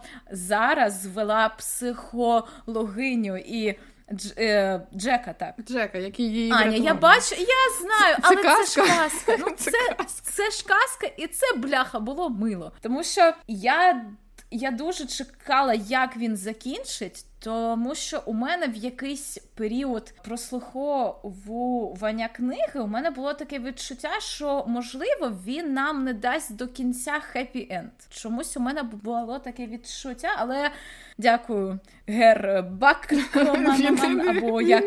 зараз 0.48 1.00
звела 1.02 1.48
психологиню 1.48 3.36
і. 3.36 3.78
Дж, 4.12 4.32
е, 4.38 4.80
Джека, 4.96 5.32
так. 5.32 5.54
Джека, 5.68 5.98
який 5.98 6.26
її 6.26 6.52
Аня, 6.52 6.76
я 6.76 6.94
бачу, 6.94 7.34
я 7.34 7.80
знаю, 7.80 8.16
але 8.22 8.42
це, 8.42 8.64
це 8.66 8.82
ж 8.82 8.88
казка. 8.88 9.36
Ну, 9.38 9.46
це, 9.56 9.70
це, 9.70 10.22
це 10.22 10.50
ж 10.50 10.64
казка, 10.64 11.06
і 11.16 11.26
це 11.26 11.46
бляха 11.56 12.00
було 12.00 12.30
мило. 12.30 12.72
Тому 12.80 13.04
що 13.04 13.32
я 13.48 14.04
я 14.50 14.70
дуже 14.70 15.06
чекала, 15.06 15.74
як 15.74 16.16
він 16.16 16.36
закінчить, 16.36 17.24
тому 17.40 17.94
що 17.94 18.22
у 18.26 18.32
мене 18.32 18.66
в 18.66 18.74
якийсь 18.74 19.38
період 19.54 20.14
прослуховування 20.24 22.28
книги 22.28 22.80
у 22.80 22.86
мене 22.86 23.10
було 23.10 23.34
таке 23.34 23.58
відчуття, 23.58 24.10
що 24.18 24.64
можливо 24.66 25.32
він 25.46 25.72
нам 25.72 26.04
не 26.04 26.12
дасть 26.12 26.56
до 26.56 26.68
кінця 26.68 27.20
хеппі 27.20 27.66
енд. 27.70 27.90
Чомусь 28.10 28.56
у 28.56 28.60
мене 28.60 28.82
було 28.82 29.38
таке 29.38 29.66
відчуття, 29.66 30.28
але 30.36 30.70
дякую, 31.18 31.78
гер 32.06 32.64
Бакман, 32.70 34.28
або 34.28 34.60
як 34.60 34.84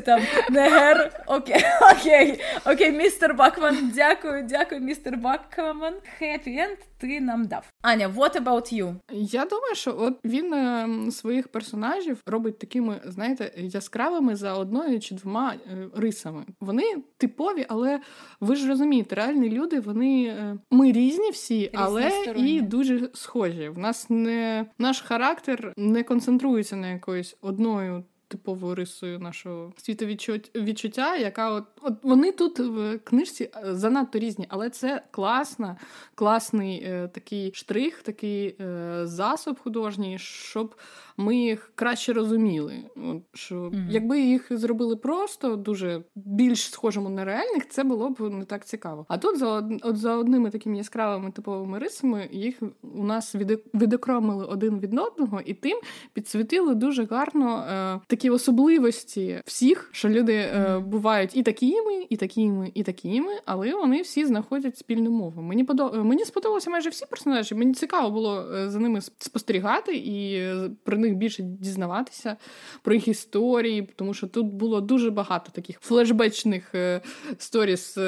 там 0.04 0.20
не 0.50 0.70
гер. 0.70 1.24
Окей, 1.26 1.64
окей, 1.92 2.40
окей, 2.66 2.92
містер 2.92 3.34
Бакман. 3.34 3.92
Дякую, 3.94 4.42
дякую, 4.42 4.80
містер 4.80 5.16
Бакман. 5.16 5.94
Хеппі 6.18 6.58
енд 6.58 6.78
ти 6.98 7.20
нам 7.20 7.46
дав. 7.46 7.72
Аня, 7.82 8.08
what 8.08 8.42
about 8.42 8.74
you? 8.74 8.94
Я 9.10 9.44
думаю, 9.44 9.74
що 9.74 9.96
от 9.98 10.18
він 10.24 10.54
е, 10.54 11.10
своїх 11.10 11.48
персонажів 11.48 11.77
персонажів 11.78 12.22
робить 12.26 12.58
такими, 12.58 13.00
знаєте, 13.04 13.52
яскравими 13.56 14.36
за 14.36 14.54
одною 14.54 15.00
чи 15.00 15.14
двома 15.14 15.54
е, 15.54 15.88
рисами. 15.96 16.44
Вони 16.60 16.82
типові, 17.16 17.66
але 17.68 18.00
ви 18.40 18.56
ж 18.56 18.68
розумієте, 18.68 19.14
реальні 19.14 19.50
люди, 19.50 19.80
вони 19.80 20.24
е, 20.24 20.58
ми 20.70 20.92
різні 20.92 21.30
всі, 21.30 21.70
але 21.74 22.10
і 22.36 22.60
дуже 22.60 23.10
схожі. 23.14 23.68
В 23.68 23.78
нас 23.78 24.10
не 24.10 24.66
наш 24.78 25.00
характер 25.00 25.72
не 25.76 26.02
концентрується 26.02 26.76
на 26.76 26.88
якоюсь 26.88 27.36
одною 27.40 28.04
типовою 28.28 28.74
рисою 28.74 29.18
нашого 29.18 29.72
світовідчуття, 29.76 31.16
яка 31.16 31.50
от 31.50 31.64
от 31.82 31.94
вони 32.02 32.32
тут 32.32 32.58
в 32.58 32.98
книжці 32.98 33.50
е, 33.56 33.74
занадто 33.74 34.18
різні, 34.18 34.46
але 34.48 34.70
це 34.70 35.02
класна, 35.10 35.76
класний 36.14 36.82
е, 36.84 37.08
такий 37.08 37.50
штрих, 37.54 38.02
такий 38.02 38.56
е, 38.60 39.00
засоб 39.04 39.60
художній, 39.60 40.18
щоб 40.18 40.74
ми 41.18 41.36
їх 41.36 41.72
краще 41.74 42.12
розуміли. 42.12 42.74
От, 42.96 43.22
що 43.34 43.54
mm-hmm. 43.54 43.90
Якби 43.90 44.20
їх 44.20 44.46
зробили 44.50 44.96
просто 44.96 45.56
дуже 45.56 46.02
більш 46.14 46.70
схожими 46.70 47.10
на 47.10 47.24
реальних, 47.24 47.68
це 47.68 47.84
було 47.84 48.10
б 48.10 48.20
не 48.20 48.44
так 48.44 48.64
цікаво. 48.64 49.06
А 49.08 49.18
тут 49.18 49.38
за 49.38 49.68
от 49.82 49.96
за 49.96 50.16
одними 50.16 50.50
такими 50.50 50.76
яскравими 50.76 51.30
типовими 51.30 51.78
рисами 51.78 52.28
їх 52.32 52.62
у 52.94 53.04
нас 53.04 53.34
відокремили 53.74 54.44
один 54.44 54.80
від 54.80 54.98
одного, 54.98 55.40
і 55.44 55.54
тим 55.54 55.78
підсвітили 56.12 56.74
дуже 56.74 57.04
гарно 57.04 57.64
е, 57.70 58.00
такі 58.06 58.30
особливості 58.30 59.42
всіх, 59.44 59.88
що 59.92 60.08
люди 60.08 60.34
е, 60.34 60.78
бувають 60.78 61.36
і 61.36 61.42
такими, 61.42 62.06
і 62.08 62.16
такими, 62.16 62.70
і 62.74 62.82
такими, 62.82 63.32
але 63.44 63.74
вони 63.74 64.02
всі 64.02 64.26
знаходять 64.26 64.78
спільну 64.78 65.10
мову. 65.10 65.42
Мені 65.42 65.64
подо... 65.64 66.04
мені 66.04 66.24
сподобалося 66.24 66.70
майже 66.70 66.90
всі 66.90 67.06
персонажі. 67.06 67.54
Мені 67.54 67.74
цікаво 67.74 68.10
було 68.10 68.54
е, 68.54 68.70
за 68.70 68.78
ними 68.78 69.00
спостерігати 69.00 69.96
і 69.96 70.34
е, 70.34 70.70
про 70.84 70.98
них 70.98 71.07
більше 71.16 71.42
дізнаватися, 71.42 72.36
про 72.82 72.94
їх 72.94 73.08
історії, 73.08 73.88
тому 73.96 74.14
що 74.14 74.26
тут 74.26 74.46
було 74.46 74.80
дуже 74.80 75.10
багато 75.10 75.50
таких 75.52 75.80
флешбечних 75.80 76.74
е, 76.74 77.00
сторіс 77.38 77.98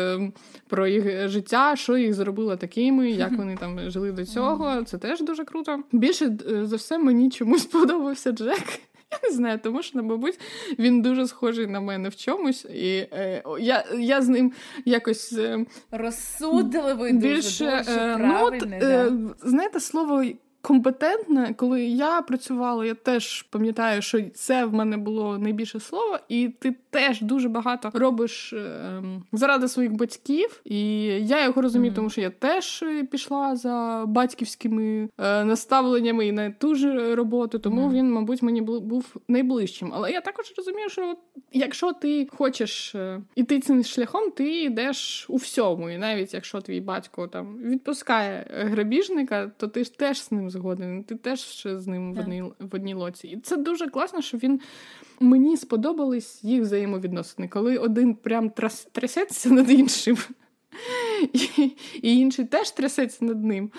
про 0.69 0.87
їх 0.87 1.29
життя, 1.29 1.77
що 1.77 1.97
їх 1.97 2.15
зробило 2.15 2.57
такими, 2.57 3.11
як 3.11 3.33
вони 3.39 3.57
там 3.57 3.91
жили 3.91 4.13
до 4.13 4.27
цього. 4.27 4.85
Це 4.85 4.99
теж 4.99 5.21
дуже 5.21 5.45
круто. 5.45 5.83
Більше 5.93 6.39
за 6.63 6.77
все 6.77 6.99
мені 6.99 7.31
чомусь 7.31 7.67
подобався 7.73 8.33
Джек. 8.33 8.81
Я 9.13 9.19
не 9.31 9.37
знаю, 9.37 9.59
тому 9.63 9.83
що, 9.83 10.03
мабуть, 10.03 10.41
він 10.79 11.03
дуже 11.03 11.27
схожий 11.27 11.67
на 11.67 11.81
мене 11.81 12.09
в 12.09 12.17
чомусь, 12.17 12.65
і 12.65 13.09
е, 13.13 13.43
я 13.61 13.85
я 13.99 14.23
з 14.23 14.29
ним 14.29 14.53
якось 14.85 15.33
е, 15.33 15.67
розсудливий, 15.91 17.13
більше, 17.13 17.65
дуже, 17.65 17.79
дуже 17.79 18.01
е, 18.01 18.17
правильний. 18.17 18.61
Ну, 18.71 18.77
от, 18.77 18.81
да. 18.81 19.49
Знаєте, 19.49 19.81
слово 19.81 20.25
компетентна, 20.71 21.55
коли 21.55 21.85
я 21.85 22.23
працювала, 22.23 22.85
я 22.85 22.95
теж 22.95 23.43
пам'ятаю, 23.43 24.03
що 24.03 24.23
це 24.35 24.65
в 24.65 24.75
мене 24.75 24.97
було 24.97 25.39
найбільше 25.39 25.81
слово, 25.81 26.19
і 26.29 26.49
ти 26.49 26.75
теж 26.91 27.21
дуже 27.21 27.49
багато 27.49 27.91
робиш 27.95 28.53
е, 28.53 29.03
заради 29.33 29.69
своїх 29.69 29.93
батьків. 29.93 30.61
І 30.65 31.03
я 31.07 31.45
його 31.45 31.63
розумію, 31.63 31.93
mm-hmm. 31.93 31.95
тому 31.97 32.11
що 32.11 32.21
я 32.21 32.31
теж 32.31 32.85
пішла 33.11 33.57
за 33.57 34.05
батьківськими 34.07 35.09
е, 35.19 35.45
наставленнями 35.45 36.27
і 36.27 36.33
на 36.33 36.51
ту 36.51 36.75
ж 36.75 37.15
роботу, 37.15 37.59
тому 37.59 37.81
mm-hmm. 37.81 37.93
він, 37.93 38.13
мабуть, 38.13 38.43
мені 38.43 38.63
був 38.63 39.17
найближчим. 39.29 39.93
Але 39.95 40.11
я 40.13 40.21
також 40.21 40.55
розумію, 40.57 40.89
що 40.89 41.17
якщо 41.53 41.93
ти 41.93 42.29
хочеш 42.33 42.95
е, 42.95 43.21
іти 43.35 43.61
цим 43.61 43.85
шляхом, 43.85 44.31
ти 44.31 44.63
йдеш 44.63 45.27
у 45.29 45.37
всьому. 45.37 45.91
І 45.91 45.99
навіть 45.99 46.35
якщо 46.35 46.61
твій 46.61 46.81
батько 46.81 47.27
там 47.27 47.59
відпускає 47.59 48.47
грабіжника, 48.51 49.51
то 49.57 49.69
ти 49.69 49.85
ж 49.85 49.99
теж 49.99 50.23
з 50.23 50.33
ним 50.33 50.51
згоден. 50.51 50.60
Ти 51.07 51.15
теж 51.15 51.67
з 51.67 51.87
ним 51.87 52.15
в 52.15 52.19
одній 52.21 52.43
в 52.43 52.75
одній 52.75 52.95
лоці. 52.95 53.29
І 53.29 53.41
це 53.41 53.57
дуже 53.57 53.87
класно, 53.87 54.23
що 54.23 54.39
він 54.39 54.61
мені 55.21 55.57
сподобались 55.57 56.45
їх 56.45 56.63
взаємовідносини, 56.63 57.49
коли 57.49 57.77
один 57.77 58.15
прям 58.15 58.51
трас, 58.51 58.89
трясеться 58.93 59.51
над 59.51 59.71
іншим. 59.71 60.17
І 61.33 61.73
і 62.03 62.19
інший 62.19 62.45
теж 62.45 62.71
трясеться 62.71 63.25
над 63.25 63.45
ним. 63.45 63.71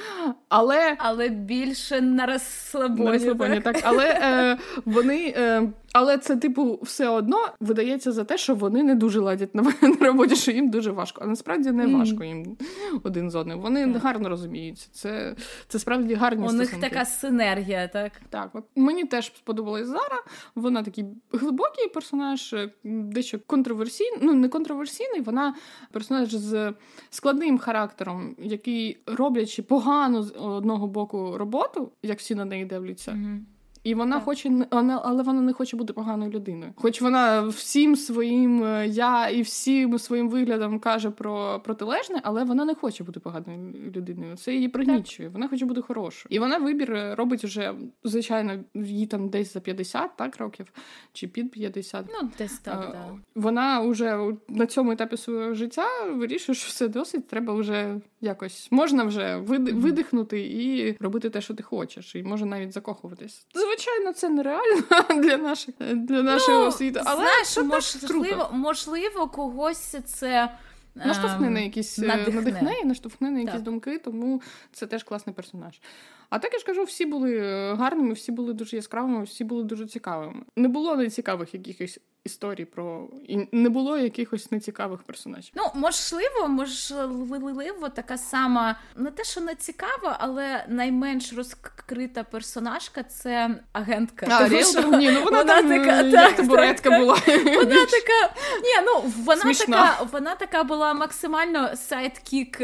Але 0.49 0.95
але 0.97 1.29
більше 1.29 2.01
на 2.01 2.25
розслабоні. 2.25 3.03
На 3.03 3.11
розслабоні 3.11 3.61
так. 3.61 3.75
так. 3.75 3.83
Але 3.85 4.19
е, 4.21 4.57
вони 4.85 5.33
е, 5.37 5.69
але 5.93 6.17
це, 6.17 6.37
типу, 6.37 6.79
все 6.81 7.09
одно 7.09 7.37
видається 7.59 8.11
за 8.11 8.23
те, 8.23 8.37
що 8.37 8.55
вони 8.55 8.83
не 8.83 8.95
дуже 8.95 9.19
ладять 9.19 9.55
на, 9.55 9.61
на 9.81 10.07
роботі, 10.07 10.35
що 10.35 10.51
їм 10.51 10.69
дуже 10.69 10.91
важко. 10.91 11.21
А 11.23 11.27
насправді 11.27 11.71
не 11.71 11.87
важко 11.87 12.23
їм 12.23 12.57
один 13.03 13.31
з 13.31 13.35
одним. 13.35 13.59
Вони 13.59 13.93
так. 13.93 14.01
гарно 14.01 14.29
розуміються. 14.29 14.87
Це 14.91 15.35
це 15.67 15.79
справді 15.79 16.13
гарні 16.13 16.45
У 16.45 16.49
стосунки. 16.49 16.77
них 16.77 16.89
така 16.89 17.05
синергія, 17.05 17.87
так? 17.87 18.11
Так, 18.29 18.49
от 18.53 18.63
мені 18.75 19.05
теж 19.05 19.25
сподобалась 19.25 19.87
Зара. 19.87 20.23
Вона 20.55 20.83
такий 20.83 21.05
глибокий 21.31 21.87
персонаж, 21.87 22.55
дещо 22.83 23.39
контроверсійний, 23.47 24.19
ну 24.21 24.33
не 24.33 24.49
контроверсійний, 24.49 25.21
вона 25.21 25.55
персонаж 25.91 26.33
з 26.33 26.73
складним 27.09 27.57
характером, 27.57 28.35
який 28.39 28.97
роблячи 29.05 29.63
погану 29.63 30.23
з 30.23 30.31
одного 30.31 30.87
боку 30.87 31.37
роботу, 31.37 31.91
як 32.03 32.19
всі 32.19 32.35
на 32.35 32.45
неї 32.45 32.65
дивляться. 32.65 33.11
Mm-hmm. 33.11 33.39
І 33.83 33.95
вона 33.95 34.15
так. 34.15 34.23
хоче 34.23 34.49
вона, 34.71 35.01
але 35.03 35.23
вона 35.23 35.41
не 35.41 35.53
хоче 35.53 35.77
бути 35.77 35.93
поганою 35.93 36.31
людиною. 36.31 36.71
Хоч 36.75 37.01
вона 37.01 37.41
всім 37.41 37.95
своїм 37.95 38.63
е, 38.63 38.87
я 38.87 39.29
і 39.29 39.41
всім 39.41 39.99
своїм 39.99 40.29
виглядом 40.29 40.79
каже 40.79 41.11
про 41.11 41.61
протилежне, 41.63 42.21
але 42.23 42.43
вона 42.43 42.65
не 42.65 42.75
хоче 42.75 43.03
бути 43.03 43.19
поганою 43.19 43.73
людиною. 43.95 44.37
Це 44.37 44.53
її 44.53 44.67
пригнічує. 44.67 45.29
Вона 45.29 45.47
хоче 45.47 45.65
бути 45.65 45.81
хорошою. 45.81 46.27
І 46.29 46.39
вона 46.39 46.57
вибір 46.57 46.93
е, 46.93 47.15
робить 47.15 47.43
вже 47.43 47.73
звичайно 48.03 48.59
їй 48.73 49.07
там 49.07 49.29
десь 49.29 49.53
за 49.53 49.59
50 49.59 50.11
так 50.15 50.37
років 50.37 50.73
чи 51.13 51.27
під 51.27 51.51
50. 51.51 52.05
Ну 52.21 52.29
десь 52.37 52.59
так. 52.59 52.85
Е, 52.89 52.91
да. 52.91 53.15
Вона 53.35 53.81
вже 53.81 54.19
на 54.47 54.65
цьому 54.65 54.91
етапі 54.91 55.17
свого 55.17 55.53
життя 55.53 55.87
вирішує, 56.13 56.55
що 56.55 56.69
все 56.69 56.87
досить. 56.87 57.27
Треба 57.27 57.53
вже 57.53 57.99
якось 58.21 58.67
можна 58.71 59.03
вже 59.03 59.37
видихнути 59.37 60.39
і 60.41 60.95
робити 60.99 61.29
те, 61.29 61.41
що 61.41 61.53
ти 61.53 61.63
хочеш, 61.63 62.15
і 62.15 62.23
може 62.23 62.45
навіть 62.45 62.73
закохуватись 62.73 63.47
звичайно, 63.71 64.13
це 64.13 64.29
нереально 64.29 64.83
для 65.21 65.37
наших 65.37 65.75
для 65.79 66.23
нашого 66.23 66.65
ну, 66.65 66.71
світу. 66.71 67.01
Але 67.05 67.15
знаєш, 67.15 67.47
це 67.47 67.63
можливо, 67.63 68.49
можливо, 68.53 69.27
когось 69.27 69.95
це. 70.05 70.51
Наштовхне 70.95 71.49
на 71.49 71.59
якісь 71.59 71.97
надихне. 71.97 72.33
надихне 72.33 72.73
і 72.83 72.85
наштовхне 72.85 73.31
на 73.31 73.39
якісь 73.39 73.53
так. 73.53 73.61
думки, 73.61 73.97
тому 73.97 74.41
це 74.71 74.87
теж 74.87 75.03
класний 75.03 75.35
персонаж. 75.35 75.81
А 76.29 76.39
так 76.39 76.53
я 76.53 76.59
ж 76.59 76.65
кажу, 76.65 76.83
всі 76.83 77.05
були 77.05 77.37
е, 77.37 77.73
гарними, 77.73 78.13
всі 78.13 78.31
були 78.31 78.53
дуже 78.53 78.75
яскравими, 78.75 79.23
всі 79.23 79.43
були 79.43 79.63
дуже 79.63 79.85
цікавими. 79.85 80.41
Не 80.55 80.67
було 80.67 80.95
нецікавих 80.95 81.53
якихось 81.53 81.99
історій 82.23 82.65
про 82.65 83.07
і 83.27 83.47
не 83.51 83.69
було 83.69 83.97
якихось 83.97 84.51
нецікавих 84.51 85.03
персонажів. 85.03 85.51
Ну 85.55 85.63
можливо, 85.73 86.47
можливо, 86.47 87.89
така 87.89 88.17
сама 88.17 88.75
не 88.95 89.11
те, 89.11 89.23
що 89.23 89.41
не 89.41 89.55
цікава, 89.55 90.17
але 90.19 90.65
найменш 90.67 91.33
розкрита 91.33 92.23
персонажка 92.23 93.03
це 93.03 93.49
агентка. 93.71 94.27
А, 94.29 94.49
Тому, 94.49 94.63
що... 94.63 94.81
Ні, 94.97 95.11
ну 95.11 95.23
вона, 95.23 95.37
вона 95.37 95.43
там, 95.43 95.69
така 95.69 96.01
як 96.01 96.11
так, 96.11 96.35
табуретка 96.35 96.89
так, 96.89 96.99
була. 96.99 97.17
Вона 97.27 97.85
така, 97.85 98.33
ні, 98.63 98.85
ну 98.85 99.11
вона 99.23 99.41
Смішна. 99.41 99.77
така, 99.77 100.03
вона 100.11 100.35
така 100.35 100.63
була 100.63 100.93
максимально 100.93 101.75
sidekick 101.75 102.61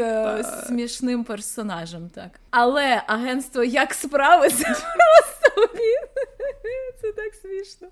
смішним 0.66 1.24
персонажем, 1.24 2.10
так. 2.14 2.30
Але 2.50 3.02
агентство 3.06 3.64
як 3.64 3.94
справиться 3.94 4.64
просто 5.44 5.68
Це 7.00 7.12
так 7.12 7.34
смішно. 7.34 7.88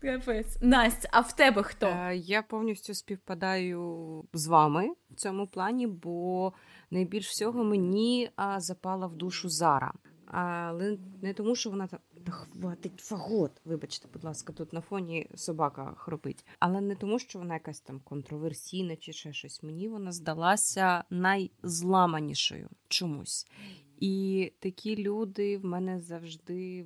Капець. 0.00 0.58
Настя, 0.60 1.08
а 1.12 1.20
в 1.20 1.36
тебе 1.36 1.62
хто? 1.62 1.86
Е, 1.86 2.16
я 2.16 2.42
повністю 2.42 2.94
співпадаю 2.94 4.24
з 4.32 4.46
вами 4.46 4.94
в 5.10 5.14
цьому 5.14 5.46
плані, 5.46 5.86
бо 5.86 6.52
найбільш 6.90 7.28
всього 7.28 7.64
мені 7.64 8.30
запала 8.58 9.06
в 9.06 9.16
душу 9.16 9.48
Зара. 9.48 9.92
Але 10.26 10.98
не 11.22 11.34
тому, 11.34 11.56
що 11.56 11.70
вона 11.70 11.86
так 11.86 12.00
хватить 12.26 13.00
фагот. 13.00 13.60
Вибачте, 13.64 14.08
будь 14.12 14.24
ласка, 14.24 14.52
тут 14.52 14.72
на 14.72 14.80
фоні 14.80 15.30
собака 15.34 15.94
хропить. 15.96 16.46
Але 16.58 16.80
не 16.80 16.96
тому, 16.96 17.18
що 17.18 17.38
вона 17.38 17.54
якась 17.54 17.80
там 17.80 18.00
контроверсійна 18.00 18.96
чи 18.96 19.12
ще 19.12 19.32
щось. 19.32 19.62
Мені 19.62 19.88
вона 19.88 20.12
здалася 20.12 21.04
найзламанішою 21.10 22.68
чомусь. 22.88 23.46
І 24.00 24.52
такі 24.58 24.96
люди 24.96 25.58
в 25.58 25.64
мене 25.64 26.00
завжди 26.00 26.82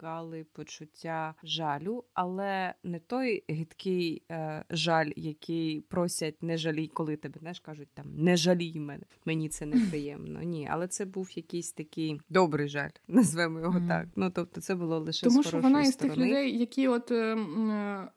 викликали 0.00 0.46
почуття 0.52 1.34
жалю, 1.42 2.04
але 2.14 2.74
не 2.84 2.98
той 2.98 3.44
гидкий 3.48 4.22
е, 4.30 4.64
жаль, 4.70 5.10
який 5.16 5.80
просять 5.80 6.42
не 6.42 6.56
жалій, 6.56 6.88
коли 6.88 7.16
тебе 7.16 7.40
знаєш, 7.40 7.60
кажуть 7.60 7.88
там 7.94 8.06
не 8.16 8.36
жалій 8.36 8.80
мене. 8.80 9.02
Мені 9.24 9.48
це 9.48 9.66
неприємно. 9.66 10.42
Ні, 10.42 10.68
але 10.70 10.88
це 10.88 11.04
був 11.04 11.30
якийсь 11.36 11.72
такий 11.72 12.20
добрий 12.28 12.68
жаль, 12.68 12.90
назвемо 13.08 13.60
його 13.60 13.78
mm-hmm. 13.78 13.88
так. 13.88 14.08
Ну 14.16 14.30
тобто, 14.30 14.60
це 14.60 14.74
було 14.74 14.98
лише 14.98 15.26
тому, 15.26 15.42
з 15.42 15.46
що 15.46 15.60
вона 15.60 15.82
із 15.82 15.96
тих 15.96 16.16
людей, 16.16 16.58
які 16.58 16.88
от 16.88 17.10
е, 17.10 17.36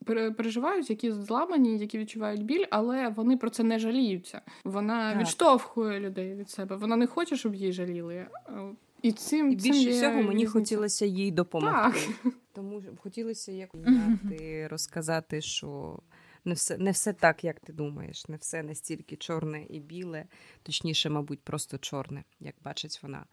е 0.09 0.31
переживають, 0.31 0.89
які 0.89 1.11
зламані, 1.11 1.77
які 1.77 1.97
відчувають 1.97 2.45
біль, 2.45 2.65
але 2.69 3.09
вони 3.09 3.37
про 3.37 3.49
це 3.49 3.63
не 3.63 3.79
жаліються. 3.79 4.41
Вона 4.63 5.11
так. 5.11 5.21
відштовхує 5.21 5.99
людей 5.99 6.35
від 6.35 6.49
себе. 6.49 6.75
Вона 6.75 6.95
не 6.95 7.07
хоче, 7.07 7.37
щоб 7.37 7.55
її 7.55 7.71
жаліли. 7.71 8.27
І 9.03 9.11
цим 9.11 9.51
і 9.51 9.55
більше 9.55 9.83
цим 9.83 9.91
всього 9.91 10.21
мені 10.23 10.45
хотілося 10.45 11.05
їй 11.05 11.31
допомогти. 11.31 11.99
Так. 12.23 12.33
Тому 12.53 12.83
хотілося 12.97 13.51
як 13.51 13.73
mm 13.73 14.67
розказати, 14.67 15.41
що 15.41 15.99
не 16.45 16.53
все 16.53 16.77
не 16.77 16.91
все 16.91 17.13
так, 17.13 17.43
як 17.43 17.59
ти 17.59 17.73
думаєш, 17.73 18.27
не 18.27 18.37
все 18.37 18.63
настільки 18.63 19.15
чорне 19.15 19.65
і 19.69 19.79
біле, 19.79 20.25
точніше, 20.63 21.09
мабуть, 21.09 21.41
просто 21.41 21.77
чорне, 21.77 22.23
як 22.39 22.55
бачить 22.63 22.99
вона. 23.03 23.25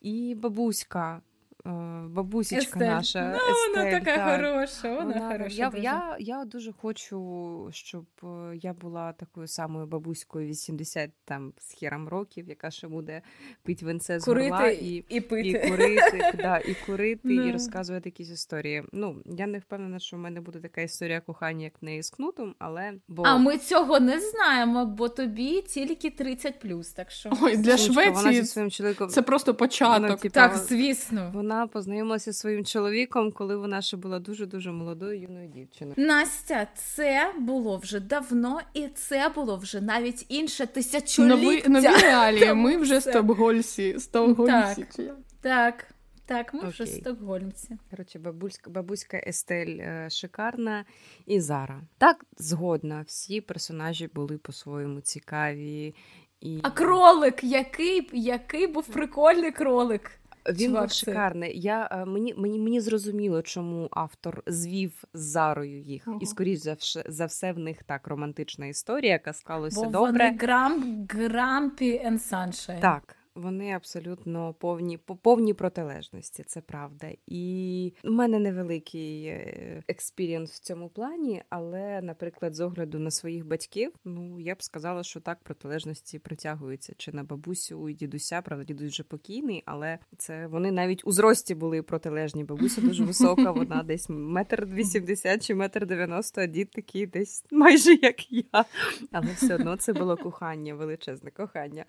І 0.00 0.34
бабуська. 0.34 1.22
Е, 1.66 2.08
бабусечка 2.08 2.78
Естель. 2.78 2.86
наша. 2.86 3.28
Ну, 3.30 3.36
Естель, 3.36 3.70
вона 3.80 3.90
така 4.00 4.16
так. 4.16 4.36
хороша. 4.36 4.94
Вона, 4.94 5.14
Вона, 5.14 5.32
хороша. 5.32 5.54
я, 5.56 5.70
дуже. 5.70 5.82
я, 5.82 6.16
я 6.18 6.44
дуже 6.44 6.72
хочу, 6.72 7.68
щоб 7.72 8.04
е, 8.24 8.56
я 8.62 8.72
була 8.72 9.12
такою 9.12 9.46
самою 9.48 9.86
бабуською 9.86 10.48
80 10.48 11.10
там 11.24 11.52
з 11.58 11.72
хером 11.80 12.08
років, 12.08 12.48
яка 12.48 12.70
ще 12.70 12.88
буде 12.88 13.22
пити 13.62 13.84
винце 13.84 14.20
з 14.20 14.28
горла 14.28 14.68
і, 14.68 15.04
і 15.08 15.20
пити. 15.20 15.48
і 15.48 15.70
курити, 15.70 16.32
да, 16.34 16.58
і 16.58 16.76
курити, 16.86 17.20
Да. 17.36 17.48
і 17.48 17.52
розказувати 17.52 18.08
якісь 18.08 18.30
історії. 18.30 18.82
Ну, 18.92 19.16
я 19.26 19.46
не 19.46 19.58
впевнена, 19.58 19.98
що 19.98 20.16
в 20.16 20.20
мене 20.20 20.40
буде 20.40 20.58
така 20.60 20.80
історія 20.80 21.20
кохання, 21.20 21.64
як 21.64 21.82
в 21.82 21.84
неї 21.84 22.02
з 22.02 22.10
кнутом, 22.10 22.54
але 22.58 22.92
бо 23.08 23.22
А 23.26 23.36
ми 23.38 23.58
цього 23.58 24.00
не 24.00 24.20
знаємо, 24.20 24.86
бо 24.86 25.08
тобі 25.08 25.62
тільки 25.62 26.10
30 26.10 26.54
так 26.96 27.10
що. 27.10 27.30
Ой, 27.42 27.56
для 27.56 27.78
Сонечко, 27.78 28.10
вона 28.12 28.20
Швеції 28.20 28.42
зі 28.42 28.48
своїм 28.48 28.70
чоловіком 28.70 29.08
це 29.08 29.22
просто 29.22 29.54
початок. 29.54 30.10
Ну, 30.10 30.16
типу, 30.16 30.34
Так, 30.34 30.56
звісно. 30.56 31.30
вона 31.34 31.55
познайомилася 31.66 32.32
зі 32.32 32.38
своїм 32.38 32.64
чоловіком, 32.64 33.32
коли 33.32 33.56
вона 33.56 33.82
ще 33.82 33.96
була 33.96 34.18
дуже 34.18 34.46
дуже 34.46 34.72
молодою 34.72 35.20
юною 35.20 35.48
дівчиною. 35.48 35.94
Настя, 35.98 36.68
це 36.74 37.32
було 37.38 37.76
вже 37.76 38.00
давно, 38.00 38.60
і 38.74 38.88
це 38.88 39.28
було 39.34 39.56
вже 39.56 39.80
навіть 39.80 40.26
інше 40.28 40.66
тисячоліття. 40.66 41.36
Нові, 41.36 41.62
нові 41.68 42.02
реалії. 42.02 42.54
Ми 42.54 42.76
вже 42.76 43.00
стокгольмці. 43.00 43.98
Стокгольмці. 43.98 44.86
Так. 44.86 45.16
Так, 45.40 45.86
так, 46.26 46.54
ми 46.54 46.68
вже 46.68 46.86
стокгольмці. 46.86 47.78
Коротше, 47.90 48.18
бабуська, 48.18 48.70
бабуська 48.70 49.20
Естель 49.26 49.78
е, 49.78 50.10
шикарна 50.10 50.84
і 51.26 51.40
Зара. 51.40 51.80
Так, 51.98 52.24
згодна, 52.36 53.04
всі 53.06 53.40
персонажі 53.40 54.10
були 54.14 54.38
по-своєму 54.38 55.00
цікаві. 55.00 55.94
І... 56.40 56.60
А 56.62 56.70
кролик, 56.70 57.44
який, 57.44 58.10
який 58.12 58.66
був 58.66 58.86
прикольний 58.86 59.52
кролик. 59.52 60.10
Він 60.48 60.66
Чувак, 60.66 60.82
був 60.82 60.92
це- 60.92 61.50
Я, 61.54 61.88
е, 61.92 62.04
мені, 62.04 62.34
мені, 62.36 62.58
мені 62.58 62.80
зрозуміло, 62.80 63.42
чому 63.42 63.88
автор 63.90 64.42
звів 64.46 65.04
з 65.14 65.20
Зарою 65.20 65.80
їх. 65.80 66.02
Ага. 66.08 66.18
І, 66.20 66.26
скоріш 66.26 66.58
за, 66.58 66.72
все, 66.72 67.04
за 67.08 67.26
все, 67.26 67.52
в 67.52 67.58
них 67.58 67.82
так 67.82 68.06
романтична 68.08 68.66
історія, 68.66 69.12
яка 69.12 69.32
склалася 69.32 69.80
Бо 69.84 69.90
добре. 69.90 70.24
вони 70.26 70.36
грам, 70.40 71.06
grumpy 71.10 71.92
and 72.06 72.30
sunshine. 72.32 72.80
Так, 72.80 73.15
вони 73.36 73.72
абсолютно 73.72 74.54
повні, 74.54 74.98
по- 74.98 75.16
повні 75.16 75.54
протилежності, 75.54 76.44
це 76.46 76.60
правда. 76.60 77.06
І 77.26 77.92
в 78.04 78.10
мене 78.10 78.38
невеликий 78.38 79.24
е, 79.26 79.82
experience 79.88 80.52
в 80.52 80.58
цьому 80.58 80.88
плані, 80.88 81.42
але, 81.48 82.00
наприклад, 82.02 82.54
з 82.54 82.60
огляду 82.60 82.98
на 82.98 83.10
своїх 83.10 83.46
батьків, 83.46 83.92
ну 84.04 84.40
я 84.40 84.54
б 84.54 84.62
сказала, 84.62 85.02
що 85.02 85.20
так 85.20 85.38
протилежності 85.42 86.18
притягуються 86.18 86.92
чи 86.96 87.12
на 87.12 87.24
бабусю 87.24 87.88
і 87.88 87.94
дідуся. 87.94 88.42
Правда, 88.42 88.64
дідусь 88.64 88.92
вже 88.92 89.02
покійний, 89.02 89.62
але 89.66 89.98
це 90.16 90.46
вони 90.46 90.72
навіть 90.72 91.02
у 91.06 91.12
зрості 91.12 91.54
були 91.54 91.82
протилежні. 91.82 92.44
Бабуся 92.44 92.80
дуже 92.80 93.04
висока, 93.10 93.50
вона 93.50 93.82
десь 93.82 94.06
метр 94.08 94.66
вісімдесят 94.72 95.46
чи 95.46 95.54
метр 95.54 95.86
дев'яносто, 95.86 96.40
а 96.40 96.46
дід 96.46 96.70
такий 96.70 97.06
десь 97.06 97.44
майже 97.50 97.94
як 98.02 98.32
я. 98.32 98.64
Але 99.12 99.26
все 99.32 99.54
одно 99.54 99.76
це 99.76 99.92
було 99.92 100.16
кохання, 100.16 100.74
величезне 100.74 101.30
кохання. 101.30 101.84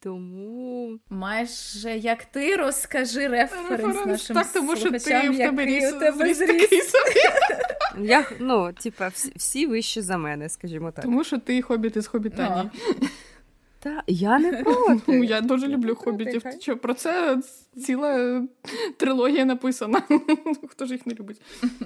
Тому 0.00 0.75
Майже 1.10 1.96
як 1.96 2.24
ти 2.24 2.56
розкажи 2.56 3.28
референс, 3.28 4.06
нашим 4.06 4.36
так, 4.36 4.52
тому 4.52 4.76
що 4.76 4.90
ти 4.90 4.98
в 5.30 5.36
тебе 5.36 5.64
ріс, 5.64 5.92
у 5.92 5.98
тебе 5.98 6.24
ріс, 6.24 6.40
ріс. 6.40 6.48
такий 6.48 6.80
собі. 6.80 8.08
я 8.08 8.26
ну, 8.38 8.72
типа, 8.72 9.08
всі, 9.08 9.32
всі 9.36 9.66
вищі 9.66 10.00
за 10.00 10.18
мене, 10.18 10.48
скажімо 10.48 10.90
так. 10.90 11.04
Тому 11.04 11.24
що 11.24 11.38
ти 11.38 11.62
хобіт 11.62 11.96
із 11.96 12.06
хобітанії. 12.06 12.70
Та 13.78 14.02
я 14.06 14.38
не 14.38 14.52
проти. 14.52 15.02
Ну, 15.06 15.24
я 15.24 15.40
дуже 15.40 15.68
люблю 15.68 15.94
хобітів. 15.94 16.42
Ти 16.42 16.60
що, 16.60 16.76
про 16.76 16.94
це 16.94 17.38
ціла 17.76 18.42
трилогія 18.96 19.44
написана. 19.44 20.02
Хто 20.68 20.86
ж 20.86 20.92
їх 20.92 21.06
не 21.06 21.14
любить? 21.14 21.40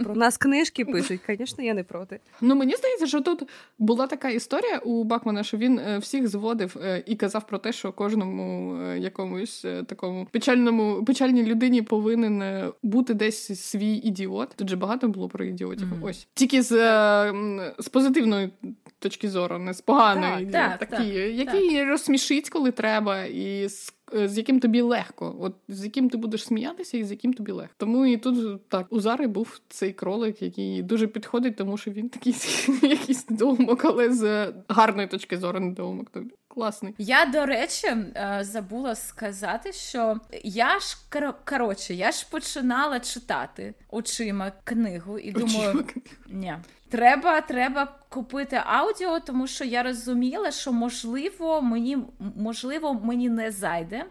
Про 0.04 0.14
нас 0.14 0.36
книжки 0.36 0.84
пишуть, 0.84 1.20
звісно, 1.28 1.64
я 1.64 1.74
не 1.74 1.84
проти. 1.84 2.20
Ну 2.40 2.54
мені 2.54 2.76
здається, 2.76 3.06
що 3.06 3.20
тут 3.20 3.42
була 3.78 4.06
така 4.06 4.30
історія 4.30 4.78
у 4.78 5.04
Бакмана, 5.04 5.42
що 5.42 5.56
він 5.56 5.78
е, 5.78 5.98
всіх 5.98 6.28
зводив 6.28 6.76
е, 6.82 7.02
і 7.06 7.16
казав 7.16 7.46
про 7.46 7.58
те, 7.58 7.72
що 7.72 7.92
кожному 7.92 8.76
е, 8.82 8.98
якомусь 8.98 9.64
е, 9.64 9.82
такому 9.82 10.26
печальному 10.30 11.04
печальній 11.04 11.42
людині 11.42 11.82
повинен 11.82 12.42
е, 12.42 12.72
бути 12.82 13.14
десь 13.14 13.60
свій 13.60 13.94
ідіот. 13.94 14.48
Тут 14.56 14.68
же 14.68 14.76
багато 14.76 15.08
було 15.08 15.28
про 15.28 15.44
ідіотів. 15.44 15.86
Мгм. 15.86 16.04
Ось 16.04 16.28
тільки 16.34 16.62
з, 16.62 16.72
е, 16.72 17.72
з 17.78 17.88
позитивної 17.88 18.50
точки 18.98 19.30
зору, 19.30 19.58
не 19.58 19.74
з 19.74 19.80
поганої. 19.80 20.46
Так, 20.46 20.78
так, 20.78 20.88
такі, 20.88 21.12
так, 21.12 21.34
який 21.34 21.84
розсмішить, 21.84 22.50
коли 22.50 22.70
треба, 22.70 23.24
і 23.24 23.68
з 23.68 23.88
е, 23.88 23.92
з 24.12 24.38
яким 24.38 24.60
тобі 24.60 24.80
легко, 24.80 25.36
от 25.40 25.54
з 25.68 25.84
яким 25.84 26.10
ти 26.10 26.16
будеш 26.16 26.44
сміятися, 26.44 26.98
і 26.98 27.04
з 27.04 27.10
яким 27.10 27.32
тобі 27.32 27.52
легко. 27.52 27.74
Тому 27.76 28.06
і 28.06 28.16
тут 28.16 28.68
так 28.68 28.86
у 28.90 29.00
Зари 29.00 29.26
був 29.26 29.60
цей 29.68 29.92
кролик, 29.92 30.42
який 30.42 30.82
дуже 30.82 31.06
підходить, 31.06 31.56
тому 31.56 31.76
що 31.78 31.90
він 31.90 32.08
такий 32.08 32.34
якийсь 32.82 33.30
недоумок, 33.30 33.84
але 33.84 34.12
з 34.12 34.52
гарної 34.68 35.08
точки 35.08 35.38
зору 35.38 35.60
недоумок. 35.60 36.10
Тобі 36.10 36.30
класний. 36.48 36.94
Я, 36.98 37.26
до 37.26 37.46
речі, 37.46 37.86
е, 37.86 38.38
забула 38.42 38.94
сказати, 38.94 39.72
що 39.72 40.16
я 40.44 40.78
ж 40.78 40.96
кор- 41.10 41.34
коротше, 41.48 41.94
я 41.94 42.10
ж 42.12 42.26
починала 42.30 43.00
читати 43.00 43.74
очима 43.90 44.52
книгу 44.64 45.18
і 45.18 45.32
думаю, 45.32 45.84
ні. 46.28 46.54
Треба, 46.90 47.40
треба 47.40 47.88
купити 48.08 48.62
аудіо, 48.66 49.20
тому 49.20 49.46
що 49.46 49.64
я 49.64 49.82
розуміла, 49.82 50.50
що 50.50 50.72
можливо 50.72 51.62
мені 51.62 51.98
можливо 52.36 52.94
мені 52.94 53.28
не 53.28 53.50
зайде. 53.50 54.04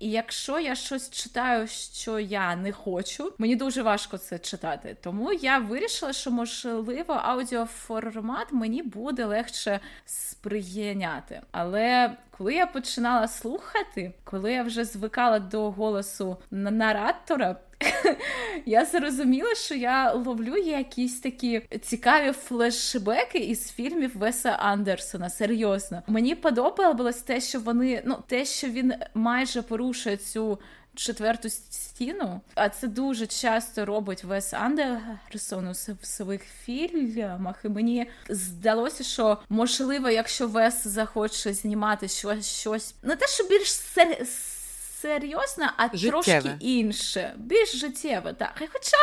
І 0.00 0.10
якщо 0.10 0.60
я 0.60 0.74
щось 0.74 1.10
читаю, 1.10 1.66
що 1.68 2.18
я 2.18 2.56
не 2.56 2.72
хочу, 2.72 3.32
мені 3.38 3.56
дуже 3.56 3.82
важко 3.82 4.18
це 4.18 4.38
читати. 4.38 4.96
Тому 5.00 5.32
я 5.32 5.58
вирішила, 5.58 6.12
що 6.12 6.30
можливо 6.30 7.14
аудіоформат 7.14 8.52
мені 8.52 8.82
буде 8.82 9.24
легше 9.24 9.80
сприйняти. 10.06 11.40
Але 11.50 12.16
коли 12.30 12.54
я 12.54 12.66
починала 12.66 13.28
слухати, 13.28 14.14
коли 14.24 14.52
я 14.52 14.62
вже 14.62 14.84
звикала 14.84 15.38
до 15.38 15.70
голосу 15.70 16.36
наратора. 16.50 17.56
Я 18.66 18.84
зрозуміла, 18.84 19.54
що 19.54 19.74
я 19.74 20.12
ловлю 20.12 20.56
якісь 20.56 21.20
такі 21.20 21.62
цікаві 21.82 22.32
флешбеки 22.32 23.38
із 23.38 23.70
фільмів 23.70 24.16
Веса 24.16 24.50
Андерсона. 24.50 25.30
Серйозно, 25.30 26.02
мені 26.06 26.34
подобалось 26.34 27.22
те, 27.22 27.40
що 27.40 27.60
вони 27.60 28.02
ну 28.04 28.18
те, 28.26 28.44
що 28.44 28.68
він 28.68 28.94
майже 29.14 29.62
порушує 29.62 30.16
цю. 30.16 30.58
Четверту 30.94 31.50
стіну, 31.50 32.40
а 32.54 32.68
це 32.68 32.88
дуже 32.88 33.26
часто 33.26 33.84
робить 33.84 34.24
Вес 34.24 34.54
Андерсон 34.54 35.68
у 35.68 35.74
своїх 36.04 36.42
фільмах. 36.64 37.56
І 37.64 37.68
мені 37.68 38.06
здалося, 38.28 39.04
що 39.04 39.38
можливо, 39.48 40.10
якщо 40.10 40.48
Вес 40.48 40.86
захоче 40.86 41.52
знімати 41.52 42.08
щось, 42.08 42.50
щось 42.60 42.94
не 43.02 43.16
те, 43.16 43.26
що 43.26 43.44
більш 43.44 43.72
сер... 43.72 44.26
серйозне, 45.02 45.72
а 45.76 45.96
Життєве. 45.96 46.10
трошки 46.10 46.56
інше, 46.60 47.34
більш 47.36 47.76
життєве. 47.76 48.32
Так. 48.32 48.52
І 48.62 48.66
Хоча, 48.72 48.96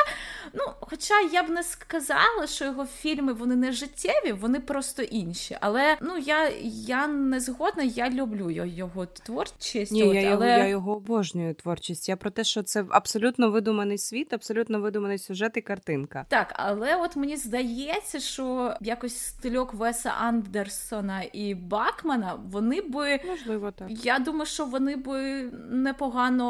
ну, 0.53 0.73
хоча 0.79 1.21
я 1.21 1.43
б 1.43 1.49
не 1.49 1.63
сказала, 1.63 2.47
що 2.47 2.65
його 2.65 2.85
фільми 2.85 3.33
вони 3.33 3.55
не 3.55 3.71
життєві, 3.71 4.31
вони 4.31 4.59
просто 4.59 5.03
інші. 5.03 5.57
Але 5.61 5.97
ну 6.01 6.17
я, 6.17 6.51
я 6.63 7.07
не 7.07 7.39
згодна, 7.39 7.83
я 7.83 8.09
люблю 8.09 8.49
його, 8.51 9.05
творчість. 9.05 9.91
Ні, 9.91 10.03
от, 10.03 10.15
я, 10.15 10.21
але... 10.21 10.25
його, 10.29 10.45
я 10.45 10.67
його 10.67 10.95
обожнюю 10.95 11.53
творчість. 11.53 12.09
Я 12.09 12.15
про 12.15 12.29
те, 12.29 12.43
що 12.43 12.63
це 12.63 12.85
абсолютно 12.89 13.51
видуманий 13.51 13.97
світ, 13.97 14.33
абсолютно 14.33 14.79
видуманий 14.79 15.17
сюжет 15.17 15.57
і 15.57 15.61
картинка. 15.61 16.25
Так, 16.29 16.53
але 16.55 16.95
от 16.95 17.15
мені 17.15 17.37
здається, 17.37 18.19
що 18.19 18.73
якось 18.81 19.17
стильок 19.17 19.73
Веса 19.73 20.09
Андерсона 20.09 21.23
і 21.33 21.55
Бакмана 21.55 22.39
вони 22.51 22.81
би. 22.81 23.19
Можливо, 23.27 23.71
так. 23.71 24.05
Я 24.05 24.19
думаю, 24.19 24.45
що 24.45 24.65
вони 24.65 24.95
би 24.95 25.51
непогано. 25.87 26.47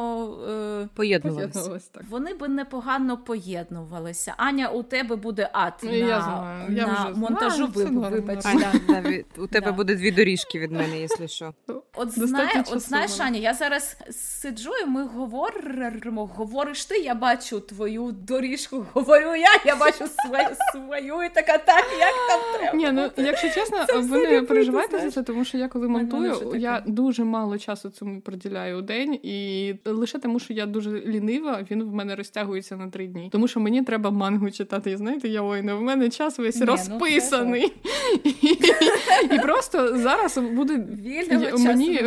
Е... 0.84 0.88
Поєднувалися. 0.94 1.90
Так. 1.92 2.04
Вони 2.10 2.34
би 2.34 2.48
непогано 2.48 3.18
поєднувалися. 3.18 4.34
Аня, 4.38 4.70
у 4.70 4.84
тебе 4.84 5.16
буде 5.16 5.50
ад 5.54 5.74
Ну, 5.84 5.90
на, 5.90 5.96
я 5.96 6.22
знаю, 6.22 6.76
я 6.76 6.88
на 6.88 6.94
вже 6.94 7.20
монтажу. 7.20 7.68
норм, 7.76 8.14
Вибач, 8.14 8.44
да. 8.44 8.50
Аня, 8.50 8.74
навіть 8.88 9.26
у 9.38 9.48
тебе 9.48 9.72
буде 9.72 9.96
дві 9.96 10.12
доріжки 10.12 10.60
від 10.60 10.72
мене, 10.72 11.00
якщо 11.00 11.28
що. 11.28 11.54
От, 11.96 12.12
знає, 12.12 12.64
от 12.72 12.82
знаєш. 12.82 13.20
Аня, 13.20 13.40
я 13.40 13.54
зараз 13.54 13.98
сиджу, 14.12 14.72
і 14.84 14.86
ми 14.86 15.06
говоримо. 15.06 16.26
Говориш 16.26 16.86
ти, 16.86 16.98
я 16.98 17.16
бачу 17.16 17.60
твою 17.60 18.12
доріжку, 18.12 18.86
говорю 18.94 19.36
я, 19.36 19.50
я 19.66 19.76
бачу 19.76 20.06
свою, 20.08 20.48
свою 20.72 21.24
і 21.24 21.30
така, 21.30 21.58
так, 21.58 21.86
як 22.00 22.14
там 22.30 22.40
треба. 22.60 22.78
Ні, 22.78 22.92
ну 22.92 23.24
якщо 23.26 23.50
чесно, 23.50 23.86
Це 23.88 23.98
ви 23.98 24.28
не 24.28 24.42
переживайте 24.42 25.00
за 25.00 25.12
це, 25.12 25.24
тому 25.24 25.46
що 25.46 25.58
я 25.58 25.68
коли 25.68 25.88
монтую, 25.88 26.54
я 26.56 26.84
дуже 26.86 27.24
мало 27.24 27.58
часу 27.58 27.90
цьому 27.90 28.22
приділяю 28.22 28.78
у 28.78 28.82
день, 28.82 29.20
і 29.28 29.76
лише 29.86 30.20
тому, 30.20 30.40
що 30.40 30.54
я 30.54 30.66
дуже 30.66 31.02
лінива, 31.02 31.66
він 31.72 31.84
в 31.84 31.94
мене 31.94 32.16
розтягується 32.16 32.78
на 32.78 32.90
три 32.90 33.08
дні. 33.08 33.30
Тому 33.32 33.48
що 33.48 33.60
мені 33.60 33.84
треба 33.84 34.12
мангу 34.12 34.52
читати. 34.52 34.92
І 34.92 34.98
знаєте, 34.98 35.28
я 35.28 35.42
ой, 35.42 35.62
в 35.62 35.82
мене 35.82 36.10
час 36.10 36.40
весь 36.40 36.56
Ні, 36.56 36.62
ну, 36.66 36.72
розписаний. 36.72 37.74
І 39.32 39.40
просто 39.40 39.98
зараз 39.98 40.38
буде 40.38 40.88
мені 41.58 42.00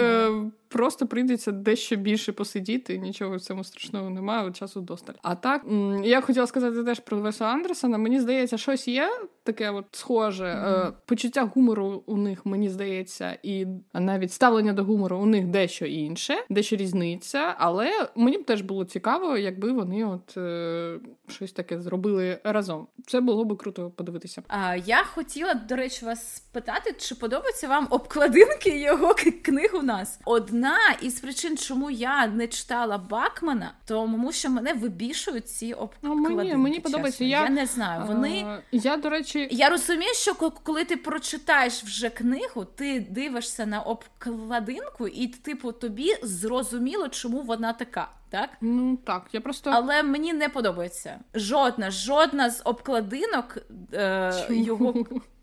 просто 0.71 1.07
прийдеться 1.07 1.53
дещо 1.53 1.97
більше 1.97 2.33
посидіти, 2.33 2.99
нічого 2.99 3.37
в 3.37 3.41
цьому 3.41 3.65
страшного 3.65 4.11
немає, 4.11 4.53
часу 4.53 4.81
досталь. 4.81 5.15
А 5.23 5.35
так 5.35 5.63
я 6.05 6.21
хотіла 6.21 6.47
сказати 6.47 6.85
теж 6.85 7.01
про 7.01 7.21
Веса 7.21 7.45
Андерсона. 7.45 7.99
Мені 7.99 8.21
здається, 8.21 8.59
щось 8.59 8.89
є 8.89 9.11
таке 9.43 9.71
от 9.71 9.85
схоже. 9.93 10.45
Mm-hmm. 10.45 10.93
Почуття 11.07 11.51
гумору 11.55 12.03
у 12.07 12.17
них, 12.17 12.47
мені 12.47 12.69
здається, 12.69 13.39
і 13.43 13.67
навіть 13.95 14.33
ставлення 14.33 14.73
до 14.73 14.85
гумору 14.85 15.19
у 15.19 15.27
них 15.27 15.47
дещо 15.47 15.87
інше, 15.87 16.35
дещо 16.51 16.77
різниця. 16.77 17.55
Але 17.59 17.91
мені 18.17 18.39
б 18.39 18.45
теж 18.45 18.63
було 18.63 18.85
цікаво, 18.85 19.37
якби 19.37 19.73
вони 19.73 20.05
от 20.05 20.37
е, 20.37 20.99
щось 21.31 21.53
таке 21.53 21.81
зробили 21.81 22.39
разом. 22.45 22.87
Це 23.07 23.21
було 23.21 23.45
би 23.45 23.57
круто 23.57 23.91
подивитися. 23.91 24.43
А 24.49 24.77
я 24.77 25.05
хотіла, 25.05 25.55
до 25.55 25.77
речі, 25.77 26.05
вас 26.05 26.37
спитати, 26.37 26.95
чи 26.99 27.15
подобаються 27.15 27.69
вам 27.69 27.87
обкладинки 27.91 28.79
його 28.79 29.15
книг 29.43 29.71
у 29.75 29.83
нас? 29.83 30.21
Одна 30.25 30.79
із 31.03 31.21
причин, 31.21 31.57
чому 31.57 31.91
я 31.91 32.27
не 32.27 32.47
читала 32.47 32.99
Бакмана, 32.99 33.73
тому 33.85 34.33
що 34.33 34.51
мене 34.51 34.73
вибішують 34.73 35.49
ці 35.49 35.73
обкладинки. 35.73 36.35
Мені 36.35 36.57
мені 36.57 36.81
подобається. 36.81 37.25
Я, 37.25 37.43
я 37.43 37.49
не 37.49 37.67
знаю. 37.67 38.05
Вони 38.07 38.43
а, 38.47 38.63
я 38.73 38.97
до 38.97 39.11
речі, 39.11 39.49
я 39.51 39.69
розумію, 39.69 40.15
що 40.15 40.35
коли 40.35 40.85
ти 40.85 40.97
прочитаєш 40.97 41.85
вже 41.85 42.11
книгу, 42.11 42.65
ти 42.65 43.07
дивишся 43.11 43.67
на 43.67 43.81
обкладинку, 43.81 45.09
і 45.09 45.27
типу 45.27 45.73
тобі 45.73 46.17
зрозуміло, 46.23 47.09
чому 47.09 47.43
вона 47.43 47.73
така. 47.73 48.09
Так, 48.31 48.51
ну 48.61 48.97
так, 48.97 49.23
я 49.33 49.41
просто 49.41 49.71
але 49.75 50.03
мені 50.03 50.33
не 50.33 50.49
подобається 50.49 51.19
жодна, 51.35 51.91
жодна 51.91 52.51
з 52.51 52.63
обкладинок 52.65 53.59
е, 53.93 54.33
його 54.49 54.95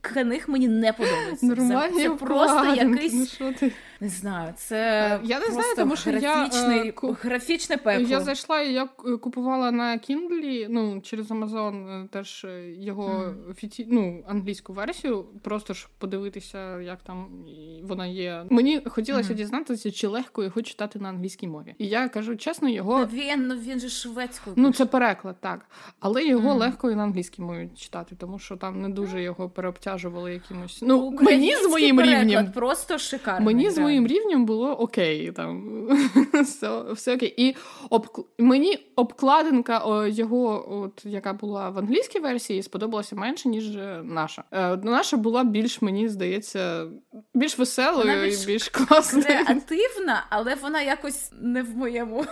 книг 0.02 0.46
мені 0.48 0.68
не 0.68 0.94
подобається. 0.94 1.46
Нормальні 1.46 2.04
це 2.04 2.10
просто 2.10 2.76
якийсь 2.76 3.14
ну, 3.14 3.26
що 3.26 3.54
ти? 3.54 3.72
Не 4.02 4.10
знаю. 4.10 4.54
Це 4.58 5.20
я 5.24 5.40
не 5.40 5.46
знаю, 5.46 5.76
тому 5.76 5.96
що 5.96 6.12
графічний, 6.12 6.86
я, 6.86 6.92
ку... 6.92 7.18
графічне 7.22 7.78
пекло. 7.78 8.08
Я 8.08 8.22
зайшла 8.22 8.62
і 8.62 8.74
я 8.74 8.86
купувала 9.22 9.72
на 9.72 9.98
Kindle, 9.98 10.68
ну 10.70 11.02
через 11.02 11.32
Amazon 11.32 12.04
е, 12.04 12.08
теж 12.08 12.46
е, 12.46 12.72
його 12.80 13.08
mm. 13.08 13.52
офіці... 13.52 13.88
ну, 13.90 14.24
англійську 14.28 14.74
версію, 14.74 15.26
просто 15.42 15.74
ж 15.74 15.88
подивитися, 15.98 16.82
як 16.82 17.04
там 17.04 17.46
вона 17.84 18.06
є. 18.06 18.46
Мені 18.50 18.82
хотілося 18.86 19.34
mm. 19.34 19.36
дізнатися, 19.36 19.92
чи 19.92 20.08
легко 20.08 20.44
його 20.44 20.62
читати 20.62 21.00
на 21.00 21.10
англійській 21.10 21.48
мові. 21.48 21.76
І 21.78 21.88
я 21.88 22.10
кажу 22.10 22.38
чесно, 22.38 22.70
його 22.70 23.00
ну, 23.00 23.06
він 23.06 23.48
ну 23.48 23.56
він 23.56 23.80
же 23.80 23.90
шведською. 23.90 24.56
Ну 24.60 24.72
це 24.72 24.86
переклад, 24.86 25.36
так, 25.40 25.66
але 26.00 26.26
його 26.26 26.50
mm. 26.50 26.58
легко 26.58 26.92
і 26.92 26.96
на 26.96 27.04
англійській 27.04 27.42
мові 27.42 27.70
читати, 27.76 28.16
тому 28.20 28.40
що 28.40 28.58
там 28.58 28.82
не 28.82 28.90
дуже 28.90 29.22
його 29.22 29.50
переобтяжують 29.50 29.88
обтяжували 29.88 30.34
якимось. 30.34 30.80
Ну, 30.82 31.12
мені 31.22 31.56
з 31.56 31.68
моїм 31.70 32.02
рівнем 32.02 32.52
просто 32.52 32.98
шикарно. 32.98 33.46
Мені 33.46 33.70
з 33.70 33.78
моїм 33.88 34.08
рівнем 34.08 34.46
було 34.46 34.72
окей. 34.72 35.32
Там 35.32 35.88
все 36.44 36.82
все 36.92 37.16
окей. 37.16 37.34
І 37.38 37.56
об, 37.90 38.08
мені 38.40 38.80
обкладинка 38.96 39.82
о, 39.86 40.08
його, 40.08 40.74
от 40.84 41.06
яка 41.06 41.34
була 41.34 41.70
в 41.70 41.78
англійській 41.78 42.20
версії, 42.20 42.64
сподобалася 42.64 43.16
менше, 43.16 43.50
ніж 43.50 43.78
наша. 44.04 44.44
Е, 44.52 44.78
наша 44.78 45.18
була 45.18 45.44
більш, 45.44 45.82
мені 45.82 46.10
здається, 46.10 46.86
більш 47.34 47.58
веселою 47.58 48.24
більш 48.24 48.44
і 48.44 48.48
більш 48.48 48.70
класною. 48.70 49.26
Креативна, 49.26 50.26
але 50.30 50.56
вона 50.56 50.82
якось 50.82 51.32
не 51.42 51.64
в 51.64 51.78
моєму. 51.78 52.26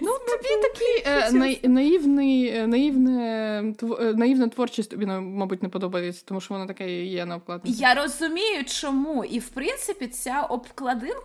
Ну, 0.00 0.10
тобі 0.28 0.62
такий 0.62 1.02
е, 1.06 1.68
наївний, 1.68 2.46
е, 2.48 2.66
наївне, 2.66 3.74
е, 4.00 4.14
наївна 4.14 4.48
творчість 4.48 4.90
тобі, 4.90 5.06
мабуть, 5.06 5.62
не 5.62 5.68
подобається, 5.68 6.22
тому 6.26 6.40
що 6.40 6.54
вона 6.54 6.66
така 6.66 6.84
є 6.84 7.26
на 7.26 7.36
обкладинці. 7.36 7.82
Я 7.82 7.94
розумію, 7.94 8.64
чому. 8.64 9.24
І 9.24 9.38
в 9.38 9.48
принципі, 9.48 10.06
ця 10.06 10.40
обкладинка 10.40 10.81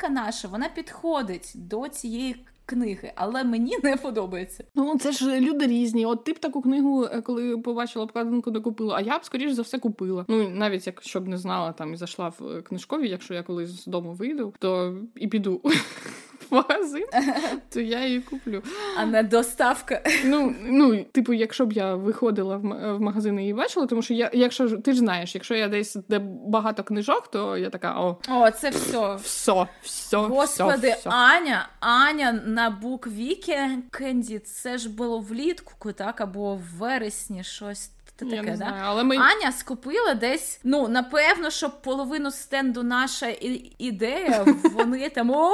наша 0.09 0.47
вона 0.47 0.69
підходить 0.69 1.51
до 1.55 1.87
цієї. 1.87 2.35
Книги, 2.69 3.11
але 3.15 3.43
мені 3.43 3.77
не 3.83 3.97
подобається. 3.97 4.63
Ну 4.75 4.97
це 4.99 5.11
ж 5.11 5.39
люди 5.39 5.67
різні. 5.67 6.05
От 6.05 6.23
ти 6.23 6.33
б 6.33 6.39
таку 6.39 6.61
книгу, 6.61 7.05
е, 7.05 7.21
коли 7.21 7.57
побачила 7.57 8.05
обкладинку, 8.05 8.51
не 8.51 8.59
купила. 8.59 8.95
А 8.95 9.01
я 9.01 9.19
б 9.19 9.25
скоріш 9.25 9.51
за 9.51 9.61
все 9.61 9.79
купила. 9.79 10.25
Ну 10.27 10.49
навіть 10.49 10.87
якщо 10.87 11.21
б 11.21 11.27
не 11.27 11.37
знала 11.37 11.71
там 11.71 11.93
і 11.93 11.97
зайшла 11.97 12.29
в 12.29 12.47
е, 12.47 12.61
книжкові, 12.61 13.09
якщо 13.09 13.33
я 13.33 13.43
колись 13.43 13.69
з 13.69 13.85
дому 13.85 14.13
вийду, 14.13 14.53
то 14.59 14.97
і 15.15 15.27
піду 15.27 15.61
магазин, 16.51 17.05
то 17.69 17.79
я 17.79 18.05
її 18.05 18.21
куплю. 18.21 18.63
А 18.97 19.05
не 19.05 19.23
доставка. 19.23 20.01
Ну, 20.25 20.55
ну, 20.63 21.03
типу, 21.03 21.33
якщо 21.33 21.65
б 21.65 21.73
я 21.73 21.95
виходила 21.95 22.57
в 22.57 22.99
магазин 22.99 23.39
і 23.39 23.41
її 23.41 23.53
бачила, 23.53 23.85
тому 23.85 24.01
що 24.01 24.13
я, 24.13 24.29
якщо 24.33 24.69
ти 24.69 24.93
ж 24.93 24.99
знаєш, 24.99 25.35
якщо 25.35 25.55
я 25.55 25.67
десь 25.67 25.97
де 26.09 26.19
багато 26.47 26.83
книжок, 26.83 27.27
то 27.27 27.57
я 27.57 27.69
така 27.69 27.99
о. 27.99 28.17
О, 28.29 28.51
це 28.51 28.69
все. 28.69 29.15
Все, 29.15 29.67
все. 29.81 30.17
Господи, 30.17 30.95
все, 30.99 31.09
Аня, 31.09 31.69
Аня 31.79 32.31
на 32.31 32.69
буквікенді, 32.69 34.39
це 34.39 34.77
ж 34.77 34.89
було 34.89 35.19
влітку, 35.19 35.91
так, 35.93 36.21
або 36.21 36.55
в 36.55 36.61
вересні 36.79 37.43
щось 37.43 37.91
це 38.19 38.25
таке, 38.25 38.41
не 38.41 38.57
да? 38.57 38.77
але 38.83 39.03
ми... 39.03 39.17
Аня 39.17 39.51
скупила 39.51 40.13
десь, 40.13 40.59
ну, 40.63 40.87
напевно, 40.87 41.49
що 41.49 41.69
половину 41.69 42.31
стенду 42.31 42.83
наша 42.83 43.27
і- 43.27 43.71
ідея, 43.77 44.45
вони 44.73 45.09
там 45.09 45.31
о, 45.31 45.53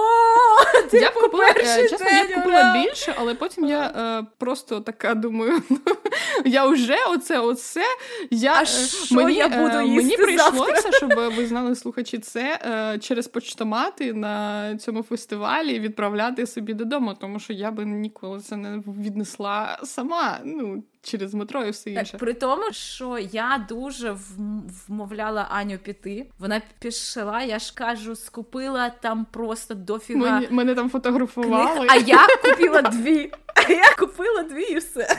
типу, 0.92 1.04
Я 1.04 1.12
купила, 1.12 1.50
е, 1.50 1.90
чесно, 1.90 2.10
я 2.10 2.24
б 2.24 2.34
купила 2.34 2.74
більше, 2.74 3.14
але 3.18 3.36
потім 3.36 3.66
я 3.66 3.86
е, 3.86 4.26
просто 4.38 4.82
така 4.82 5.14
думаю, 5.14 5.62
я 6.46 6.66
вже 6.66 6.98
оце, 7.10 7.40
оце, 7.40 7.84
я, 8.32 8.54
а 8.54 8.62
е, 8.62 8.66
що 8.66 9.16
мені, 9.16 9.34
я 9.34 9.48
буду 9.48 9.82
їсти 9.82 9.96
мені 9.96 10.18
прийшлося, 10.18 10.82
завтра? 10.82 10.92
щоб 10.92 11.36
ви 11.36 11.48
знали 11.48 11.76
слухачі, 11.76 12.20
це 12.20 12.60
е, 12.66 13.00
через 13.00 13.28
почтомати 13.28 14.14
на 14.14 14.78
цьому 14.78 15.04
фестивалі 15.04 15.80
відправляти 15.80 16.48
собі 16.48 16.74
додому, 16.74 17.14
тому 17.14 17.40
що 17.40 17.54
я 17.54 17.72
би 17.72 17.86
ніколи 17.86 18.40
це 18.40 18.56
не 18.56 18.78
віднесла 18.88 19.80
сама. 19.84 20.40
Ну, 20.44 20.84
через 21.04 21.34
метро 21.34 21.66
і 21.66 21.70
все 21.70 21.90
інше. 21.90 22.12
Так, 22.12 22.20
При 22.20 22.34
тому, 22.34 22.72
що 22.72 23.18
я 23.32 23.66
дуже 23.70 24.18
вмовляла 24.88 25.48
Аню 25.50 25.78
піти. 25.78 26.26
Вона 26.40 26.62
пішла, 26.80 27.42
я 27.42 27.60
ж 27.60 27.74
кажу, 27.76 28.16
скупила 28.16 28.90
там 28.90 29.26
просто 29.32 29.74
дофіга. 29.74 30.20
Мені, 30.20 30.48
мене 30.50 30.76
там 30.76 30.90
фотографували. 30.90 31.76
Книг, 31.76 31.88
а 31.90 31.96
я 31.96 32.28
купила 32.44 32.82
дві. 32.82 33.32
А 33.56 33.72
я 33.72 33.96
купила 34.00 34.44
дві 34.44 34.64
і 34.64 34.78
все. 34.78 35.18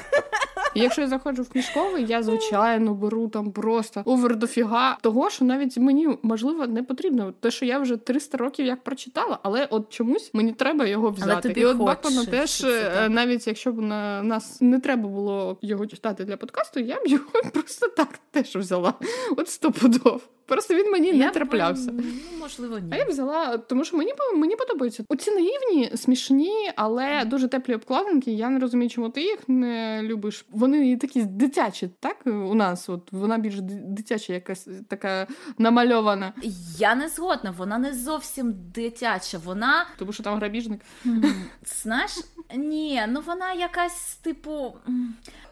І 0.75 0.81
Якщо 0.81 1.01
я 1.03 1.09
заходжу 1.09 1.43
в 1.43 1.49
книжковий, 1.49 2.07
я 2.07 2.23
звичайно 2.23 2.95
беру 2.95 3.29
там 3.29 3.53
просто 3.53 4.03
овер 4.05 4.37
дофіга 4.37 4.99
того, 5.01 5.31
що 5.31 5.45
навіть 5.45 5.77
мені 5.79 6.09
можливо 6.23 6.67
не 6.67 6.83
потрібно. 6.83 7.33
Те, 7.41 7.51
що 7.51 7.65
я 7.65 7.79
вже 7.79 7.97
300 7.97 8.39
років 8.39 8.67
як 8.67 8.85
прочитала, 8.85 9.39
але 9.43 9.69
от 9.71 9.93
чомусь 9.93 10.31
мені 10.33 10.53
треба 10.53 10.87
його 10.87 11.11
взяти. 11.11 11.31
Але 11.33 11.41
тобі 11.41 11.61
І 11.61 11.65
от 11.65 11.77
Бакмана 11.77 12.25
теж, 12.25 12.65
е, 12.65 13.09
навіть 13.09 13.47
якщо 13.47 13.73
б 13.73 13.81
на 13.81 14.23
нас 14.23 14.61
не 14.61 14.81
треба 14.81 15.09
було 15.09 15.59
його 15.63 15.74
читати 15.87 16.25
для 16.25 16.37
подкасту, 16.37 16.81
я 16.81 16.97
б 16.97 17.07
його 17.07 17.31
просто 17.53 17.89
так 17.89 18.19
теж 18.31 18.57
взяла. 18.57 18.95
От 19.37 19.49
стопудов. 19.49 20.23
Просто 20.47 20.75
він 20.75 20.93
мені 20.93 21.09
я 21.09 21.15
не 21.15 21.31
траплявся. 21.31 21.93
Б, 21.93 21.95
ну, 21.97 22.39
можливо, 22.41 22.79
ні. 22.79 22.89
А 22.91 22.97
я 22.97 23.05
взяла, 23.05 23.59
тому 23.59 23.85
що 23.85 23.97
мені 23.97 24.13
мені 24.37 24.57
подобаються. 24.57 25.05
Оці 25.09 25.31
наївні, 25.31 25.97
смішні, 25.97 26.71
але 26.77 27.25
дуже 27.25 27.49
теплі 27.49 27.75
обкладинки. 27.75 28.33
Я 28.33 28.51
не 28.51 28.59
розумію, 28.59 28.91
чому 28.91 29.09
ти 29.09 29.23
їх 29.23 29.49
не 29.49 30.03
любиш. 30.03 30.47
Вони 30.51 30.97
такі 30.97 31.23
дитячі, 31.23 31.91
так? 32.01 32.17
У 32.27 32.55
нас 32.55 32.89
от 32.89 33.13
вона 33.13 33.39
більш 33.39 33.61
дитяча, 33.61 34.33
якась 34.33 34.69
така 34.89 35.27
намальована. 35.59 36.33
Я 36.79 36.95
не 36.95 37.09
згодна, 37.09 37.55
вона 37.59 37.79
не 37.79 37.95
зовсім 37.95 38.55
дитяча. 38.75 39.39
Вона 39.39 39.87
тому, 39.99 40.13
що 40.13 40.23
там 40.23 40.37
грабіжник. 40.37 40.81
Знаєш, 41.65 42.13
ні, 42.57 43.03
ну 43.09 43.23
вона 43.27 43.53
якась 43.53 44.15
типу. 44.15 44.73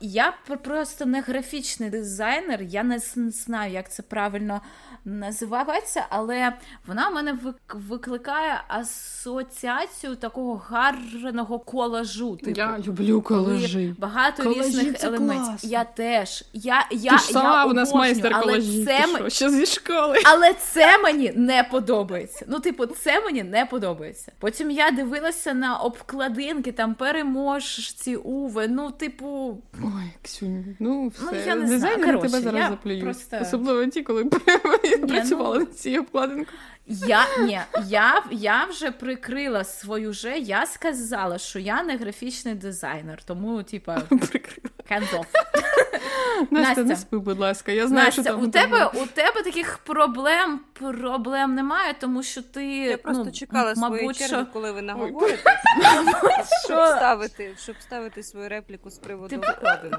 Я 0.00 0.34
просто 0.62 1.06
не 1.06 1.20
графічний 1.20 1.90
дизайнер, 1.90 2.62
я 2.62 2.82
не 2.82 2.98
знаю, 2.98 3.72
як 3.72 3.92
це 3.92 4.02
правильно 4.02 4.60
називається, 5.04 6.06
але 6.10 6.52
вона 6.86 7.08
в 7.08 7.14
мене 7.14 7.38
викликає 7.74 8.62
асоціацію 8.68 10.16
такого 10.16 10.56
гарного 10.68 11.58
колажу. 11.58 12.36
Типу, 12.36 12.58
Я 12.60 12.78
люблю 12.86 13.22
колажі. 13.22 13.94
Багато 13.98 14.42
колажі 14.42 14.62
різних 14.62 15.04
елементів. 15.04 15.46
Класно. 15.46 15.70
Я 15.70 15.84
теж. 15.84 16.44
Я, 16.52 16.86
я, 16.90 17.10
Ти 17.10 17.18
ж 17.18 17.24
сама 17.24 17.64
я 17.64 17.66
у 17.66 17.72
нас 17.72 17.94
майстер 17.94 18.40
колажі. 18.40 18.84
Це 18.84 18.98
Ти 19.02 19.16
що, 19.16 19.28
ще 19.28 19.50
зі 19.50 19.66
школи. 19.66 20.18
Але 20.24 20.54
це 20.54 20.98
мені 20.98 21.32
не 21.36 21.64
подобається. 21.64 22.46
Ну, 22.48 22.60
типу, 22.60 22.86
це 22.86 23.20
мені 23.20 23.42
не 23.42 23.66
подобається. 23.66 24.32
Потім 24.38 24.70
я 24.70 24.90
дивилася 24.90 25.54
на 25.54 25.76
обкладинки, 25.76 26.72
там 26.72 26.94
переможці, 26.94 28.16
Уви. 28.16 28.68
Ну, 28.68 28.90
типу. 28.90 29.58
Ой, 29.82 30.12
Ксюнь, 30.22 30.76
ну 30.78 31.08
все. 31.08 31.24
Ну, 31.24 31.38
я 31.46 31.54
не 31.54 31.78
знаю. 31.78 32.04
Короче, 32.04 32.28
тебе 32.28 32.40
зараз 32.40 32.70
заплюють. 32.70 33.04
Просто... 33.04 33.38
Особливо 33.42 33.86
ті, 33.86 34.02
коли 34.02 34.24
ну. 35.00 35.06
працювала 35.06 35.58
на 35.58 35.66
цій 35.66 35.98
обкладинку. 35.98 36.52
Я 36.86 37.26
ні, 37.38 37.60
я 37.88 38.24
я 38.30 38.64
вже 38.64 38.90
прикрила 38.90 39.64
свою 39.64 40.12
же. 40.12 40.38
Я 40.38 40.66
сказала, 40.66 41.38
що 41.38 41.58
я 41.58 41.82
не 41.82 41.96
графічний 41.96 42.54
дизайнер, 42.54 43.22
тому 43.22 43.62
типа 43.62 44.02
off. 44.90 45.26
Настя, 46.50 46.84
не 46.84 46.96
спи, 46.96 47.18
будь 47.18 47.38
ласка. 47.38 47.72
Я 47.72 47.88
знаю, 47.88 48.06
Настя, 48.06 48.22
що 48.22 48.32
там 48.32 48.42
у 48.42 48.48
тебе 48.48 48.86
у 48.86 49.06
тебе 49.06 49.42
таких 49.42 49.78
проблем 49.78 50.60
проблем 50.72 51.54
немає, 51.54 51.94
тому 52.00 52.22
що 52.22 52.42
ти 52.42 52.66
я 52.66 52.98
просто 52.98 53.24
ну, 53.24 53.32
чекала 53.32 53.74
мабуть, 53.76 53.98
свою 53.98 54.14
чергу, 54.14 54.44
що... 54.44 54.52
коли 54.52 54.72
ви 54.72 54.82
наговорите, 54.82 55.56
щоб 56.64 56.78
ставити, 56.86 57.54
щоб 57.58 57.76
ставити 57.80 58.22
свою 58.22 58.48
репліку 58.48 58.90
з 58.90 58.98
приводу. 58.98 59.36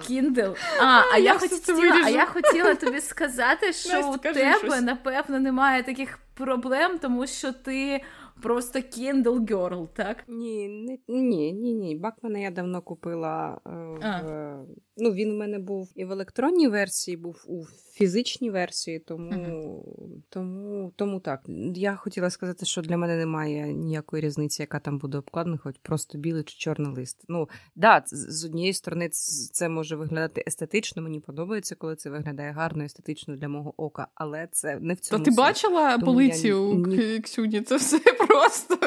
Kindle. 0.10 0.56
А, 0.82 1.02
а 1.14 1.18
я 1.18 1.40
хотіла, 1.40 2.02
а 2.06 2.10
я 2.10 2.26
хотіла 2.26 2.76
тобі 2.76 3.02
сказати, 3.02 3.74
що 3.74 4.10
у 4.10 4.18
тебе 4.18 4.82
напевно 4.82 5.40
немає 5.40 5.84
таких 5.84 6.20
проблем, 6.34 7.00
тому 7.00 7.28
що 7.28 7.54
ти 7.54 8.02
просто 8.42 8.80
Kindle 8.80 9.40
Girl, 9.40 9.88
так? 9.88 10.24
Ні, 10.28 10.70
не, 10.70 10.98
ні, 11.08 11.54
ні, 11.54 11.74
ні. 11.74 11.96
Бакмана 11.96 12.40
я 12.40 12.52
давно 12.52 12.82
купила 12.82 13.60
е, 13.66 13.70
в. 13.70 14.66
Ну, 14.98 15.12
він 15.12 15.32
в 15.32 15.36
мене 15.36 15.60
був 15.60 15.92
і 15.96 16.06
в 16.06 16.12
електронній 16.12 16.68
версії, 16.68 17.18
був 17.18 17.44
у 17.48 17.66
фізичній 17.94 18.50
версії, 18.50 19.00
тому 19.00 19.32
uh-huh. 19.32 20.22
тому, 20.30 20.94
тому 20.96 21.20
так. 21.20 21.42
Я 21.76 21.96
хотіла 21.96 22.30
сказати, 22.30 22.66
що 22.66 22.82
для 22.82 22.98
мене 22.98 23.18
немає 23.18 23.74
ніякої 23.74 24.24
різниці, 24.24 24.62
яка 24.62 24.80
там 24.80 24.98
буде 24.98 25.18
обкладена, 25.18 25.58
хоч 25.58 25.76
просто 25.82 26.18
білий 26.18 26.44
чи 26.44 26.58
чорний 26.58 26.94
лист. 26.94 27.24
Ну, 27.28 27.50
да, 27.76 28.04
з 28.06 28.46
однієї 28.46 28.74
сторони, 28.74 29.10
це 29.52 29.70
може 29.70 29.96
виглядати 29.96 30.44
естетично. 30.48 31.02
Мені 31.02 31.20
подобається, 31.20 31.76
коли 31.76 31.96
це 31.96 32.10
виглядає 32.10 32.52
гарно, 32.52 32.84
естетично 32.84 33.36
для 33.36 33.48
мого 33.48 33.74
ока, 33.78 34.08
але 34.16 34.48
це 34.52 34.80
не 34.82 34.94
в 34.94 35.00
цьому. 35.00 35.24
То 35.24 35.32
ти 35.32 35.36
бачила 35.36 35.98
полицію 35.98 36.64
у 36.64 36.88
ні... 36.88 37.20
Ксюні? 37.20 37.62
Це 37.62 37.76
все 37.76 38.00
просто 38.28 38.78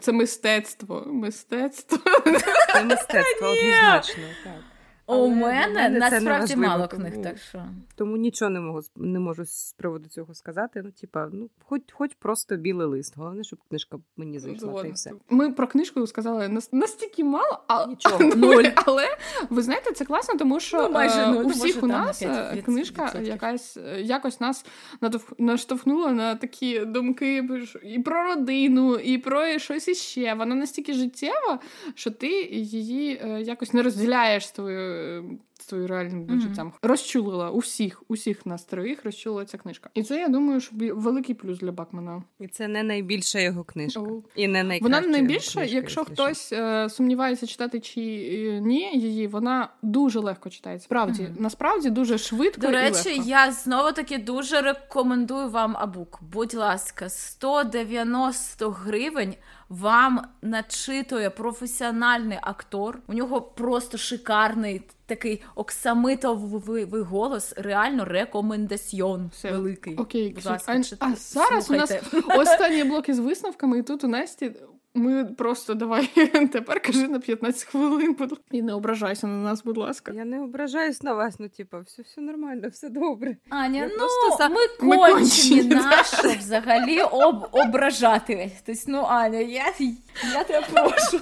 це 0.00 0.12
мистецтво. 0.12 1.04
Мистецтво. 1.06 1.98
Це 2.72 2.84
мистецтво 2.84 3.48
однозначно. 3.48 4.24
так. 4.44 4.75
У 5.06 5.28
мене, 5.28 5.88
насправді 5.88 6.56
мало 6.56 6.88
книг, 6.88 7.10
тому, 7.12 7.24
так 7.24 7.38
що. 7.38 7.64
Тому 7.94 8.16
нічого 8.16 8.50
не 8.50 8.60
можу 8.60 8.88
не 8.96 9.18
можу 9.18 9.44
з 9.44 9.72
приводу 9.72 10.08
цього 10.08 10.34
сказати. 10.34 10.82
Ну, 10.84 10.90
типа, 10.90 11.28
ну, 11.32 11.50
хоч 11.64 11.82
хоч 11.92 12.10
просто 12.18 12.56
білий 12.56 12.86
лист. 12.86 13.16
Головне, 13.16 13.44
щоб 13.44 13.58
книжка 13.68 13.98
мені 14.16 14.38
зайшла. 14.38 14.82
та 14.82 14.88
й 14.88 14.92
все. 14.92 15.12
Ми 15.30 15.52
про 15.52 15.66
книжку 15.66 16.06
сказали 16.06 16.60
настільки 16.72 17.24
мало, 17.24 17.64
а 17.66 17.86
нічого. 17.86 18.18
Нуль. 18.36 18.64
Але 18.74 19.06
ви 19.50 19.62
знаєте, 19.62 19.92
це 19.92 20.04
класно, 20.04 20.34
тому 20.38 20.60
що 20.60 20.82
ну, 20.82 20.90
майже, 20.90 21.26
ну, 21.26 21.42
у 21.42 21.48
всіх 21.48 21.82
у 21.82 21.86
нас 21.86 22.18
5, 22.18 22.52
5, 22.52 22.64
книжка 22.64 23.10
5, 23.12 23.26
якась 23.26 23.78
якось 23.98 24.40
нас 24.40 24.66
наштовхнула 25.38 26.12
на 26.12 26.34
такі 26.34 26.80
думки 26.80 27.48
і 27.82 27.98
про 27.98 28.22
родину, 28.22 28.96
і 28.96 29.18
про 29.18 29.58
щось 29.58 29.88
іще. 29.88 30.34
Вона 30.34 30.54
настільки 30.54 30.94
життєва, 30.94 31.60
що 31.94 32.10
ти 32.10 32.42
її 32.42 33.20
е, 33.22 33.42
якось 33.42 33.72
не 33.72 33.82
розділяєш 33.82 34.48
свою 34.48 34.95
реальним 35.72 36.26
mm-hmm. 36.26 36.40
життям. 36.40 36.72
Розчулила 36.82 37.50
усіх, 37.50 38.02
усіх 38.08 38.46
нас 38.46 38.64
троїх 38.64 39.04
розчулила 39.04 39.44
ця 39.44 39.58
книжка. 39.58 39.90
І 39.94 40.02
це 40.02 40.20
я 40.20 40.28
думаю, 40.28 40.60
що 40.60 40.76
великий 40.94 41.34
плюс 41.34 41.58
для 41.58 41.72
Бакмана. 41.72 42.22
І 42.40 42.48
це 42.48 42.68
не 42.68 42.82
найбільша 42.82 43.38
його 43.38 43.64
книжка. 43.64 44.00
Oh. 44.00 44.22
І 44.34 44.48
не 44.48 44.64
найкраща 44.64 44.96
Вона 44.96 45.00
не 45.00 45.18
найбільша, 45.18 45.60
книжка, 45.60 45.76
якщо 45.76 46.04
хтось 46.04 46.52
е, 46.52 46.88
сумнівається, 46.90 47.46
читати 47.46 47.80
чи 47.80 48.00
е, 48.00 48.60
ні, 48.60 48.98
її 48.98 49.26
вона 49.26 49.68
дуже 49.82 50.20
легко 50.20 50.50
читається. 50.50 50.84
Справді, 50.84 51.22
mm-hmm. 51.22 51.40
насправді 51.40 51.90
дуже 51.90 52.18
швидко. 52.18 52.60
До 52.60 52.70
речі, 52.70 53.08
і 53.08 53.12
легко. 53.12 53.30
я 53.30 53.52
знову 53.52 53.92
таки 53.92 54.18
дуже 54.18 54.60
рекомендую 54.60 55.48
вам 55.48 55.76
абук. 55.76 56.18
Будь 56.32 56.54
ласка, 56.54 57.08
190 57.08 58.70
гривень 58.70 59.34
вам 59.68 60.22
начитує 60.42 61.30
професіональний 61.30 62.38
актор. 62.42 62.98
У 63.06 63.14
нього 63.14 63.40
просто 63.40 63.98
шикарний 63.98 64.82
такий 65.06 65.42
оксамитовий 65.54 66.84
голос. 67.02 67.54
Реально 67.56 68.04
рекомендаціон 68.04 69.30
Все. 69.32 69.50
великий. 69.50 69.96
Окей, 69.96 70.32
Будь 70.34 70.46
ласка, 70.46 70.72
а, 71.00 71.06
а 71.06 71.14
зараз 71.14 71.66
слухайте. 71.66 72.02
у 72.12 72.16
нас 72.16 72.38
останні 72.38 72.84
блоки 72.84 73.14
з 73.14 73.18
висновками, 73.18 73.78
і 73.78 73.82
тут 73.82 74.04
у 74.04 74.08
Насті 74.08 74.52
ми 74.96 75.24
просто 75.24 75.74
давай 75.74 76.06
тепер 76.52 76.82
кажи 76.82 77.08
на 77.08 77.20
15 77.20 77.64
хвилин, 77.64 78.16
і 78.50 78.62
не 78.62 78.74
ображайся 78.74 79.26
на 79.26 79.42
нас, 79.42 79.64
будь 79.64 79.76
ласка. 79.76 80.12
Я 80.12 80.24
не 80.24 80.40
ображаюсь 80.40 81.02
на 81.02 81.14
вас, 81.14 81.38
ну 81.38 81.48
типа, 81.48 81.80
все 81.80 82.02
все 82.02 82.20
нормально, 82.20 82.68
все 82.68 82.88
добре. 82.88 83.36
Аня, 83.48 83.78
я 83.78 83.86
ну 83.86 83.94
просто... 83.96 84.54
ми 84.80 84.96
кончені 84.96 85.62
нащо 85.62 86.28
взагалі 86.38 87.02
об... 87.02 87.48
ображати. 87.52 88.52
Тобто, 88.66 88.82
ну 88.86 89.04
Аня, 89.08 89.38
я, 89.38 89.72
я 90.34 90.44
тебе 90.44 90.66
прошу. 90.72 91.20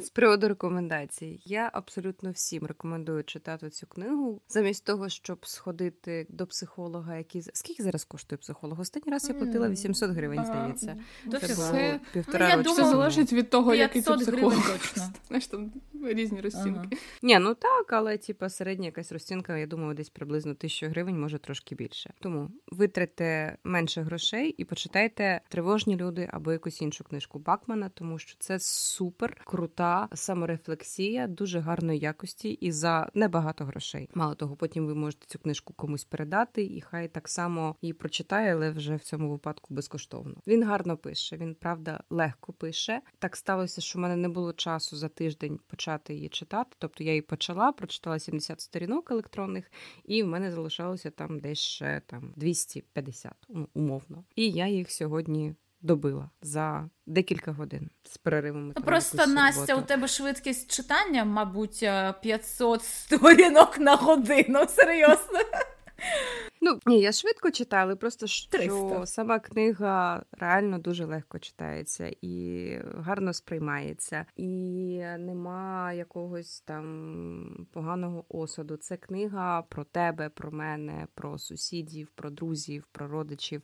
З 0.00 0.10
приводу 0.10 0.48
рекомендацій, 0.48 1.40
я 1.44 1.70
абсолютно 1.72 2.30
всім 2.30 2.66
рекомендую 2.66 3.24
читати 3.24 3.70
цю 3.70 3.86
книгу, 3.86 4.40
замість 4.48 4.84
того, 4.84 5.08
щоб 5.08 5.46
сходити 5.46 6.26
до 6.28 6.46
психолога, 6.46 7.16
який 7.16 7.42
скільки 7.52 7.82
зараз 7.82 8.04
коштує 8.04 8.38
психолог? 8.38 8.80
Останній 8.80 9.12
раз 9.12 9.28
я 9.28 9.34
платила 9.34 9.68
800 9.68 10.10
гривень, 10.10 10.44
здається. 10.44 10.96
Це 11.40 11.54
було 11.54 12.00
півтора 12.12 12.51
ну, 12.56 12.62
року. 12.62 12.76
Це 12.76 12.84
залежить 12.84 13.32
від 13.32 13.50
того, 13.50 13.74
який 13.74 14.02
це 14.02 14.16
психолог. 14.16 14.72
точно. 14.72 15.02
Знаєш, 15.28 15.46
там 15.46 15.72
різні 16.04 16.40
розцінки. 16.40 16.88
Ага. 16.92 17.02
Ні, 17.22 17.38
ну 17.38 17.54
так, 17.54 17.92
але 17.92 18.18
типа 18.18 18.48
середня 18.48 18.86
якась 18.86 19.12
розцінка, 19.12 19.56
я 19.56 19.66
думаю, 19.66 19.94
десь 19.94 20.08
приблизно 20.08 20.54
тисячу 20.54 20.86
гривень, 20.86 21.20
може 21.20 21.38
трошки 21.38 21.74
більше. 21.74 22.12
Тому 22.20 22.50
витратьте 22.66 23.56
менше 23.64 24.02
грошей 24.02 24.50
і 24.50 24.64
почитайте 24.64 25.40
тривожні 25.48 25.96
люди 25.96 26.28
або 26.32 26.52
якусь 26.52 26.82
іншу 26.82 27.04
книжку 27.04 27.38
Бакмана, 27.38 27.88
тому 27.88 28.18
що 28.18 28.36
це 28.38 28.58
супер 28.58 29.40
крута 29.44 30.08
саморефлексія, 30.14 31.26
дуже 31.26 31.60
гарної 31.60 31.98
якості 31.98 32.50
і 32.50 32.72
за 32.72 33.10
небагато 33.14 33.64
грошей. 33.64 34.08
Мало 34.14 34.34
того, 34.34 34.56
потім 34.56 34.86
ви 34.86 34.94
можете 34.94 35.26
цю 35.26 35.38
книжку 35.38 35.74
комусь 35.74 36.04
передати, 36.04 36.64
і 36.64 36.80
хай 36.80 37.08
так 37.08 37.28
само 37.28 37.76
її 37.82 37.92
прочитає, 37.92 38.54
але 38.54 38.70
вже 38.70 38.96
в 38.96 39.02
цьому 39.02 39.30
випадку 39.30 39.74
безкоштовно. 39.74 40.34
Він 40.46 40.64
гарно 40.64 40.96
пише. 40.96 41.36
Він 41.36 41.54
правда 41.54 42.00
легко 42.10 42.41
пише. 42.50 43.00
Так 43.18 43.36
сталося, 43.36 43.80
що 43.80 43.98
в 43.98 44.02
мене 44.02 44.16
не 44.16 44.28
було 44.28 44.52
часу 44.52 44.96
за 44.96 45.08
тиждень 45.08 45.60
почати 45.66 46.14
її 46.14 46.28
читати. 46.28 46.76
Тобто 46.78 47.04
я 47.04 47.10
її 47.10 47.22
почала, 47.22 47.72
прочитала 47.72 48.18
70 48.18 48.60
сторінок 48.60 49.10
електронних, 49.10 49.70
і 50.04 50.22
в 50.22 50.26
мене 50.26 50.52
залишалося 50.52 51.10
там 51.10 51.40
десь 51.40 51.58
ще 51.58 52.02
там 52.06 52.32
250, 52.36 53.32
ну, 53.48 53.68
умовно. 53.74 54.24
І 54.36 54.50
я 54.50 54.66
їх 54.66 54.90
сьогодні. 54.90 55.54
Добила 55.84 56.30
за 56.42 56.90
декілька 57.06 57.52
годин 57.52 57.90
з 58.04 58.18
переривами. 58.18 58.74
Ну, 58.76 58.82
просто 58.82 59.26
Настя, 59.26 59.76
у 59.76 59.82
тебе 59.82 60.08
швидкість 60.08 60.70
читання, 60.70 61.24
мабуть, 61.24 61.78
500 62.20 62.80
е, 62.80 62.84
сторінок 62.84 63.78
на 63.78 63.96
годину. 63.96 64.66
Серйозно. 64.68 65.38
Ну 66.64 66.78
ні, 66.86 67.00
я 67.00 67.12
швидко 67.12 67.50
читаю, 67.50 67.84
але 67.84 67.96
просто 67.96 68.26
що 68.26 68.50
300. 68.50 69.06
сама 69.06 69.38
книга 69.38 70.22
реально 70.32 70.78
дуже 70.78 71.04
легко 71.04 71.38
читається 71.38 72.12
і 72.22 72.78
гарно 72.96 73.32
сприймається, 73.32 74.26
і 74.36 74.98
нема 75.18 75.92
якогось 75.92 76.60
там 76.60 77.66
поганого 77.72 78.24
осуду. 78.28 78.76
Це 78.76 78.96
книга 78.96 79.62
про 79.62 79.84
тебе, 79.84 80.28
про 80.28 80.50
мене, 80.50 81.06
про 81.14 81.38
сусідів, 81.38 82.08
про 82.14 82.30
друзів, 82.30 82.84
про 82.92 83.08
родичів. 83.08 83.62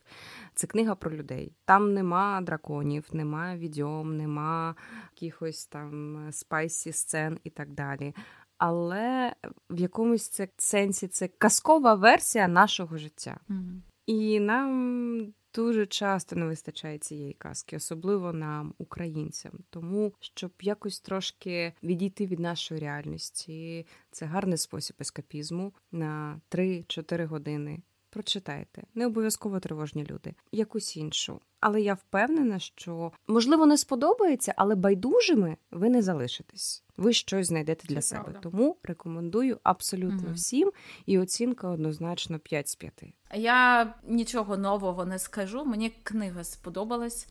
Це 0.53 0.67
книга 0.67 0.95
про 0.95 1.11
людей. 1.11 1.53
Там 1.65 1.93
нема 1.93 2.41
драконів, 2.41 3.05
нема 3.11 3.55
відьом, 3.55 4.17
нема 4.17 4.75
якихось 5.13 5.65
там 5.65 6.27
spicy 6.31 6.91
сцен 6.91 7.39
і 7.43 7.49
так 7.49 7.69
далі 7.69 8.13
але 8.59 9.33
в 9.69 9.79
якомусь 9.79 10.27
це 10.27 10.47
сенсі 10.57 11.07
це 11.07 11.27
казкова 11.27 11.93
версія 11.93 12.47
нашого 12.47 12.97
життя. 12.97 13.39
Mm-hmm. 13.49 13.79
І 14.05 14.39
нам 14.39 15.33
дуже 15.53 15.85
часто 15.85 16.35
не 16.35 16.45
вистачає 16.45 16.97
цієї 16.97 17.33
казки, 17.33 17.77
особливо 17.77 18.33
нам, 18.33 18.73
українцям. 18.77 19.51
Тому 19.69 20.13
щоб 20.19 20.51
якось 20.61 20.99
трошки 20.99 21.73
відійти 21.83 22.25
від 22.25 22.39
нашої 22.39 22.81
реальності, 22.81 23.85
це 24.11 24.25
гарний 24.25 24.57
спосіб 24.57 24.95
ескапізму 24.99 25.73
на 25.91 26.41
3-4 26.51 27.25
години. 27.25 27.81
Прочитайте, 28.09 28.83
не 28.95 29.05
обов'язково 29.05 29.59
тривожні 29.59 30.05
люди, 30.05 30.33
якусь 30.51 30.97
іншу. 30.97 31.41
Але 31.59 31.81
я 31.81 31.93
впевнена, 31.93 32.59
що 32.59 33.11
можливо 33.27 33.65
не 33.65 33.77
сподобається, 33.77 34.53
але 34.57 34.75
байдужими 34.75 35.57
ви 35.71 35.89
не 35.89 36.01
залишитесь. 36.01 36.83
Ви 36.99 37.13
щось 37.13 37.47
знайдете 37.47 37.87
для 37.87 37.95
Це 37.95 38.01
себе. 38.01 38.23
Правда. 38.23 38.39
Тому 38.39 38.77
рекомендую 38.83 39.59
абсолютно 39.63 40.27
угу. 40.27 40.33
всім. 40.33 40.71
І 41.05 41.19
оцінка 41.19 41.69
однозначно 41.69 42.39
5 42.39 42.67
з 42.67 42.75
5. 42.75 43.03
Я 43.33 43.93
нічого 44.07 44.57
нового 44.57 45.05
не 45.05 45.19
скажу. 45.19 45.65
Мені 45.65 45.89
книга 46.03 46.43
сподобалась. 46.43 47.27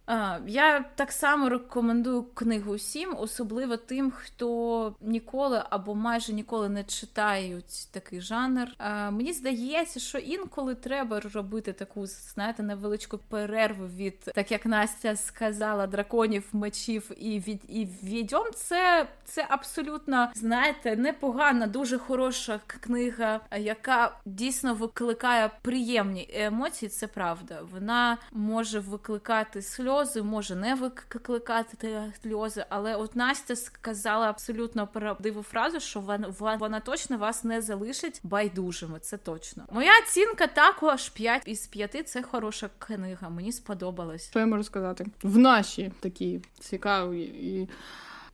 Я 0.46 0.80
так 0.94 1.12
само 1.12 1.48
рекомендую 1.48 2.22
книгу 2.22 2.74
всім, 2.74 3.16
особливо 3.18 3.76
тим, 3.76 4.10
хто 4.10 4.94
ніколи 5.00 5.62
або 5.70 5.94
майже 5.94 6.32
ніколи 6.32 6.68
не 6.68 6.84
читають 6.84 7.88
такий 7.92 8.20
жанр. 8.20 8.68
Мені 9.10 9.32
здається, 9.32 10.00
що 10.00 10.18
інколи 10.18 10.74
треба 10.74 11.20
робити 11.20 11.72
таку, 11.72 12.06
знаєте, 12.06 12.62
невеличку 12.62 13.18
перерву 13.18 13.86
від, 13.86 14.20
так 14.20 14.52
як 14.52 14.66
Настя 14.66 15.16
сказала, 15.16 15.86
драконів, 15.86 16.48
мечів 16.52 17.10
і 17.16 17.40
від 17.40 17.60
і 17.68 17.88
відьом. 18.02 18.44
Це 18.54 19.08
це 19.24 19.46
абсолютно 19.59 20.28
знаєте 20.34 20.96
непогана, 20.96 21.66
дуже 21.66 21.98
хороша 21.98 22.61
книга, 22.66 23.40
яка 23.59 24.16
дійсно 24.24 24.74
викликає 24.74 25.50
приємні 25.62 26.30
емоції. 26.34 26.88
Це 26.88 27.06
правда. 27.06 27.61
Вона 27.72 28.18
може 28.32 28.80
викликати 28.80 29.62
сльози, 29.62 30.22
може 30.22 30.54
не 30.54 30.74
викликати 30.74 32.12
сльози. 32.22 32.64
Але 32.68 32.96
от 32.96 33.16
Настя 33.16 33.56
сказала 33.56 34.30
абсолютно 34.30 34.86
правдиву 34.86 35.42
фразу, 35.42 35.80
що 35.80 36.00
вона, 36.00 36.56
вона 36.59 36.80
точно 36.80 37.18
вас 37.18 37.44
не 37.44 37.62
залишить 37.62 38.20
байдужими. 38.22 38.98
Це 38.98 39.16
точно. 39.16 39.64
Моя 39.72 39.92
оцінка 40.02 40.46
також 40.46 41.09
5 41.09 41.42
із 41.46 41.66
5. 41.66 42.09
Це 42.09 42.22
хороша 42.22 42.70
книга. 42.78 43.28
Мені 43.28 43.52
сподобалось. 43.52 44.30
Що 44.30 44.38
я 44.38 44.46
можу 44.46 44.64
сказати 44.64 45.06
в 45.22 45.38
наші 45.38 45.92
такі 46.00 46.40
цікаві 46.61 47.22
і 47.22 47.68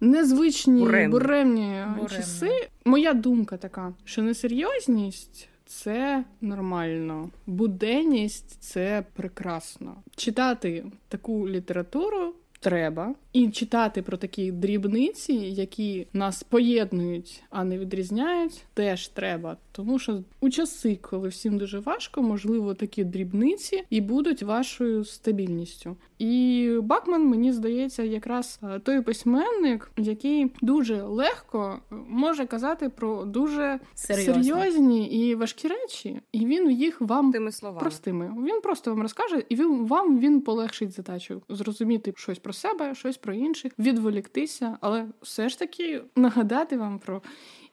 незвичні 0.01 0.81
буремні, 0.81 1.13
буремні 1.13 1.85
часи. 2.11 2.69
Моя 2.85 3.15
думка 3.15 3.57
така, 3.57 3.95
що 4.05 4.23
несерйозність. 4.23 5.49
Це 5.67 6.25
нормально, 6.41 7.31
буденність 7.47 8.57
це 8.61 9.05
прекрасно. 9.15 9.97
Читати 10.17 10.85
таку 11.09 11.49
літературу 11.49 12.35
треба, 12.65 13.15
і 13.33 13.49
читати 13.51 14.03
про 14.03 14.17
такі 14.17 14.53
дрібниці, 14.53 15.33
які 15.33 16.07
нас 16.13 16.43
поєднують, 16.43 17.43
а 17.51 17.65
не 17.65 17.79
відрізняють, 17.79 18.65
теж 18.75 19.09
треба. 19.09 19.57
Тому 19.73 19.99
що 19.99 20.23
у 20.41 20.51
часи, 20.51 20.99
коли 21.03 21.29
всім 21.29 21.59
дуже 21.59 21.79
важко, 21.79 22.23
можливо, 22.23 22.75
такі 22.75 23.05
дрібниці 23.05 23.83
і 23.91 24.01
будуть 24.01 24.43
вашою 24.43 25.05
стабільністю. 25.05 25.97
І 26.19 26.71
Бакман, 26.83 27.27
мені 27.27 27.53
здається, 27.53 28.03
якраз 28.03 28.61
е, 28.63 28.79
той 28.79 29.01
письменник, 29.01 29.91
який 29.97 30.53
дуже 30.63 31.03
легко 31.03 31.79
може 32.09 32.47
казати 32.47 32.89
про 32.89 33.25
дуже 33.25 33.81
Серйозно. 33.95 34.45
серйозні 34.45 35.07
і 35.07 35.35
важкі 35.35 35.69
речі, 35.69 36.21
і 36.33 36.47
він 36.47 36.71
їх 36.71 37.01
вам 37.01 37.33
Тими 37.33 37.53
словами. 37.53 37.81
простими. 37.81 38.35
Він 38.47 38.61
просто 38.61 38.91
вам 38.91 39.03
розкаже, 39.03 39.43
і 39.49 39.57
він 39.57 39.87
вам 39.87 40.19
він 40.19 40.41
полегшить 40.41 40.93
задачу 40.93 41.43
зрозуміти 41.49 42.13
щось 42.17 42.39
про 42.39 42.54
себе, 42.55 42.95
щось 42.95 43.17
про 43.17 43.35
інших, 43.35 43.73
відволіктися, 43.79 44.79
але 44.81 45.07
все 45.23 45.49
ж 45.49 45.59
таки 45.59 46.03
нагадати 46.17 46.77
вам 46.77 46.99
про. 46.99 47.23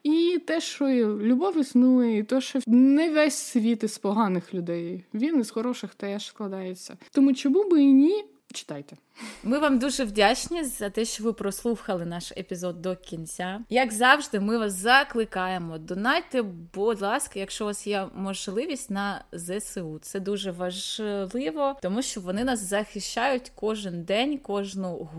І 0.04 0.42
те, 0.46 0.62
що 0.62 0.86
любов 1.22 1.58
існує, 1.58 2.18
і 2.18 2.24
те, 2.24 2.42
що 2.42 2.60
не 2.68 3.10
весь 3.10 3.38
світ 3.38 3.84
із 3.84 3.98
поганих 3.98 4.54
людей, 4.54 5.04
він 5.14 5.40
із 5.40 5.52
хороших 5.52 5.96
теж 5.96 6.28
складається. 6.28 6.98
Тому 7.12 7.34
чому 7.34 7.70
би 7.70 7.82
і 7.82 7.94
ні, 7.94 8.24
читайте. 8.54 8.96
Ми 9.44 9.60
вам 9.60 9.80
дуже 9.80 10.04
вдячні 10.04 10.64
за 10.64 10.90
те, 10.90 11.06
що 11.06 11.24
ви 11.24 11.34
прослухали 11.34 12.06
наш 12.06 12.32
епізод 12.32 12.82
до 12.82 12.96
кінця. 12.96 13.60
Як 13.70 13.92
завжди, 13.92 14.40
ми 14.40 14.58
вас 14.58 14.74
закликаємо. 14.74 15.78
Донайте, 15.78 16.42
будь 16.74 17.02
ласка, 17.02 17.40
якщо 17.40 17.64
у 17.64 17.68
вас 17.68 17.88
є 17.88 18.08
можливість 18.16 18.90
на 18.90 19.24
ЗСУ. 19.34 20.00
Це 20.02 20.20
дуже 20.20 20.52
важливо, 20.52 21.76
тому 21.82 22.02
що 22.02 22.22
вони 22.22 22.44
нас 22.44 22.60
захищають 22.60 23.52
кожен 23.56 24.04
день, 24.04 24.38
кожну 24.38 25.10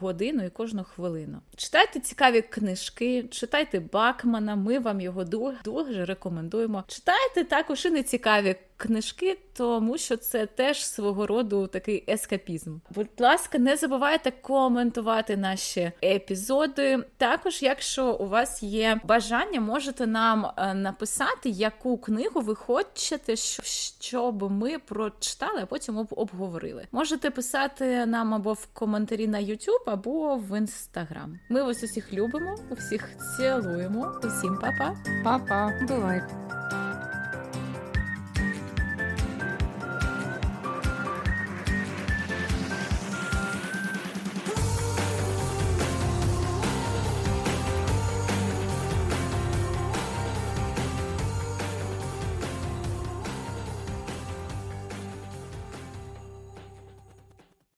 годину 0.00 0.44
і 0.44 0.50
кожну 0.50 0.84
хвилину. 0.84 1.38
Читайте 1.56 2.00
цікаві 2.00 2.42
книжки, 2.42 3.22
читайте 3.22 3.80
Бакмана. 3.80 4.56
Ми 4.56 4.78
вам 4.78 5.00
його 5.00 5.24
дуже, 5.24 5.56
дуже 5.64 6.04
рекомендуємо. 6.04 6.84
Читайте 6.86 7.44
також 7.44 7.84
і 7.86 7.90
нецікаві 7.90 8.56
книжки, 8.76 9.38
тому 9.52 9.98
що 9.98 10.16
це 10.16 10.46
теж 10.46 10.86
свого 10.86 11.26
роду 11.26 11.66
такий 11.66 12.04
ескапізм. 12.08 12.76
Будь 12.90 13.08
ласка 13.18 13.45
ласка, 13.46 13.58
не 13.58 13.76
забувайте 13.76 14.30
коментувати 14.30 15.36
наші 15.36 15.92
епізоди. 16.04 16.98
Також, 17.16 17.62
якщо 17.62 18.12
у 18.12 18.28
вас 18.28 18.62
є 18.62 19.00
бажання, 19.04 19.60
можете 19.60 20.06
нам 20.06 20.46
е, 20.56 20.74
написати, 20.74 21.48
яку 21.48 21.98
книгу 21.98 22.40
ви 22.40 22.54
хочете, 22.54 23.36
щоб 23.36 24.52
ми 24.52 24.78
прочитали, 24.78 25.60
а 25.62 25.66
потім 25.66 26.06
обговорили. 26.10 26.86
Можете 26.92 27.30
писати 27.30 28.06
нам 28.06 28.34
або 28.34 28.52
в 28.52 28.66
коментарі 28.66 29.26
на 29.26 29.38
YouTube, 29.38 29.86
або 29.86 30.36
в 30.36 30.60
Instagram. 30.60 31.38
Ми 31.50 31.62
вас 31.62 31.82
усіх 31.82 32.12
любимо, 32.12 32.54
усіх 32.70 33.08
цілуємо. 33.36 34.20
Усім 34.24 34.58
па-па. 34.60 34.96
Па-па. 35.24 35.72
Бувайте. 35.88 36.85